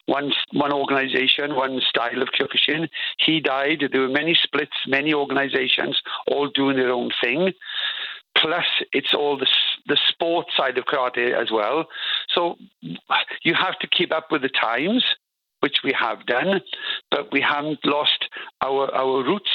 One, 0.08 0.32
one 0.54 0.71
organization, 0.71 1.56
one 1.56 1.82
style 1.89 2.21
of 2.21 2.30
Kyokushin. 2.30 2.89
He 3.17 3.39
died. 3.39 3.84
There 3.91 4.01
were 4.01 4.08
many 4.21 4.38
splits, 4.39 4.78
many 4.86 5.15
organizations, 5.15 5.99
all 6.28 6.47
doing 6.47 6.78
their 6.78 6.91
own 6.91 7.10
thing. 7.23 7.54
Plus, 8.38 8.67
it's 8.91 9.15
all 9.15 9.36
the 9.36 9.47
the 9.88 9.97
sport 10.10 10.45
side 10.56 10.78
of 10.78 10.86
karate 10.86 11.34
as 11.34 11.49
well. 11.51 11.88
So 12.36 12.56
you 13.41 13.56
have 13.56 13.80
to 13.80 13.88
keep 13.88 14.12
up 14.13 14.32
with 14.32 14.43
the 14.43 14.49
times, 14.49 15.04
which 15.62 15.78
we 15.84 15.91
have 15.99 16.23
done, 16.28 16.62
but 17.10 17.32
we 17.32 17.41
haven't 17.41 17.80
lost 17.84 18.30
our 18.62 18.93
our 18.93 19.23
roots 19.23 19.49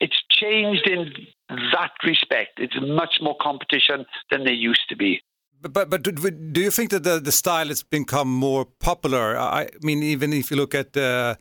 it's 0.00 0.20
changed 0.30 0.86
in 0.88 1.12
that 1.48 1.92
respect. 2.04 2.58
It's 2.58 2.76
much 2.80 3.18
more 3.20 3.36
competition 3.40 4.06
than 4.30 4.44
there 4.44 4.54
used 4.54 4.88
to 4.88 4.96
be. 4.96 5.20
But, 5.62 5.74
but, 5.74 5.90
but 5.90 6.02
do 6.02 6.12
do 6.12 6.60
you 6.60 6.70
think 6.70 6.90
that 6.90 7.02
the, 7.02 7.20
the 7.20 7.32
style 7.32 7.68
has 7.68 7.82
become 7.82 8.28
more 8.28 8.64
popular? 8.64 9.38
I 9.38 9.68
mean, 9.82 10.02
even 10.02 10.32
if 10.32 10.50
you 10.50 10.56
look 10.56 10.74
at 10.74 10.96
uh, 10.96 11.34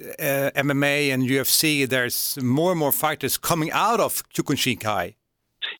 uh, 0.00 0.50
MMA 0.54 1.12
and 1.12 1.24
UFC, 1.24 1.88
there's 1.88 2.40
more 2.40 2.70
and 2.70 2.78
more 2.78 2.92
fighters 2.92 3.36
coming 3.36 3.72
out 3.72 3.98
of 3.98 4.22
Kyokushinkai. 4.30 5.14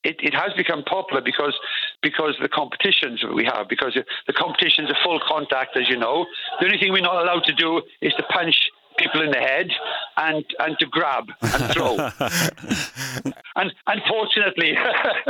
It, 0.03 0.17
it 0.21 0.35
has 0.35 0.53
become 0.57 0.83
popular 0.85 1.23
because 1.23 1.57
because 2.03 2.37
the 2.43 2.49
competitions 2.49 3.25
we 3.35 3.45
have 3.45 3.69
because 3.69 3.97
the 4.27 4.33
competitions 4.33 4.91
are 4.91 4.99
full 5.05 5.21
contact, 5.27 5.77
as 5.77 5.89
you 5.89 5.97
know. 5.97 6.27
The 6.59 6.67
only 6.67 6.79
thing 6.79 6.93
we're 6.93 7.01
not 7.01 7.23
allowed 7.23 7.45
to 7.45 7.55
do 7.55 7.81
is 8.03 8.13
to 8.15 8.25
punch 8.25 8.57
people 8.99 9.23
in 9.23 9.31
the 9.31 9.39
head 9.39 9.69
and 10.17 10.45
and 10.59 10.79
to 10.79 10.87
grab 10.87 11.25
and 11.43 11.73
throw. 11.73 11.97
and 13.57 13.73
unfortunately, 13.87 14.77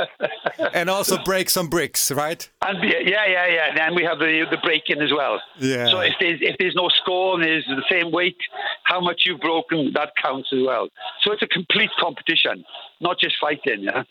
and 0.75 0.91
also 0.91 1.23
break 1.25 1.51
some 1.51 1.69
bricks, 1.69 2.11
right? 2.11 2.49
And 2.67 2.83
yeah, 2.83 3.01
yeah, 3.05 3.27
yeah, 3.27 3.47
yeah. 3.47 3.69
And 3.69 3.79
then 3.79 3.95
we 3.95 4.05
have 4.05 4.19
the 4.19 4.47
the 4.51 4.59
break 4.59 4.89
in 4.89 5.01
as 5.03 5.13
well. 5.13 5.41
Yeah. 5.59 5.89
So 5.91 6.01
if 6.01 6.15
there's 6.21 6.41
if 6.43 6.57
there's 6.59 6.75
no 6.75 6.89
score 6.89 7.35
and 7.35 7.45
there's 7.45 7.67
the 7.67 7.85
same 7.91 8.13
weight, 8.13 8.37
how 8.85 9.01
much 9.01 9.23
you've 9.25 9.41
broken 9.41 9.93
that 9.95 10.13
counts 10.23 10.51
as 10.53 10.61
well. 10.65 10.89
So 11.23 11.33
it's 11.33 11.43
a 11.43 11.49
complete 11.49 11.91
competition, 11.99 12.65
not 13.01 13.19
just 13.19 13.37
fighting. 13.41 13.85
Yeah. 13.85 14.05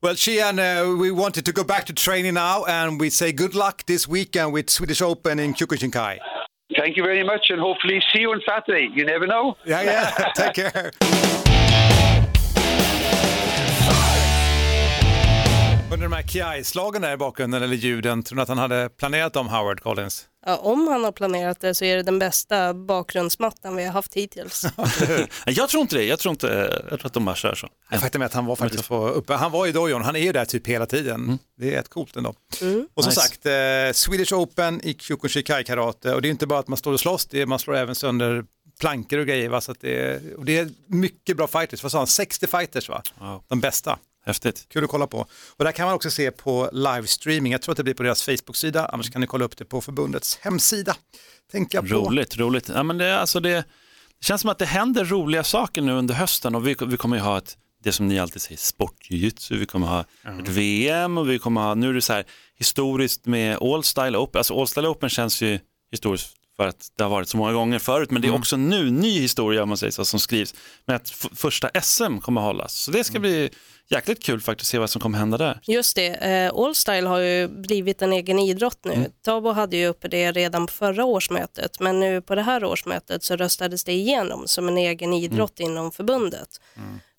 Well, 0.00 0.14
Shian, 0.14 0.58
uh, 0.58 0.96
we 0.96 1.10
wanted 1.10 1.44
to 1.46 1.52
go 1.52 1.64
back 1.64 1.84
to 1.86 1.92
training 1.92 2.34
now, 2.34 2.64
and 2.64 3.00
we 3.00 3.10
say 3.10 3.32
good 3.32 3.54
luck 3.54 3.84
this 3.86 4.06
weekend 4.06 4.52
with 4.52 4.70
Swedish 4.70 5.02
Open 5.02 5.38
in 5.38 5.54
Kyokushinkai. 5.54 6.18
Thank 6.76 6.96
you 6.96 7.04
very 7.06 7.24
much, 7.24 7.50
and 7.50 7.60
hopefully 7.60 8.00
see 8.12 8.20
you 8.20 8.32
on 8.34 8.40
Saturday. 8.40 8.90
You 8.96 9.04
never 9.06 9.26
know. 9.26 9.54
Yeah, 9.64 9.82
yeah. 9.92 10.32
Take 10.34 10.54
care. 10.54 10.90
Under 15.92 16.06
de 16.06 16.12
här 16.12 16.22
KI-slagen 16.22 17.02
där 17.02 17.12
i 17.12 17.16
bakgrunden 17.16 17.62
eller 17.62 17.76
ljuden, 17.76 18.22
tror 18.22 18.36
ni 18.36 18.42
att 18.42 18.48
han 18.48 18.58
hade 18.58 18.88
planerat 18.98 19.36
om 19.36 19.48
Howard 19.48 19.80
Collins? 19.80 20.26
Ja, 20.46 20.56
om 20.56 20.88
han 20.88 21.04
har 21.04 21.12
planerat 21.12 21.60
det 21.60 21.74
så 21.74 21.84
är 21.84 21.96
det 21.96 22.02
den 22.02 22.18
bästa 22.18 22.74
bakgrundsmattan 22.74 23.76
vi 23.76 23.84
har 23.84 23.92
haft 23.92 24.14
hittills. 24.14 24.64
Jag 25.46 25.68
tror 25.68 25.80
inte 25.82 25.96
det, 25.96 26.04
jag 26.04 26.18
tror, 26.18 26.30
inte, 26.30 26.46
jag 26.90 26.98
tror 26.98 27.06
att 27.06 27.12
de 27.12 27.24
bara 27.24 27.34
kör 27.36 27.54
så. 27.54 27.68
Ja. 27.90 27.98
Faktum 27.98 28.22
är 28.22 28.26
att 28.26 28.34
han 28.34 28.46
var 28.46 28.56
faktiskt 28.56 28.88
på 28.88 29.08
uppe. 29.08 29.34
Han 29.34 29.52
var 29.52 29.66
i 29.66 29.72
dojon, 29.72 30.02
han 30.02 30.16
är 30.16 30.20
ju 30.20 30.32
där 30.32 30.44
typ 30.44 30.66
hela 30.66 30.86
tiden. 30.86 31.38
Det 31.58 31.74
är 31.74 31.78
ett 31.80 31.88
coolt 31.88 32.16
ändå. 32.16 32.34
Mm. 32.60 32.88
Och 32.94 33.04
som 33.04 33.10
Nice. 33.10 33.20
sagt, 33.20 33.46
eh, 33.46 33.92
Swedish 33.92 34.32
Open 34.32 34.80
i 34.84 34.94
Kyokushikai 34.94 35.64
karate 35.64 36.14
och 36.14 36.22
det 36.22 36.28
är 36.28 36.30
inte 36.30 36.46
bara 36.46 36.58
att 36.58 36.68
man 36.68 36.76
står 36.78 36.92
och 36.92 37.00
slåss, 37.00 37.26
det 37.26 37.42
är, 37.42 37.46
man 37.46 37.58
slår 37.58 37.76
även 37.76 37.94
sönder 37.94 38.44
plankor 38.80 39.18
och 39.18 39.26
grejer. 39.26 39.48
Va? 39.48 39.60
Så 39.60 39.72
att 39.72 39.80
det, 39.80 40.02
är, 40.02 40.20
och 40.36 40.44
det 40.44 40.58
är 40.58 40.70
mycket 40.86 41.36
bra 41.36 41.46
fighters, 41.46 41.82
vad 41.82 41.92
sa 41.92 41.98
han, 41.98 42.06
60 42.06 42.46
fighters 42.46 42.88
va? 42.88 43.02
Wow. 43.18 43.42
De 43.48 43.60
bästa. 43.60 43.98
Häftigt. 44.26 44.66
Kul 44.68 44.84
att 44.84 44.90
kolla 44.90 45.06
på. 45.06 45.26
Och 45.56 45.64
där 45.64 45.72
kan 45.72 45.86
man 45.86 45.94
också 45.94 46.10
se 46.10 46.30
på 46.30 46.70
livestreaming, 46.72 47.52
jag 47.52 47.62
tror 47.62 47.72
att 47.72 47.76
det 47.76 47.84
blir 47.84 47.94
på 47.94 48.02
deras 48.02 48.22
Facebook-sida, 48.22 48.86
annars 48.86 49.10
kan 49.10 49.20
ni 49.20 49.26
kolla 49.26 49.44
upp 49.44 49.56
det 49.56 49.64
på 49.64 49.80
förbundets 49.80 50.38
hemsida. 50.40 50.96
Tänker 51.52 51.78
jag 51.78 51.88
på. 51.88 51.94
Roligt, 51.94 52.36
roligt. 52.36 52.68
Ja, 52.68 52.82
men 52.82 52.98
det, 52.98 53.18
alltså 53.18 53.40
det, 53.40 53.50
det 54.18 54.26
känns 54.26 54.40
som 54.40 54.50
att 54.50 54.58
det 54.58 54.66
händer 54.66 55.04
roliga 55.04 55.44
saker 55.44 55.82
nu 55.82 55.92
under 55.92 56.14
hösten 56.14 56.54
och 56.54 56.66
vi, 56.66 56.76
vi 56.86 56.96
kommer 56.96 57.16
ju 57.16 57.22
ha 57.22 57.38
ett, 57.38 57.58
det 57.82 57.92
som 57.92 58.08
ni 58.08 58.18
alltid 58.18 58.42
säger, 58.42 58.58
sportjujutsu, 58.58 59.56
vi 59.56 59.66
kommer 59.66 59.86
ha 59.86 60.00
ett 60.40 60.48
VM 60.48 61.18
och 61.18 61.30
vi 61.30 61.38
kommer 61.38 61.60
ha, 61.60 61.74
nu 61.74 61.88
är 61.88 61.92
det 61.92 62.02
så 62.02 62.12
här 62.12 62.24
historiskt 62.58 63.26
med 63.26 63.58
All 63.62 63.84
Style 63.84 64.18
Open, 64.18 64.38
alltså 64.38 64.60
All 64.60 64.68
Style 64.68 64.88
Open 64.88 65.08
känns 65.08 65.42
ju 65.42 65.58
historiskt 65.90 66.36
för 66.56 66.66
att 66.68 66.88
det 66.96 67.02
har 67.02 67.10
varit 67.10 67.28
så 67.28 67.36
många 67.36 67.52
gånger 67.52 67.78
förut, 67.78 68.10
men 68.10 68.22
det 68.22 68.28
är 68.28 68.34
också 68.34 68.56
nu 68.56 68.90
ny 68.90 69.20
historia 69.20 69.62
om 69.62 69.68
man 69.68 69.78
säger 69.78 69.90
så, 69.90 70.04
som 70.04 70.20
skrivs 70.20 70.54
med 70.86 70.96
att 70.96 71.10
första 71.34 71.70
SM 71.82 72.18
kommer 72.18 72.40
hållas. 72.40 72.74
Så 72.74 72.90
det 72.90 73.04
ska 73.04 73.18
bli 73.20 73.50
jäkligt 73.88 74.22
kul 74.22 74.40
faktiskt 74.40 74.68
att 74.68 74.70
se 74.70 74.78
vad 74.78 74.90
som 74.90 75.00
kommer 75.00 75.18
hända 75.18 75.38
där. 75.38 75.60
Just 75.62 75.96
det, 75.96 76.06
eh, 76.06 76.52
Allstyle 76.54 77.06
har 77.06 77.18
ju 77.18 77.48
blivit 77.48 78.02
en 78.02 78.12
egen 78.12 78.38
idrott 78.38 78.78
nu. 78.84 78.92
Mm. 78.92 79.10
Tabo 79.24 79.50
hade 79.50 79.76
ju 79.76 79.86
uppe 79.86 80.08
det 80.08 80.32
redan 80.32 80.66
på 80.66 80.72
förra 80.72 81.04
årsmötet, 81.04 81.80
men 81.80 82.00
nu 82.00 82.22
på 82.22 82.34
det 82.34 82.42
här 82.42 82.64
årsmötet 82.64 83.22
så 83.22 83.36
röstades 83.36 83.84
det 83.84 83.92
igenom 83.92 84.46
som 84.46 84.68
en 84.68 84.78
egen 84.78 85.12
idrott 85.12 85.60
inom 85.60 85.92
förbundet. 85.92 86.48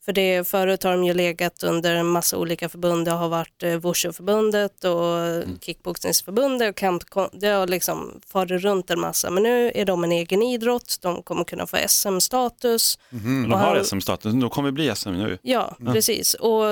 För 0.05 0.13
det, 0.13 0.47
förut 0.47 0.83
har 0.83 0.91
de 0.91 1.03
ju 1.03 1.13
legat 1.13 1.63
under 1.63 1.95
en 1.95 2.05
massa 2.05 2.37
olika 2.37 2.69
förbund. 2.69 3.05
Det 3.05 3.11
har 3.11 3.29
varit 3.29 3.63
eh, 3.63 3.69
Wushu-förbundet 3.77 4.83
och 4.83 5.43
Kickboxningsförbundet 5.61 6.69
och 6.69 6.75
kamp, 6.75 7.03
det 7.33 7.47
har 7.47 7.67
liksom 7.67 8.19
farit 8.27 8.51
runt 8.63 8.89
en 8.89 8.99
massa. 8.99 9.29
Men 9.29 9.43
nu 9.43 9.71
är 9.75 9.85
de 9.85 10.03
en 10.03 10.11
egen 10.11 10.41
idrott, 10.43 10.97
de 11.01 11.23
kommer 11.23 11.43
kunna 11.43 11.67
få 11.67 11.77
SM-status. 11.87 12.99
De 13.09 13.53
Och 13.53 13.59
har 13.59 13.75
han- 13.75 13.85
SM-status, 13.85 14.33
de 14.33 14.49
kommer 14.49 14.71
bli 14.71 14.95
SM 14.95 15.09
nu. 15.13 15.37
Ja, 15.41 15.77
precis. 15.93 16.33
Och 16.33 16.63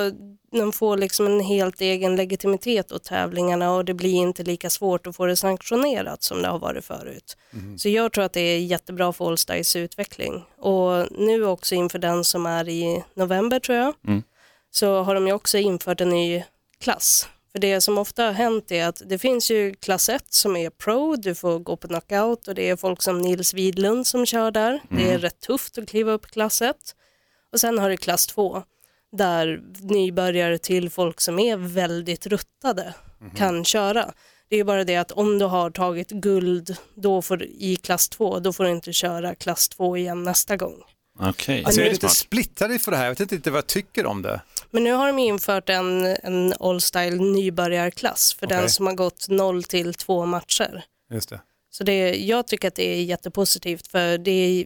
de 0.59 0.71
får 0.71 0.97
liksom 0.97 1.25
en 1.25 1.39
helt 1.39 1.81
egen 1.81 2.15
legitimitet 2.15 2.91
åt 2.91 3.03
tävlingarna 3.03 3.71
och 3.71 3.85
det 3.85 3.93
blir 3.93 4.13
inte 4.13 4.43
lika 4.43 4.69
svårt 4.69 5.07
att 5.07 5.15
få 5.15 5.25
det 5.25 5.35
sanktionerat 5.35 6.23
som 6.23 6.41
det 6.41 6.47
har 6.47 6.59
varit 6.59 6.85
förut. 6.85 7.37
Så 7.77 7.89
jag 7.89 8.11
tror 8.13 8.23
att 8.23 8.33
det 8.33 8.41
är 8.41 8.59
jättebra 8.59 9.13
för 9.13 9.27
Allstars 9.27 9.75
utveckling. 9.75 10.43
Och 10.59 11.07
nu 11.11 11.45
också 11.45 11.75
inför 11.75 11.99
den 11.99 12.23
som 12.23 12.45
är 12.45 12.69
i 12.69 13.03
november 13.13 13.59
tror 13.59 13.77
jag, 13.77 13.93
så 14.71 15.03
har 15.03 15.15
de 15.15 15.27
ju 15.27 15.33
också 15.33 15.57
infört 15.57 16.01
en 16.01 16.09
ny 16.09 16.43
klass. 16.79 17.29
För 17.51 17.59
det 17.59 17.81
som 17.81 17.97
ofta 17.97 18.23
har 18.23 18.31
hänt 18.31 18.71
är 18.71 18.85
att 18.87 19.01
det 19.05 19.19
finns 19.19 19.51
ju 19.51 19.73
klass 19.73 20.09
1 20.09 20.25
som 20.29 20.55
är 20.55 20.69
pro, 20.69 21.15
du 21.15 21.35
får 21.35 21.59
gå 21.59 21.75
på 21.75 21.87
knockout 21.87 22.47
och 22.47 22.55
det 22.55 22.69
är 22.69 22.75
folk 22.75 23.01
som 23.01 23.21
Nils 23.21 23.53
Widlund 23.53 24.07
som 24.07 24.25
kör 24.25 24.51
där. 24.51 24.81
Det 24.89 25.11
är 25.11 25.19
rätt 25.19 25.39
tufft 25.39 25.77
att 25.77 25.89
kliva 25.89 26.11
upp 26.11 26.25
klass 26.25 26.61
1. 26.61 26.75
Och 27.51 27.59
sen 27.59 27.79
har 27.79 27.89
du 27.89 27.97
klass 27.97 28.27
2 28.27 28.63
där 29.17 29.61
nybörjare 29.79 30.57
till 30.57 30.89
folk 30.89 31.21
som 31.21 31.39
är 31.39 31.57
väldigt 31.57 32.27
ruttade 32.27 32.93
kan 33.35 33.65
köra. 33.65 34.13
Det 34.49 34.59
är 34.59 34.63
bara 34.63 34.83
det 34.83 34.95
att 34.95 35.11
om 35.11 35.39
du 35.39 35.45
har 35.45 35.69
tagit 35.69 36.09
guld 36.09 36.75
då 36.95 37.21
får, 37.21 37.43
i 37.43 37.75
klass 37.75 38.09
2, 38.09 38.39
då 38.39 38.53
får 38.53 38.63
du 38.63 38.69
inte 38.69 38.93
köra 38.93 39.35
klass 39.35 39.69
2 39.69 39.97
igen 39.97 40.23
nästa 40.23 40.57
gång. 40.57 40.83
Okej, 41.19 41.63
Alltså 41.63 41.81
jag 41.81 41.87
är 41.87 41.91
lite 41.91 42.09
splittrad 42.09 42.81
för 42.81 42.91
det 42.91 42.97
här, 42.97 43.05
jag 43.05 43.19
vet 43.19 43.31
inte 43.31 43.51
vad 43.51 43.57
jag 43.57 43.67
tycker 43.67 44.05
om 44.05 44.21
det. 44.21 44.41
Men 44.71 44.83
nu 44.83 44.91
har 44.91 45.07
de 45.07 45.19
infört 45.19 45.69
en, 45.69 46.05
en 46.05 46.53
all-style 46.53 47.33
nybörjarklass 47.33 48.33
för 48.33 48.47
den 48.47 48.59
Okej. 48.59 48.69
som 48.69 48.87
har 48.87 48.93
gått 48.93 49.29
0 49.29 49.63
till 49.63 49.93
2 49.93 50.25
matcher. 50.25 50.83
Just 51.11 51.29
det. 51.29 51.41
Så 51.69 51.83
det, 51.83 52.15
jag 52.15 52.47
tycker 52.47 52.67
att 52.67 52.75
det 52.75 52.93
är 52.93 53.03
jättepositivt 53.03 53.87
för 53.87 54.17
det 54.17 54.31
är 54.31 54.65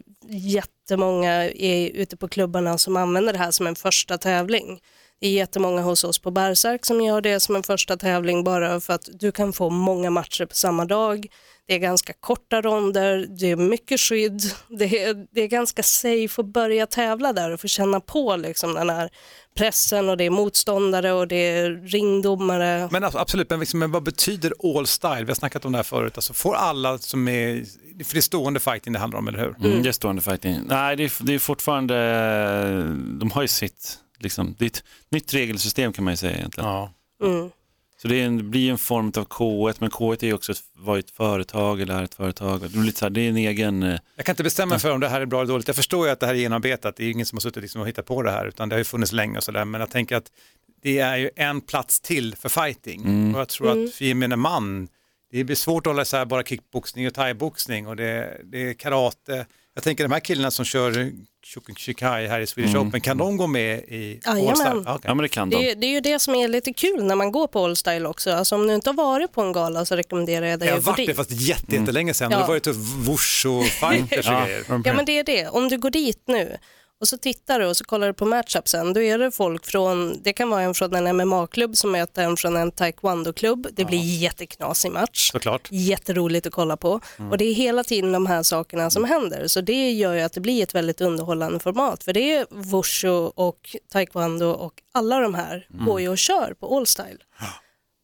jättemånga 0.88 1.34
är 1.50 1.90
ute 1.90 2.18
på 2.18 2.28
klubbarna 2.28 2.78
som 2.78 2.98
använder 2.98 3.34
det 3.34 3.40
här 3.40 3.52
som 3.52 3.68
en 3.68 3.76
första 3.76 4.18
tävling. 4.18 4.80
Det 5.22 5.28
är 5.28 5.32
jättemånga 5.32 5.82
hos 5.82 6.04
oss 6.04 6.20
på 6.20 6.32
Bergsark 6.32 6.86
som 6.86 7.02
gör 7.02 7.22
det 7.22 7.40
som 7.40 7.56
en 7.56 7.64
första 7.64 7.98
tävling 7.98 8.44
bara 8.44 8.80
för 8.80 8.94
att 8.94 9.10
du 9.14 9.32
kan 9.32 9.54
få 9.54 9.70
många 9.70 10.10
matcher 10.10 10.46
på 10.46 10.56
samma 10.56 10.86
dag. 10.86 11.28
Det 11.68 11.74
är 11.74 11.80
ganska 11.80 12.14
korta 12.20 12.62
ronder, 12.62 13.26
det 13.40 13.52
är 13.52 13.56
mycket 13.56 14.00
skydd, 14.00 14.42
det 14.80 15.04
är, 15.04 15.28
det 15.32 15.42
är 15.42 15.48
ganska 15.48 15.84
safe 15.84 16.42
att 16.42 16.46
börja 16.46 16.86
tävla 16.88 17.34
där 17.34 17.52
och 17.52 17.62
få 17.62 17.68
känna 17.68 18.00
på 18.00 18.36
liksom 18.36 18.74
den 18.74 18.90
här 18.90 19.10
pressen 19.58 20.10
och 20.10 20.18
det 20.18 20.24
är 20.24 20.30
motståndare 20.30 21.12
och 21.14 21.28
det 21.28 21.36
är 21.36 21.70
ringdomare. 21.72 22.90
Men 22.92 23.04
abs- 23.04 23.18
absolut, 23.20 23.50
men, 23.50 23.60
liksom, 23.60 23.80
men 23.80 23.92
vad 23.92 24.04
betyder 24.04 24.54
all 24.78 24.88
style? 24.88 25.24
Vi 25.24 25.28
har 25.28 25.36
snackat 25.36 25.66
om 25.66 25.72
det 25.72 25.78
här 25.78 25.84
förut. 25.84 26.14
Alltså, 26.16 26.34
får 26.34 26.56
alla 26.56 26.98
som 26.98 27.28
är, 27.28 27.56
för 28.04 28.14
det 28.14 28.20
är 28.20 28.22
stående 28.22 28.60
fighting 28.60 28.94
det 28.94 29.00
handlar 29.00 29.20
om, 29.20 29.28
eller 29.28 29.40
hur? 29.40 29.56
Mm, 29.66 29.84
det 29.84 29.90
är 29.90 29.94
stående 29.94 30.22
fighting. 30.22 30.60
Nej, 30.66 30.96
det 30.96 31.04
är, 31.04 31.12
det 31.26 31.34
är 31.34 31.40
fortfarande, 31.40 31.96
de 33.20 33.32
har 33.32 33.42
ju 33.42 33.48
sitt, 33.48 34.00
liksom, 34.20 34.56
det 34.58 34.66
är 34.66 34.68
ett 34.68 34.84
nytt 35.10 35.34
regelsystem 35.34 35.94
kan 35.94 36.04
man 36.04 36.14
ju 36.14 36.18
säga 36.18 36.38
egentligen. 36.38 36.70
Ja. 36.70 36.94
Mm. 37.24 37.50
Så 38.02 38.08
det, 38.08 38.22
är 38.22 38.26
en, 38.26 38.38
det 38.38 38.44
blir 38.44 38.72
en 38.72 38.78
form 38.78 39.08
av 39.08 39.28
K1, 39.28 39.76
men 39.80 39.90
K1 39.90 40.24
är 40.24 40.28
ju 40.28 40.34
också 40.34 40.52
ett, 40.52 40.64
var 40.74 40.98
ett 40.98 41.12
företag 41.12 41.82
eller 41.82 42.00
är 42.00 42.04
ett 42.04 42.16
företag. 42.16 42.62
Det 42.62 42.66
är, 42.66 42.84
lite 42.84 43.00
så 43.00 43.06
här, 43.06 43.10
det 43.10 43.22
är 43.22 43.30
en 43.30 43.38
egen, 43.38 43.84
eh, 43.84 44.00
Jag 44.16 44.26
kan 44.26 44.34
inte 44.34 44.44
bestämma 44.44 44.80
för 44.80 44.92
om 44.92 45.00
det 45.00 45.10
här 45.10 45.22
är 45.22 45.26
bra 45.26 45.42
eller 45.42 45.52
dåligt. 45.52 45.68
Jag 45.68 45.76
förstår 45.76 46.06
ju 46.06 46.12
att 46.12 46.20
det 46.20 46.26
här 46.26 46.34
är 46.34 46.38
genomarbetat. 46.40 46.96
Det 46.96 47.06
är 47.06 47.12
ingen 47.12 47.26
som 47.26 47.36
har 47.36 47.42
suttit 47.42 47.62
liksom 47.62 47.82
och 47.82 47.88
hittat 47.88 48.06
på 48.06 48.22
det 48.22 48.32
här, 48.32 48.46
utan 48.46 48.70
det 48.70 48.76
har 48.76 48.78
ju 48.78 48.84
funnits 48.84 49.12
länge 49.12 49.38
och 49.38 49.44
sådär. 49.44 49.66
Men 49.66 49.82
jag 49.82 49.90
tänker 49.90 50.16
att 50.16 50.32
det 50.82 51.00
är 51.00 51.18
ju 51.18 51.30
en 51.36 51.62
plats 51.62 52.02
till 52.02 52.36
för 52.36 52.50
fighting. 52.50 53.36
Och 53.36 53.42
jag 53.42 53.50
tror 53.50 53.70
att 53.72 53.94
för 53.94 54.06
gemene 54.06 54.36
man, 54.36 54.88
det 55.32 55.44
blir 55.44 55.56
svårt 55.56 55.88
att 55.88 55.92
hålla 55.92 56.02
isär 56.02 56.26
bara 56.26 56.44
kickboxning 56.44 57.08
och 57.08 57.14
thaiboxning 57.14 57.88
och 57.88 57.96
det, 57.96 58.42
det 58.44 58.70
är 58.70 58.74
karate. 58.74 59.46
Jag 59.74 59.84
tänker 59.84 60.04
de 60.04 60.12
här 60.12 60.20
killarna 60.20 60.52
som 60.52 60.66
kör 60.66 61.12
Shikai 61.78 62.28
här 62.28 62.40
i 62.40 62.48
Swedish 62.48 62.76
Open, 62.76 63.02
kan 63.02 63.18
de 63.18 63.38
gå 63.38 63.48
med 63.48 63.78
i 63.80 64.20
Jajamän. 64.26 64.48
All-Star? 64.50 65.00
Ja, 65.04 65.14
men 65.14 65.18
det 65.24 65.28
kan 65.30 65.50
Det, 65.50 65.58
de. 65.58 65.72
är- 65.72 65.76
det 65.76 65.88
är 65.88 65.92
ju 65.92 66.00
det 66.00 66.20
som 66.20 66.36
är 66.36 66.48
lite 66.48 66.74
kul 66.74 67.04
när 67.04 67.16
man 67.16 67.32
går 67.32 67.48
på 67.48 67.64
All 67.66 67.76
Style 67.76 68.06
också. 68.10 68.32
Alltså 68.32 68.56
om 68.56 68.68
du 68.68 68.74
inte 68.76 68.90
har 68.90 68.96
varit 68.96 69.32
på 69.32 69.42
en 69.42 69.52
gala 69.54 69.86
så 69.86 69.96
rekommenderar 69.96 70.46
jag 70.46 70.60
dig 70.60 70.68
Jag 70.68 70.74
har 70.76 70.80
att 70.80 70.86
gå 70.86 70.92
varit 70.92 70.98
det 70.98 71.06
dit. 71.06 71.16
fast 71.16 71.32
jätte, 71.32 71.76
jättelänge 71.76 72.14
sedan. 72.14 72.32
Ja. 72.32 72.38
Det 72.40 72.48
var 72.48 72.54
ju 72.54 72.60
typ 72.60 72.76
wushu 72.76 73.50
och 73.50 73.66
fighters 73.66 74.28
och 74.28 74.34
Ja. 74.34 74.46
grejer. 74.46 74.64
Ja 74.86 74.94
men 74.94 75.06
det 75.06 75.20
är 75.20 75.24
det. 75.24 75.48
Om 75.48 75.70
du 75.70 75.78
går 75.78 75.90
dit 75.90 76.22
nu 76.26 76.58
och 77.02 77.08
så 77.08 77.18
tittar 77.18 77.60
du 77.60 77.66
och 77.66 77.78
så 77.78 77.84
kollar 77.84 78.08
du 78.08 78.14
på 78.14 78.26
matchupsen, 78.26 78.94
då 78.94 79.02
är 79.02 79.18
det 79.18 79.32
folk 79.32 79.66
från, 79.66 80.22
det 80.24 80.34
kan 80.34 80.50
vara 80.50 80.62
en 80.62 80.74
från 80.74 80.96
en 80.96 81.18
MMA-klubb 81.18 81.78
som 81.78 81.92
möter 81.92 82.24
en 82.24 82.38
från 82.38 82.56
en 82.56 82.72
taekwondo-klubb. 82.72 83.68
Det 83.72 83.86
blir 83.86 84.00
jätteknasig 84.00 84.92
match. 84.92 85.32
Såklart. 85.32 85.68
Jätteroligt 85.72 86.48
att 86.48 86.54
kolla 86.54 86.78
på. 86.78 87.00
Och 87.32 87.38
det 87.38 87.46
är 87.46 87.54
hela 87.54 87.84
tiden 87.84 88.12
de 88.12 88.26
här 88.26 88.44
sakerna 88.44 88.90
som 88.90 89.04
händer. 89.04 89.48
Så 89.48 89.62
det 89.62 89.92
gör 89.92 90.14
ju 90.14 90.22
att 90.22 90.34
det 90.34 90.42
blir 90.42 90.64
ett 90.64 90.76
väldigt 90.76 91.02
underhållande 91.02 91.60
format. 91.60 92.04
För 92.04 92.14
det 92.14 92.36
är 92.36 92.46
wushu 92.50 93.32
och 93.36 93.76
taekwondo 93.92 94.46
och 94.46 94.74
alla 94.92 95.20
de 95.20 95.36
här 95.36 95.68
går 95.70 96.02
ju 96.02 96.10
och 96.10 96.18
kör 96.18 96.54
på 96.60 96.78
all 96.78 96.88
style. 96.88 97.18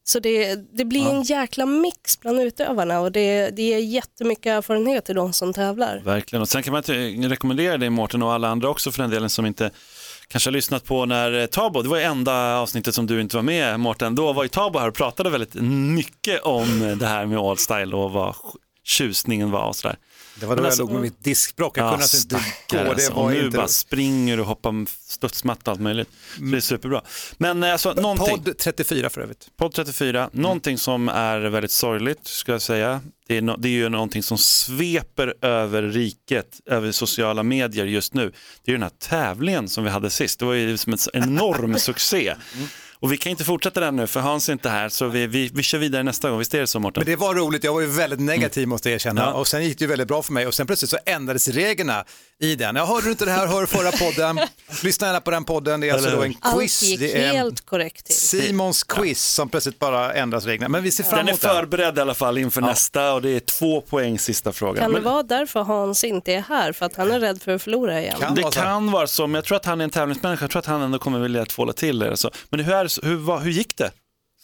Så 0.06 0.20
det, 0.20 0.56
det 0.78 0.86
blir 0.86 1.10
en 1.10 1.24
jäkla 1.24 1.66
mix 1.66 2.20
bland 2.20 2.40
utövarna 2.40 3.00
och 3.00 3.12
det, 3.12 3.50
det 3.50 3.62
ger 3.62 3.78
jättemycket 3.78 4.46
erfarenhet 4.46 5.06
till 5.06 5.16
de 5.16 5.34
som 5.34 5.54
tävlar. 5.54 6.02
Verkligen. 6.06 6.42
Och 6.42 6.50
sen 6.50 6.64
kan 6.64 6.74
man 6.74 6.82
rekommendera 7.30 7.78
dig 7.78 7.90
Mårten 7.90 8.24
och 8.24 8.34
alla 8.34 8.48
andra 8.48 8.70
också 8.70 8.92
för 8.92 9.02
den 9.02 9.10
delen 9.10 9.30
som 9.30 9.46
inte 9.46 9.72
kanske 10.28 10.50
har 10.50 10.54
lyssnat 10.54 10.86
på 10.86 11.06
när 11.06 11.40
eh, 11.40 11.46
Tabo, 11.46 11.82
det 11.82 11.90
var 11.90 11.98
ju 11.98 12.04
enda 12.04 12.58
avsnittet 12.58 12.96
som 12.96 13.08
du 13.08 13.22
inte 13.22 13.36
var 13.36 13.44
med 13.44 13.80
Mårten, 13.80 14.16
då 14.16 14.34
var 14.34 14.44
ju 14.44 14.50
Tabo 14.50 14.80
här 14.80 14.88
och 14.88 14.96
pratade 14.96 15.30
väldigt 15.30 15.54
mycket 15.96 16.42
om 16.42 16.82
eh, 16.82 16.98
det 16.98 17.08
här 17.08 17.26
med 17.26 17.38
all 17.38 17.58
style 17.58 17.96
och 17.96 18.12
vad 18.12 18.36
tjusningen 18.84 19.52
var 19.52 19.68
och 19.68 19.76
sådär. 19.76 19.98
Det 20.36 20.46
var 20.46 20.56
då 20.56 20.62
Men 20.62 20.64
jag 20.64 20.70
alltså- 20.72 20.84
låg 20.84 20.92
med 20.92 21.02
mitt 21.02 21.24
diskbrock. 21.24 21.78
Jag 21.78 21.86
Ja, 21.86 21.90
kunde 21.90 22.04
alltså 22.04 22.18
inte 22.18 22.36
gå. 22.70 22.80
alltså. 22.92 23.10
Det 23.14 23.16
och 23.16 23.32
nu 23.32 23.46
inte... 23.46 23.58
bara 23.58 23.68
springer 23.68 24.40
och 24.40 24.46
hoppar 24.46 24.86
studsmatta 25.12 25.72
och 25.72 25.76
allt 25.76 25.82
möjligt. 25.82 26.10
Det 26.40 26.58
är 26.58 26.62
superbra. 26.62 27.02
Men 27.38 27.64
eh, 27.64 27.72
alltså, 27.72 27.94
någonting... 27.94 28.44
Podd 28.44 28.58
34 28.58 29.10
för 29.10 29.22
övrigt. 29.22 29.48
Podd 29.58 29.74
34, 29.74 30.30
någonting 30.34 30.78
som 30.78 31.10
är 31.10 31.40
väldigt 31.40 31.72
sorgligt 31.72 32.28
ska 32.28 32.52
jag 32.52 32.62
säga. 32.62 33.02
Det 33.28 33.38
är, 33.38 33.42
no, 33.42 33.56
det 33.58 33.68
är 33.68 33.72
ju 33.72 33.90
någonting 33.90 34.24
som 34.24 34.38
sveper 34.38 35.34
över 35.42 35.82
riket, 35.84 36.60
över 36.66 36.92
sociala 36.92 37.44
medier 37.44 37.86
just 37.86 38.14
nu. 38.14 38.32
Det 38.64 38.72
är 38.72 38.74
ju 38.74 38.78
den 38.78 38.84
här 38.84 38.92
tävlingen 39.10 39.70
som 39.70 39.84
vi 39.84 39.90
hade 39.90 40.10
sist. 40.10 40.40
Det 40.40 40.46
var 40.46 40.54
ju 40.54 40.78
som 40.78 40.94
en 40.94 41.00
enorm 41.14 41.80
succé. 41.80 42.36
Och 43.04 43.12
vi 43.12 43.18
kan 43.18 43.30
inte 43.30 43.44
fortsätta 43.44 43.80
den 43.80 43.96
nu 43.96 44.08
för 44.08 44.20
Hans 44.20 44.50
är 44.50 44.54
inte 44.54 44.70
här 44.70 44.90
så 44.90 45.08
vi, 45.08 45.28
vi, 45.28 45.52
vi 45.54 45.64
kör 45.64 45.78
vidare 45.78 46.04
nästa 46.04 46.30
gång. 46.30 46.40
Visst 46.40 46.54
är 46.54 46.60
det 46.60 46.68
så 46.68 46.80
Mårten? 46.80 47.02
Men 47.02 47.12
det 47.12 47.16
var 47.16 47.36
roligt, 47.36 47.64
jag 47.64 47.74
var 47.74 47.82
ju 47.82 47.88
väldigt 47.88 48.20
negativ 48.20 48.68
måste 48.68 48.90
jag 48.90 48.96
erkänna. 48.96 49.22
Ja. 49.22 49.34
Och 49.34 49.48
sen 49.48 49.64
gick 49.64 49.78
det 49.78 49.84
ju 49.84 49.90
väldigt 49.90 50.08
bra 50.08 50.24
för 50.24 50.34
mig 50.34 50.48
och 50.48 50.54
sen 50.54 50.68
plötsligt 50.68 50.90
så 50.90 50.98
ändrades 51.06 51.48
reglerna 51.48 52.06
i 52.44 52.56
den. 52.56 52.76
Jag 52.76 52.86
hörde 52.86 53.06
du 53.06 53.12
inte 53.12 53.26
det 53.26 53.32
här, 53.32 53.48
hör 53.48 53.66
förra 53.66 53.92
podden. 53.92 54.40
Lyssna 54.84 55.08
gärna 55.08 55.22
på 55.22 55.32
den 55.32 55.44
podden, 55.44 55.80
det 55.80 55.90
är 55.90 55.94
alltså 55.94 56.10
då 56.10 56.24
en 56.24 56.34
Allt 56.42 56.60
quiz. 56.60 56.84
gick 56.84 57.00
Det 57.00 57.24
är 57.24 57.34
helt 57.34 57.66
korrekt 57.66 58.06
till. 58.06 58.16
Simons 58.16 58.84
quiz 58.84 59.24
som 59.24 59.50
plötsligt 59.50 59.80
bara 59.80 60.14
ändras 60.14 60.46
reglerna. 60.46 60.70
Men 60.70 60.84
vi 60.84 60.92
ser 60.92 61.04
fram 61.04 61.18
Den 61.18 61.28
är 61.28 61.32
emot 61.32 61.42
den. 61.42 61.56
förberedd 61.56 61.98
i 61.98 62.02
alla 62.02 62.14
fall 62.14 62.38
inför 62.38 62.62
nästa 62.62 63.14
och 63.14 63.22
det 63.22 63.30
är 63.30 63.40
två 63.40 63.82
poäng 63.82 64.20
sista 64.20 64.52
frågan. 64.52 64.76
Kan 64.84 64.92
det 64.92 65.02
Men 65.02 65.04
vara 65.14 65.24
därför 65.24 65.64
Hans 65.64 66.04
inte 66.04 66.34
är 66.34 66.42
här? 66.42 66.72
För 66.74 66.86
att 66.86 66.96
han 66.96 67.12
är 67.12 67.20
rädd 67.20 67.42
för 67.42 67.56
att 67.56 67.62
förlora 67.62 68.02
igen? 68.02 68.16
Kan 68.20 68.36
det 68.36 68.52
kan 68.52 68.92
vara 68.92 69.08
så, 69.08 69.28
men 69.28 69.36
jag 69.36 69.46
tror 69.46 69.56
att 69.56 69.66
han 69.66 69.80
är 69.80 69.84
en 69.84 69.90
tävlingsmänniska. 69.90 70.44
Jag 70.44 70.52
tror 70.52 70.60
att 70.60 70.66
han 70.66 70.82
ändå 70.82 71.00
kommer 71.00 71.20
vilja 71.20 71.46
tvåla 71.46 71.74
till 71.74 72.00
det. 72.00 72.16
Men 72.50 72.60
hur, 72.60 72.74
är, 72.74 73.06
hur, 73.06 73.40
hur 73.40 73.52
gick 73.52 73.78
det? 73.78 73.92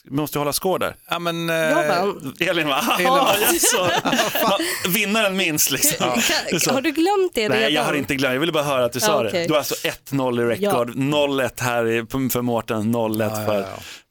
Vi 0.03 0.15
måste 0.15 0.39
hålla 0.39 0.53
skår 0.53 0.79
där. 0.79 0.95
Ja, 1.09 1.19
men, 1.19 1.49
eh, 1.49 1.55
Jag 1.55 1.87
vann. 1.87 2.33
Elin 2.39 2.67
va? 2.67 2.83
Elin 2.95 3.05
Ja, 3.07 3.15
vann. 3.15 3.35
jaså. 3.53 3.83
Va- 4.43 4.57
Vinnaren 4.87 5.37
minst 5.37 5.71
liksom. 5.71 5.95
Ja. 6.51 6.59
så. 6.59 6.73
Har 6.73 6.81
du 6.81 6.91
glömt 6.91 7.31
det 7.33 7.41
redan? 7.41 7.57
Nej, 7.59 7.73
jag 7.73 7.83
har 7.83 7.93
inte 7.93 8.15
glömt. 8.15 8.33
Jag 8.33 8.39
ville 8.39 8.51
bara 8.51 8.63
höra 8.63 8.85
att 8.85 8.93
du 8.93 8.99
sa 8.99 9.23
Ja, 9.25 9.31
det. 9.31 9.43
Du 9.47 9.53
har 9.53 9.57
alltså 9.57 9.75
1-0 9.87 10.41
i 10.41 10.45
rekord, 10.45 10.95
0-1 10.95 11.61
här 11.61 11.87
i- 11.87 12.29
för 12.29 12.41
Mårten, 12.41 12.95
0-1 12.95 13.45
för, 13.45 13.65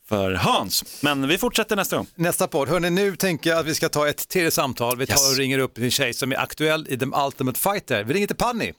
för 0.08 0.32
Hans. 0.32 0.84
Men 1.00 1.28
vi 1.28 1.38
fortsätter 1.38 1.76
nästa 1.76 1.96
gång. 1.96 2.06
Nästa 2.14 2.46
podd. 2.46 2.68
Hörrni, 2.68 2.90
nu 2.90 3.16
tänker 3.16 3.50
jag 3.50 3.58
att 3.58 3.66
vi 3.66 3.74
ska 3.74 3.88
ta 3.88 4.08
ett 4.08 4.28
tredje 4.28 4.50
samtal. 4.50 4.96
Vi 4.98 5.06
tar 5.06 5.14
Yes. 5.14 5.30
och 5.32 5.36
ringer 5.38 5.58
upp 5.58 5.78
en 5.78 5.90
tjej 5.90 6.14
som 6.14 6.32
är 6.32 6.36
aktuell 6.36 6.86
i 6.90 6.98
The 6.98 7.06
Ultimate 7.26 7.60
Fighter. 7.60 8.04
Vi 8.04 8.14
ringer 8.14 8.26
till 8.26 8.36
Panny. 8.36 8.72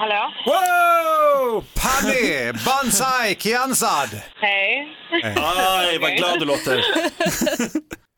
Hallå? 0.00 0.24
Wow! 0.46 1.64
Panny! 1.82 2.52
Banzai! 2.66 3.34
Kiansad! 3.42 4.10
Hej. 4.40 4.96
Aj, 5.36 5.98
vad 5.98 6.12
glad 6.16 6.38
du 6.40 6.44
låter. 6.44 6.76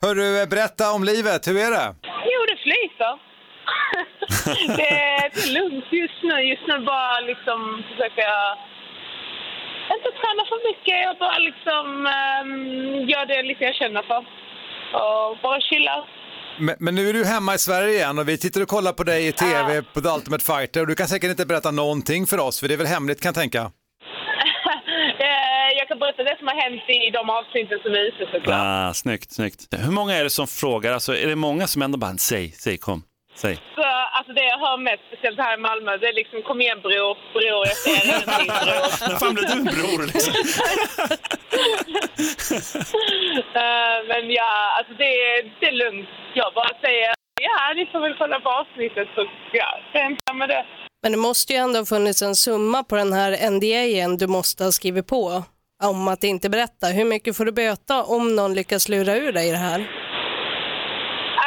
Hörru, 0.04 0.46
berätta 0.46 0.84
om 0.96 1.04
livet. 1.04 1.48
Hur 1.48 1.56
är 1.66 1.70
det? 1.70 1.88
Jo, 2.32 2.40
det 2.50 2.58
flyter. 2.66 3.14
det, 4.76 4.90
är, 4.90 5.30
det 5.34 5.42
är 5.48 5.54
lugnt 5.58 5.88
just 6.02 6.22
nu. 6.22 6.36
Just 6.52 6.66
nu 6.68 6.78
bara 6.78 7.20
liksom 7.20 7.82
försöka 7.88 8.28
inte 9.94 10.10
träna 10.20 10.42
för 10.50 10.60
mycket. 10.70 10.96
Jag 11.06 11.16
bara 11.18 11.38
liksom 11.38 11.86
um, 12.42 12.52
gör 13.10 13.26
det 13.26 13.42
lite 13.42 13.64
jag 13.64 13.74
känner 13.74 14.02
för. 14.02 14.20
Och 15.00 15.38
bara 15.42 15.60
chilla. 15.60 15.96
Men, 16.60 16.76
men 16.78 16.94
nu 16.94 17.08
är 17.08 17.12
du 17.12 17.24
hemma 17.24 17.54
i 17.54 17.58
Sverige 17.58 17.94
igen 17.94 18.18
och 18.18 18.28
vi 18.28 18.38
tittar 18.38 18.60
och 18.60 18.68
kollar 18.68 18.92
på 18.92 19.04
dig 19.04 19.26
i 19.26 19.32
tv 19.32 19.82
på 19.94 20.00
The 20.00 20.08
Ultimate 20.08 20.44
Fighter 20.44 20.80
och 20.80 20.86
du 20.86 20.94
kan 20.94 21.08
säkert 21.08 21.30
inte 21.30 21.46
berätta 21.46 21.70
någonting 21.70 22.26
för 22.26 22.38
oss 22.40 22.60
för 22.60 22.68
det 22.68 22.74
är 22.74 22.78
väl 22.78 22.86
hemligt 22.86 23.20
kan 23.20 23.28
jag 23.28 23.34
tänka. 23.34 23.70
Eh, 25.18 25.78
jag 25.78 25.88
kan 25.88 25.98
berätta 25.98 26.22
det 26.22 26.36
som 26.38 26.46
har 26.46 26.54
hänt 26.54 26.82
i 26.88 27.10
de 27.10 27.30
avsnitten 27.30 27.78
som 27.82 27.92
är 27.92 27.98
ute 27.98 28.32
såklart. 28.32 28.58
Ah, 28.62 28.94
snyggt, 28.94 29.32
snyggt. 29.32 29.68
Hur 29.70 29.92
många 29.92 30.14
är 30.14 30.24
det 30.24 30.30
som 30.30 30.46
frågar? 30.46 30.92
Alltså, 30.92 31.16
är 31.16 31.26
det 31.26 31.36
många 31.36 31.66
som 31.66 31.82
ändå 31.82 31.98
bara, 31.98 32.18
säg, 32.18 32.52
säg, 32.52 32.78
kom, 32.78 33.02
säg. 33.34 33.54
Så, 33.74 33.82
alltså 34.16 34.32
det 34.32 34.44
jag 34.44 34.58
hör 34.58 34.76
mest, 34.76 35.02
speciellt 35.08 35.38
här 35.38 35.54
i 35.58 35.60
Malmö, 35.60 35.96
det 35.96 36.08
är 36.08 36.12
liksom 36.12 36.42
kom 36.42 36.60
igen 36.60 36.80
bror, 36.80 37.14
bror, 37.32 37.66
jag 37.70 37.76
ser 37.76 38.04
ingenting 38.06 38.46
bror. 38.46 39.08
När 39.08 39.18
fan 39.18 39.34
blev 39.34 39.46
du 39.46 39.52
en 39.52 39.64
bror 39.64 40.02
liksom? 40.12 40.32
Eh, 43.54 43.98
men 44.08 44.30
ja, 44.30 44.74
alltså 44.78 44.94
det, 44.94 45.04
är- 45.04 45.60
det 45.60 45.66
är 45.66 45.72
lugnt. 45.72 46.08
Jag 46.34 46.54
bara 46.54 46.68
säger 46.80 47.06
ja, 47.40 47.72
ni 47.76 47.86
får 47.92 48.00
väl 48.00 48.14
kolla 48.18 48.40
på 48.40 48.48
avsnittet 48.48 49.08
så 49.14 49.26
ja, 49.52 49.78
vänta 49.92 50.32
med 50.32 50.48
det. 50.48 50.64
Men 51.02 51.12
det 51.12 51.18
måste 51.18 51.52
ju 51.52 51.58
ändå 51.58 51.78
ha 51.78 51.86
funnits 51.86 52.22
en 52.22 52.34
summa 52.36 52.84
på 52.84 52.96
den 52.96 53.12
här 53.12 53.32
NDA'n 53.32 54.16
du 54.18 54.26
måste 54.26 54.64
ha 54.64 54.72
skrivit 54.72 55.06
på 55.06 55.42
om 55.82 56.08
att 56.08 56.24
inte 56.24 56.50
berätta. 56.50 56.86
Hur 56.86 57.04
mycket 57.04 57.36
får 57.36 57.44
du 57.44 57.52
böta 57.52 58.02
om 58.04 58.36
någon 58.36 58.54
lyckas 58.54 58.88
lura 58.88 59.14
ur 59.16 59.32
dig 59.32 59.50
det 59.50 59.56
här? 59.56 59.90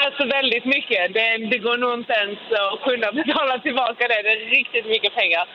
Alltså 0.06 0.24
väldigt 0.38 0.66
mycket. 0.76 1.14
Det, 1.14 1.28
det 1.52 1.60
går 1.68 1.78
nog 1.78 1.94
inte 2.00 2.14
ens 2.24 2.40
att 2.62 2.82
kunna 2.88 3.12
betala 3.22 3.60
tillbaka 3.60 4.02
det. 4.12 4.20
Det 4.28 4.34
är 4.38 4.50
riktigt 4.60 4.86
mycket 4.94 5.14
pengar. 5.22 5.46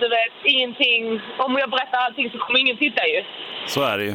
Du 0.00 0.08
vet, 0.08 0.34
ingenting. 0.54 1.20
Om 1.38 1.52
jag 1.62 1.70
berättar 1.70 1.98
allting 2.06 2.30
så 2.30 2.38
kommer 2.38 2.58
ingen 2.60 2.78
titta 2.78 3.06
ju. 3.06 3.20
Så 3.66 3.82
är 3.82 3.98
det 3.98 4.04
ju. 4.04 4.14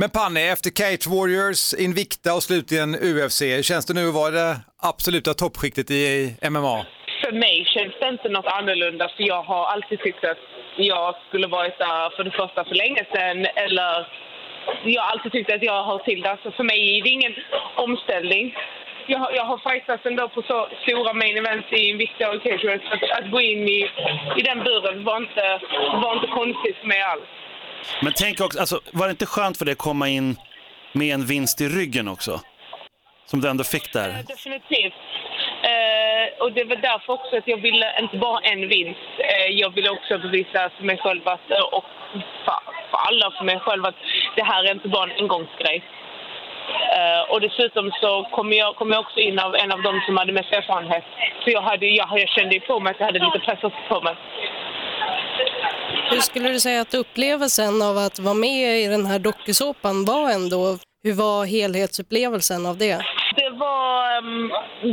Men 0.00 0.10
Panny, 0.10 0.40
efter 0.54 0.70
Cage 0.80 1.06
Warriors, 1.14 1.62
Invicta 1.86 2.30
och 2.36 2.42
slutligen 2.42 2.90
UFC, 2.94 3.40
känns 3.68 3.86
det 3.86 3.94
nu 3.94 4.08
att 4.08 4.14
vara 4.14 4.30
det 4.30 4.56
absoluta 4.92 5.30
toppskiktet 5.34 5.90
i 5.90 6.04
MMA? 6.50 6.76
För 7.22 7.32
mig 7.32 7.56
känns 7.74 7.94
det 8.00 8.08
inte 8.08 8.28
något 8.28 8.50
annorlunda 8.58 9.04
för 9.14 9.22
jag 9.32 9.42
har 9.42 9.64
alltid 9.66 9.98
tyckt 10.00 10.24
att 10.24 10.42
jag 10.76 11.14
skulle 11.28 11.46
varit 11.46 11.78
där 11.78 12.16
för 12.16 12.24
det 12.24 12.30
första 12.30 12.64
för 12.64 12.74
länge 12.74 13.04
sedan 13.12 13.46
eller 13.64 13.90
jag 14.84 15.02
har 15.02 15.10
alltid 15.10 15.32
tyckt 15.32 15.52
att 15.52 15.62
jag 15.62 15.82
har 15.84 15.98
till 15.98 16.20
det. 16.22 16.30
Alltså 16.30 16.50
för 16.50 16.64
mig 16.64 16.98
är 16.98 17.02
det 17.02 17.08
ingen 17.08 17.34
omställning. 17.76 18.54
Jag, 19.12 19.18
har- 19.18 19.32
jag 19.32 19.44
har 19.44 19.58
fightats 19.70 20.06
ändå 20.06 20.28
på 20.28 20.42
så 20.42 20.68
stora 20.82 21.12
main 21.12 21.36
events 21.38 21.72
i 21.72 21.80
Invicta 21.90 22.30
och 22.30 22.42
så 22.42 22.70
att, 22.70 23.18
att 23.18 23.30
gå 23.30 23.40
in 23.40 23.68
i, 23.68 23.80
i 24.38 24.42
den 24.42 24.58
buren 24.64 25.04
var 25.04 25.16
inte, 25.16 25.60
var 26.02 26.14
inte 26.14 26.26
konstigt 26.26 26.76
för 26.80 26.86
mig 26.86 27.00
alls. 27.02 27.28
Men 28.02 28.12
tänk 28.16 28.40
också, 28.40 28.60
alltså, 28.60 28.80
var 28.92 29.06
det 29.06 29.10
inte 29.10 29.26
skönt 29.26 29.58
för 29.58 29.64
dig 29.64 29.72
att 29.72 29.78
komma 29.78 30.08
in 30.08 30.36
med 30.92 31.14
en 31.14 31.24
vinst 31.26 31.60
i 31.60 31.68
ryggen 31.68 32.08
också? 32.08 32.40
Som 33.26 33.40
du 33.40 33.48
ändå 33.48 33.64
fick 33.64 33.92
där. 33.92 34.08
Definitivt. 34.28 34.94
Eh, 35.72 36.42
och 36.42 36.52
det 36.52 36.64
var 36.64 36.76
därför 36.76 37.12
också 37.12 37.36
att 37.36 37.48
jag 37.48 37.56
ville 37.68 38.00
inte 38.00 38.16
bara 38.16 38.40
en 38.40 38.68
vinst. 38.68 39.10
Eh, 39.18 39.46
jag 39.62 39.70
ville 39.74 39.90
också 39.90 40.18
bevisa 40.18 40.70
för 40.76 40.84
mig 40.84 40.98
själv 40.98 41.28
att, 41.28 41.50
eh, 41.50 41.60
och 41.76 41.84
för, 42.44 42.58
för 42.90 42.98
alla 43.08 43.30
för 43.38 43.44
mig 43.44 43.58
själv 43.60 43.84
att 43.86 43.94
det 44.36 44.42
här 44.42 44.64
är 44.64 44.72
inte 44.72 44.88
bara 44.88 45.10
en 45.10 45.18
engångsgrej. 45.20 45.82
Eh, 46.96 47.22
och 47.30 47.40
dessutom 47.40 47.90
så 48.00 48.28
kom 48.36 48.52
jag, 48.52 48.76
kom 48.76 48.90
jag 48.90 49.00
också 49.00 49.20
in 49.20 49.38
av 49.38 49.54
en 49.54 49.72
av 49.72 49.82
dem 49.82 50.02
som 50.06 50.16
hade 50.16 50.32
mest 50.32 50.52
erfarenhet. 50.52 51.04
Så 51.44 51.50
jag, 51.50 51.62
hade, 51.62 51.86
jag, 51.86 52.08
jag 52.18 52.28
kände 52.28 52.60
på 52.60 52.80
mig 52.80 52.90
att 52.90 53.00
jag 53.00 53.06
hade 53.06 53.18
lite 53.18 53.38
press 53.38 53.64
också 53.64 53.82
på 53.88 54.00
mig. 54.00 54.16
Hur 56.10 56.20
skulle 56.20 56.48
du 56.48 56.60
säga 56.60 56.80
att 56.80 56.94
upplevelsen 56.94 57.82
av 57.82 57.98
att 57.98 58.18
vara 58.18 58.34
med 58.34 58.80
i 58.80 58.86
den 58.86 59.06
här 59.06 59.18
dokusåpan 59.18 60.04
var 60.04 60.30
ändå? 60.30 60.78
Hur 61.02 61.14
var 61.14 61.46
helhetsupplevelsen 61.46 62.66
av 62.66 62.78
det? 62.78 62.98
Det 63.36 63.50
var, 63.50 64.18
ehm, 64.18 64.48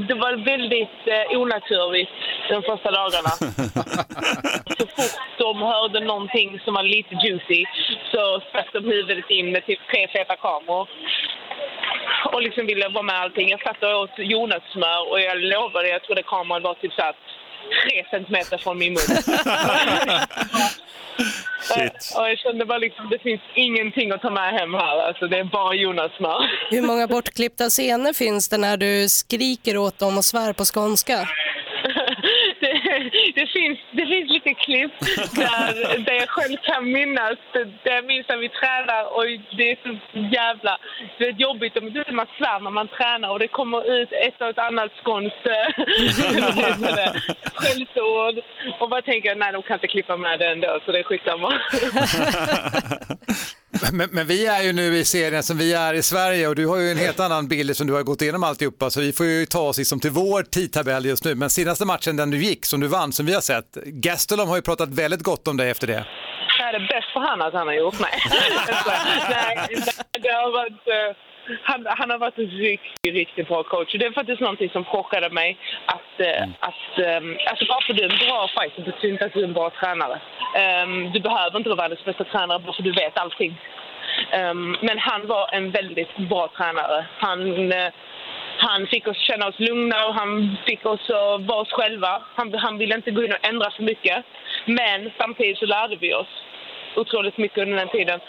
det 0.07 0.13
var 0.13 0.45
väldigt 0.45 0.99
eh, 1.13 1.39
onaturligt 1.39 2.11
de 2.49 2.61
första 2.61 2.91
dagarna. 2.91 3.29
så 4.77 4.85
fort 4.95 5.15
de 5.37 5.61
hörde 5.61 5.99
någonting 5.99 6.59
som 6.59 6.73
var 6.73 6.83
lite 6.83 7.15
juicy 7.23 7.65
så 8.11 8.41
stack 8.49 8.69
de 8.73 8.83
huvudet 8.83 9.29
in 9.29 9.51
med 9.51 9.65
typ 9.65 9.79
tre 9.91 10.07
feta 10.07 10.35
kameror. 10.35 10.89
Och 12.33 12.41
liksom 12.41 12.65
ville 12.65 12.89
vara 12.89 13.03
med 13.03 13.15
allting. 13.15 13.49
Jag 13.49 13.61
satt 13.61 13.83
och 13.83 14.01
åt 14.03 14.17
jordnötssmör 14.17 15.11
och 15.11 15.21
jag 15.21 15.37
lovade, 15.37 15.89
jag 15.89 16.03
trodde 16.03 16.23
kameran 16.23 16.63
var 16.63 16.73
typ 16.73 16.93
så 16.93 17.01
här 17.01 17.15
tre 17.83 18.05
centimeter 18.11 18.57
från 18.57 18.77
min 18.77 18.93
mun. 18.93 19.17
Shit. 21.61 22.13
och 22.17 22.29
jag 22.29 22.37
kände 22.39 22.65
bara 22.65 22.77
liksom, 22.77 23.09
det 23.09 23.19
finns 23.19 23.41
ingenting 23.55 24.11
att 24.11 24.21
ta 24.21 24.29
med 24.29 24.53
hem 24.53 24.73
här. 24.73 25.07
Alltså 25.07 25.27
det 25.27 25.37
är 25.37 25.43
bara 25.43 25.73
jordnötssmör. 25.75 26.39
Hur 26.69 26.81
många 26.81 27.07
bortklippta 27.07 27.69
scener 27.69 28.13
finns 28.13 28.49
det 28.49 28.57
när 28.57 28.77
du 28.77 29.09
skriker 29.09 29.77
åt 29.77 29.99
dem 29.99 30.17
och 30.17 30.25
svär 30.25 30.53
på 30.53 30.65
skånska? 30.65 31.27
det, 33.35 33.47
finns, 33.47 33.79
det 33.91 34.05
finns 34.05 34.29
lite 34.29 34.53
klipp 34.53 34.99
där, 35.35 35.97
där 36.05 36.13
jag 36.13 36.29
själv 36.29 36.57
kan 36.63 36.91
minnas. 36.91 37.37
Där 37.53 37.71
jag 37.83 38.05
minns 38.05 38.27
när 38.27 38.37
vi 38.37 38.49
tränar 38.49 39.03
och 39.15 39.23
det 39.57 39.71
är 39.71 39.77
så 39.83 39.99
jävla 40.35 40.77
det 41.17 41.27
är 41.27 41.31
jobbigt. 41.31 41.73
Men 41.75 42.15
Man 42.15 42.27
svär 42.37 42.59
när 42.59 42.71
man 42.71 42.87
tränar 42.87 43.29
och 43.29 43.39
det 43.39 43.47
kommer 43.47 44.01
ut 44.01 44.11
ett 44.11 44.41
och 44.41 44.49
ett 44.49 44.57
annat 44.57 44.91
skånskt 45.03 45.45
eh, 45.45 45.67
skällsord. 47.53 48.43
Och 48.79 48.89
bara 48.89 49.01
tänker 49.01 49.29
jag, 49.29 49.37
nej 49.37 49.53
de 49.53 49.61
kan 49.61 49.73
inte 49.73 49.87
klippa 49.87 50.17
med 50.17 50.39
det 50.39 50.47
ändå 50.47 50.79
så 50.85 50.91
det 50.91 50.99
är 50.99 51.03
skitsamma. 51.03 51.53
Men, 53.93 54.09
men 54.11 54.27
vi 54.27 54.45
är 54.45 54.63
ju 54.63 54.73
nu 54.73 54.97
i 54.97 55.05
serien 55.05 55.43
som 55.43 55.57
vi 55.57 55.73
är 55.73 55.93
i 55.93 56.03
Sverige 56.03 56.47
och 56.47 56.55
du 56.55 56.67
har 56.67 56.77
ju 56.77 56.91
en 56.91 56.97
helt 56.97 57.19
annan 57.19 57.47
bild 57.47 57.77
som 57.77 57.87
du 57.87 57.93
har 57.93 58.03
gått 58.03 58.21
igenom 58.21 58.43
alltihopa 58.43 58.89
så 58.89 59.01
vi 59.01 59.13
får 59.13 59.25
ju 59.25 59.45
ta 59.45 59.61
oss 59.61 59.77
liksom 59.77 59.99
till 59.99 60.11
vår 60.11 60.43
tidtabell 60.43 61.05
just 61.05 61.25
nu. 61.25 61.35
Men 61.35 61.49
senaste 61.49 61.85
matchen 61.85 62.15
den 62.15 62.31
du 62.31 62.37
gick, 62.37 62.65
som 62.65 62.79
du 62.79 62.87
vann, 62.87 63.11
som 63.11 63.25
vi 63.25 63.33
har 63.33 63.41
sett, 63.41 63.75
Gastelum 63.85 64.47
har 64.47 64.55
ju 64.55 64.61
pratat 64.61 64.89
väldigt 64.89 65.23
gott 65.23 65.47
om 65.47 65.57
dig 65.57 65.69
efter 65.69 65.87
det. 65.87 66.05
Det 66.57 66.63
är 66.63 66.79
bäst 66.79 67.13
för 67.13 67.19
han 67.19 67.41
att 67.41 67.53
han 67.53 67.67
har 67.67 67.73
gjort. 67.73 67.99
Nej, 67.99 68.19
nej 69.29 69.83
det 70.23 70.29
har 70.29 70.51
varit... 70.51 71.17
Han, 71.63 71.85
han 71.89 72.09
har 72.09 72.17
varit 72.17 72.37
en 72.37 72.49
riktigt, 72.49 73.13
riktigt 73.13 73.47
bra 73.47 73.63
coach. 73.63 73.95
Det 73.99 74.05
är 74.05 74.11
faktiskt 74.11 74.41
någonting 74.41 74.69
som 74.69 74.85
chockade 74.85 75.29
mig. 75.29 75.57
Att, 75.85 76.19
eh, 76.19 76.43
att, 76.59 76.99
ehm, 77.05 77.37
alltså 77.49 77.65
bara 77.65 77.81
för 77.81 77.93
att 77.93 77.97
du 77.97 78.03
är 78.03 78.11
en 78.11 78.27
bra 78.27 78.49
fighter 78.57 78.91
betyder 78.91 79.13
inte 79.13 79.25
att 79.25 79.33
du 79.33 79.39
är 79.39 79.43
en 79.43 79.53
bra 79.53 79.69
tränare. 79.69 80.19
Ehm, 80.55 81.11
du 81.11 81.19
behöver 81.19 81.57
inte 81.57 81.69
vara 81.69 81.81
världens 81.81 82.05
bästa 82.05 82.23
tränare 82.23 82.59
bara 82.59 82.73
för 82.73 82.81
att 82.81 82.83
du 82.83 82.91
vet 82.91 83.17
allting. 83.17 83.61
Ehm, 84.31 84.77
men 84.81 84.97
han 84.99 85.27
var 85.27 85.49
en 85.53 85.71
väldigt 85.71 86.17
bra 86.17 86.47
tränare. 86.57 87.05
Han, 87.17 87.71
eh, 87.71 87.91
han 88.57 88.87
fick 88.87 89.07
oss 89.07 89.17
känna 89.17 89.47
oss 89.47 89.59
lugna 89.59 90.05
och 90.07 90.13
han 90.13 90.57
fick 90.65 90.85
oss 90.85 91.09
att 91.09 91.41
vara 91.41 91.61
oss 91.61 91.71
själva. 91.71 92.21
Han, 92.35 92.53
han 92.53 92.77
ville 92.77 92.95
inte 92.95 93.11
gå 93.11 93.23
in 93.23 93.31
och 93.31 93.47
ändra 93.47 93.71
för 93.71 93.83
mycket. 93.83 94.25
Men 94.65 95.11
samtidigt 95.17 95.57
så 95.57 95.65
lärde 95.65 95.95
vi 95.95 96.13
oss 96.13 96.43
otroligt 97.01 97.37
mycket 97.37 97.57
under 97.63 97.77
den 97.77 97.89
tiden. 97.97 98.19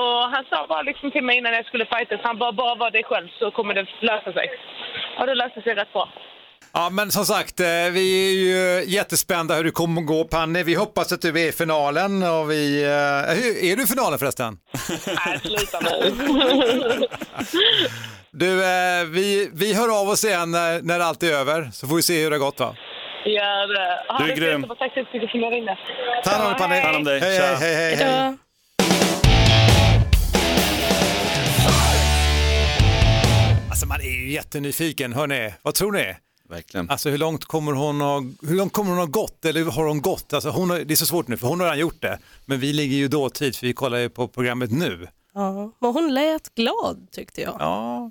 Och 0.00 0.20
han 0.34 0.44
sa 0.50 0.66
bara 0.68 0.82
liksom 0.82 1.10
till 1.10 1.24
mig 1.24 1.38
innan 1.38 1.52
jag 1.52 1.66
skulle 1.66 1.86
fightas, 1.86 2.20
han 2.22 2.38
bara, 2.38 2.52
bara 2.52 2.74
var 2.74 2.90
dig 2.90 3.04
själv 3.04 3.28
så 3.38 3.50
kommer 3.50 3.74
det 3.74 3.86
lösa 4.00 4.32
sig. 4.32 4.46
Och 5.18 5.26
det 5.26 5.34
löste 5.34 5.62
sig 5.62 5.74
rätt 5.74 5.92
bra. 5.92 6.08
Ja, 6.72 6.90
men 6.90 7.10
som 7.10 7.24
sagt, 7.24 7.60
eh, 7.60 7.66
vi 7.66 8.28
är 8.28 8.34
ju 8.44 8.84
jättespända 8.90 9.54
hur 9.54 9.64
det 9.64 9.70
kommer 9.70 10.00
att 10.00 10.06
gå, 10.06 10.24
Panne. 10.24 10.62
Vi 10.62 10.74
hoppas 10.74 11.12
att 11.12 11.22
du 11.22 11.28
är 11.28 11.48
i 11.48 11.52
finalen. 11.52 12.22
Och 12.22 12.50
vi, 12.50 12.82
eh, 12.82 13.70
är 13.70 13.76
du 13.76 13.82
i 13.82 13.86
finalen 13.86 14.18
förresten? 14.18 14.58
Nej, 15.26 15.40
sluta 15.40 15.80
nu. 15.80 16.14
Du, 18.36 18.64
eh, 18.64 19.04
vi, 19.04 19.50
vi 19.52 19.74
hör 19.74 20.00
av 20.00 20.08
oss 20.08 20.24
igen 20.24 20.50
när, 20.50 20.82
när 20.82 21.00
allt 21.00 21.22
är 21.22 21.32
över, 21.32 21.70
så 21.72 21.88
får 21.88 21.96
vi 21.96 22.02
se 22.02 22.22
hur 22.22 22.30
det 22.30 22.36
har 22.36 22.44
gått 22.44 22.60
va? 22.60 22.76
Gör 23.24 23.68
det. 23.74 24.12
Ha 24.12 24.18
Du 24.18 24.24
är 24.24 24.28
det 24.28 24.34
grym. 24.40 24.60
fint 24.62 24.72
och 24.72 24.78
Tack 24.78 24.92
så 24.94 25.00
mycket 25.00 25.30
för 25.30 25.38
att 25.38 25.50
ni 25.50 25.56
ringde. 25.56 25.78
Ta 26.24 26.30
hand 26.30 26.42
om 26.44 26.50
dig, 26.50 26.58
Panne. 26.58 26.80
Ta 26.80 26.86
hand 26.86 26.96
om 26.96 27.04
dig. 27.04 27.20
Hej, 27.20 27.38
Tja. 27.38 27.44
hej, 27.60 27.74
hej, 27.74 27.96
hej, 27.96 28.06
hej. 28.06 28.36
Alltså 33.70 33.86
man 33.86 34.00
är 34.00 34.04
ju 34.24 34.30
jättenyfiken, 34.32 35.12
hörni. 35.12 35.54
Vad 35.62 35.74
tror 35.74 35.92
ni? 35.92 36.14
Verkligen. 36.48 36.90
Alltså 36.90 37.10
hur 37.10 37.18
långt 37.18 37.44
kommer 37.44 37.72
hon 37.72 38.00
ha, 38.00 38.22
hur 38.48 38.56
långt 38.56 38.72
kommer 38.72 38.90
hon 38.90 38.98
ha 38.98 39.06
gått? 39.06 39.44
Eller 39.44 39.64
har 39.64 39.84
hon 39.86 40.02
gått? 40.02 40.32
Alltså, 40.32 40.50
hon 40.50 40.70
har, 40.70 40.78
det 40.78 40.94
är 40.94 40.96
så 40.96 41.06
svårt 41.06 41.28
nu 41.28 41.36
för 41.36 41.46
hon 41.48 41.60
har 41.60 41.66
redan 41.66 41.78
gjort 41.78 42.02
det. 42.02 42.18
Men 42.46 42.60
vi 42.60 42.72
ligger 42.72 42.96
ju 42.96 43.08
dåtid 43.08 43.56
för 43.56 43.66
vi 43.66 43.72
kollar 43.72 43.98
ju 43.98 44.08
på 44.08 44.28
programmet 44.28 44.70
nu. 44.70 45.08
Ja, 45.34 45.72
men 45.80 45.92
hon 45.92 46.14
lät 46.14 46.54
glad 46.54 47.08
tyckte 47.12 47.40
jag. 47.40 47.56
Ja. 47.58 48.10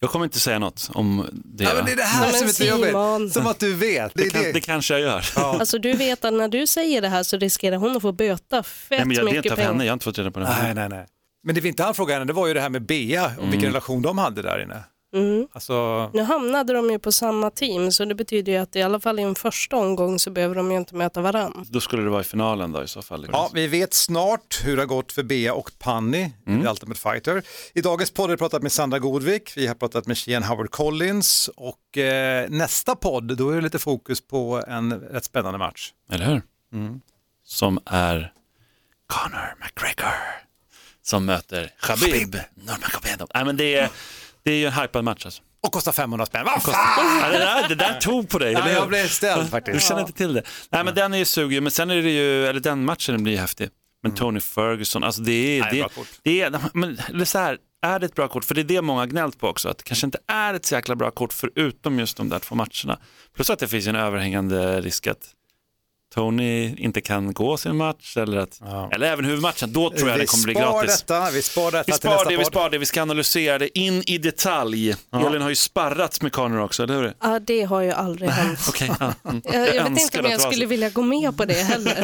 Jag 0.00 0.10
kommer 0.10 0.24
inte 0.24 0.40
säga 0.40 0.58
något 0.58 0.90
om 0.94 1.28
det. 1.32 1.64
Ja, 1.64 1.70
men 1.74 1.84
det 1.84 1.92
är 1.92 1.96
det 1.96 2.02
här 2.02 2.22
Nej, 2.30 2.32
som 2.38 2.48
är 2.48 2.52
så 2.52 2.64
jobbigt. 2.64 3.32
Som 3.32 3.46
att 3.46 3.58
du 3.60 3.74
vet. 3.74 4.14
det, 4.14 4.24
Det 4.24 4.30
kan, 4.30 4.42
det. 4.42 4.52
det 4.52 4.60
kanske 4.60 4.94
jag 4.94 5.00
gör. 5.00 5.24
Alltså 5.36 5.78
du 5.78 5.92
vet 5.92 6.24
att 6.24 6.32
när 6.34 6.48
du 6.48 6.66
säger 6.66 7.02
det 7.02 7.08
här 7.08 7.22
så 7.22 7.36
riskerar 7.38 7.76
hon 7.76 7.96
att 7.96 8.02
få 8.02 8.12
böta 8.12 8.62
fett 8.62 8.90
Nej, 8.90 9.04
men 9.04 9.10
jag, 9.16 9.20
det 9.26 9.30
mycket 9.30 9.44
inte 9.44 9.56
pengar. 9.56 9.70
henne, 9.72 9.84
jag 9.84 9.90
har 9.90 9.94
inte 9.94 10.04
fått 10.04 10.18
reda 10.18 10.30
på 10.30 10.40
det. 10.40 10.56
Nej, 10.62 10.74
nej, 10.74 10.88
nej. 10.88 11.06
Men 11.46 11.54
det 11.54 11.60
vi 11.60 11.68
inte 11.68 11.82
hann 11.82 11.94
fråga 11.94 12.14
henne, 12.14 12.24
det 12.26 12.32
var 12.32 12.46
ju 12.46 12.54
det 12.54 12.60
här 12.60 12.68
med 12.68 12.82
Bea 12.86 13.32
och 13.38 13.44
vilken 13.52 13.68
relation 13.68 14.02
de 14.02 14.18
hade 14.18 14.42
där 14.42 14.62
inne. 14.62 14.82
Mm. 15.14 15.48
Alltså, 15.52 16.10
Nu 16.14 16.22
hamnade 16.22 16.72
de 16.72 16.90
ju 16.90 16.98
på 16.98 17.12
samma 17.12 17.50
team 17.50 17.92
så 17.92 18.04
det 18.04 18.14
betyder 18.14 18.52
ju 18.52 18.58
att 18.58 18.76
i 18.76 18.82
alla 18.82 19.00
fall 19.00 19.18
i 19.18 19.22
en 19.22 19.34
första 19.34 19.76
omgång 19.76 20.18
så 20.18 20.30
behöver 20.30 20.54
de 20.54 20.70
ju 20.72 20.76
inte 20.78 20.94
möta 20.94 21.20
varann. 21.20 21.66
Då 21.68 21.80
skulle 21.80 22.02
det 22.02 22.10
vara 22.10 22.20
i 22.20 22.24
finalen 22.24 22.72
då 22.72 22.82
i 22.82 22.88
så 22.88 23.02
fall. 23.02 23.26
ja, 23.32 23.50
vi 23.54 23.66
vet 23.66 23.94
snart 23.94 24.60
hur 24.64 24.76
det 24.76 24.82
har 24.82 24.86
gått 24.86 25.12
för 25.12 25.22
Bea 25.22 25.54
och 25.54 25.70
Panny 25.78 26.30
Mm. 26.46 26.66
i 26.66 26.68
Ultimate 26.68 27.00
Fighter. 27.00 27.42
I 27.74 27.80
dagens 27.80 28.10
podd 28.10 28.24
har 28.24 28.30
vi 28.30 28.36
pratat 28.36 28.62
med 28.62 28.72
Sandra 28.72 28.98
Godvik, 28.98 29.52
vi 29.56 29.66
har 29.66 29.74
pratat 29.74 30.06
med 30.06 30.18
Sheehan 30.18 30.42
Howard 30.42 30.70
Collins 30.70 31.50
och 31.56 31.98
eh, 31.98 32.50
nästa 32.50 32.96
podd, 32.96 33.36
då 33.36 33.50
är 33.50 33.56
det 33.56 33.62
lite 33.62 33.78
fokus 33.78 34.20
på 34.26 34.64
en 34.68 34.92
rätt 35.00 35.24
spännande 35.24 35.58
match. 35.58 35.92
Eller 36.12 36.26
hur? 36.26 36.42
Mm. 36.72 37.00
Som 37.44 37.78
är 37.84 38.32
Conor 39.06 39.54
McGregor 39.64 40.12
som 41.02 41.24
möter 41.24 41.70
Khabib 41.80 42.36
Nurmagomedov. 42.54 43.28
Nej 43.34 43.44
men 43.44 43.56
det 43.56 43.74
är, 43.74 43.88
det 44.48 44.52
är 44.54 44.58
ju 44.58 44.66
en 44.66 44.72
hypad 44.72 45.04
match 45.04 45.24
alltså. 45.24 45.42
Och 45.62 45.72
kostar 45.72 45.92
500 45.92 46.26
spänn, 46.26 46.44
vad 46.44 46.62
fan! 46.62 46.74
Ja, 47.22 47.28
det, 47.30 47.38
där, 47.38 47.68
det 47.68 47.74
där 47.74 48.00
tog 48.00 48.28
på 48.28 48.38
dig, 48.38 48.52
Ja, 48.52 48.60
eller 48.60 48.72
jag 48.74 48.88
blev 48.88 49.06
ställd 49.08 49.44
Du 49.44 49.48
faktiskt. 49.48 49.88
känner 49.88 50.00
inte 50.00 50.12
till 50.12 50.32
det. 50.32 50.42
Nej 50.70 50.84
men 50.84 50.94
den 50.94 51.14
är 51.14 51.18
ju 51.18 51.24
sugen, 51.24 51.62
men 51.64 51.70
sen 51.70 51.90
är 51.90 52.02
det 52.02 52.10
ju, 52.10 52.46
eller 52.46 52.60
den 52.60 52.84
matchen 52.84 53.22
blir 53.22 53.32
ju 53.32 53.38
häftig. 53.38 53.68
Men 54.02 54.14
Tony 54.14 54.40
Ferguson, 54.40 55.04
alltså 55.04 55.22
det 55.22 55.32
är, 55.32 55.56
Mm. 55.62 55.68
Nej, 55.70 55.80
bra 55.80 55.88
det, 55.88 55.94
kort. 55.94 56.08
det 56.22 56.40
är, 56.42 56.60
men 56.74 56.98
är 57.20 57.24
så 57.24 57.38
här, 57.38 57.58
är 57.86 57.98
det 57.98 58.06
ett 58.06 58.14
bra 58.14 58.28
kort? 58.28 58.44
För 58.44 58.54
det 58.54 58.60
är 58.60 58.64
det 58.64 58.82
många 58.82 59.00
har 59.00 59.06
gnällt 59.06 59.38
på 59.38 59.48
också, 59.48 59.68
att 59.68 59.78
det 59.78 59.84
kanske 59.84 60.06
inte 60.06 60.18
är 60.32 60.54
ett 60.54 60.66
så 60.66 60.74
jäkla 60.74 60.96
bra 60.96 61.10
kort 61.10 61.32
förutom 61.32 61.98
just 61.98 62.16
de 62.16 62.28
där 62.28 62.38
två 62.38 62.54
matcherna. 62.54 62.98
Plus 63.36 63.50
att 63.50 63.58
det 63.58 63.68
finns 63.68 63.86
en 63.86 63.96
överhängande 63.96 64.80
risk 64.80 65.06
att 65.06 65.18
Tony 66.14 66.74
inte 66.78 67.00
kan 67.00 67.32
gå 67.32 67.56
sin 67.56 67.76
match 67.76 68.16
eller, 68.16 68.38
att, 68.38 68.60
eller 68.92 69.12
även 69.12 69.24
huvudmatchen, 69.24 69.72
då 69.72 69.90
tror 69.90 70.08
jag 70.08 70.16
vi 70.16 70.20
det 70.20 70.26
kommer 70.26 70.44
bli 70.44 70.54
gratis. 70.54 71.02
detta, 71.02 71.30
vi 71.30 71.42
spar 71.42 71.70
detta 71.70 71.78
Vi 71.86 71.92
till 71.92 71.94
spar 71.94 72.10
nästa 72.10 72.24
det, 72.30 72.36
vi 72.36 72.44
podd. 72.44 72.52
spar 72.52 72.70
det, 72.70 72.78
vi 72.78 72.86
ska 72.86 73.02
analysera 73.02 73.58
det 73.58 73.78
in 73.78 74.02
i 74.06 74.18
detalj. 74.18 74.94
Elin 75.26 75.42
har 75.42 75.48
ju 75.48 75.54
sparrats 75.54 76.22
med 76.22 76.32
Conor 76.32 76.60
också, 76.60 76.82
eller 76.82 76.94
hur? 76.94 77.14
Ja, 77.22 77.38
det 77.38 77.62
har 77.62 77.80
ju 77.80 77.90
aldrig 77.90 78.30
hänt. 78.30 78.58
Okej, 78.68 78.90
ja. 79.00 79.14
mm. 79.24 79.42
Jag, 79.44 79.74
jag 79.76 79.90
vet 79.90 80.02
inte 80.02 80.20
om 80.20 80.30
jag 80.30 80.40
skulle 80.40 80.66
vilja 80.66 80.90
gå 80.90 81.02
med 81.02 81.36
på 81.36 81.44
det 81.44 81.54
heller. 81.54 81.94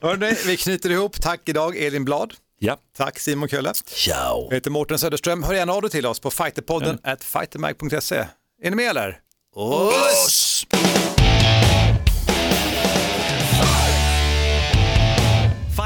Hörrni, 0.06 0.36
vi 0.46 0.56
knyter 0.56 0.90
ihop. 0.90 1.20
Tack 1.20 1.48
idag 1.48 1.76
Elin 1.76 2.04
Blad. 2.04 2.34
Ja. 2.58 2.76
Tack 2.96 3.18
Simon 3.18 3.48
Kölle. 3.48 3.72
Ciao. 3.86 4.46
Jag 4.50 4.54
heter 4.54 4.70
Mårten 4.70 4.98
Söderström. 4.98 5.42
Hör 5.42 5.54
gärna 5.54 5.72
av 5.72 5.82
dig 5.82 5.90
till 5.90 6.06
oss 6.06 6.20
på 6.20 6.30
fighterpodden 6.30 6.98
at 7.02 7.24
fightermag.se. 7.24 8.16
Är 8.62 8.70
ni 8.70 8.76
med 8.76 8.90
eller? 8.90 9.18
Oss! 9.54 10.66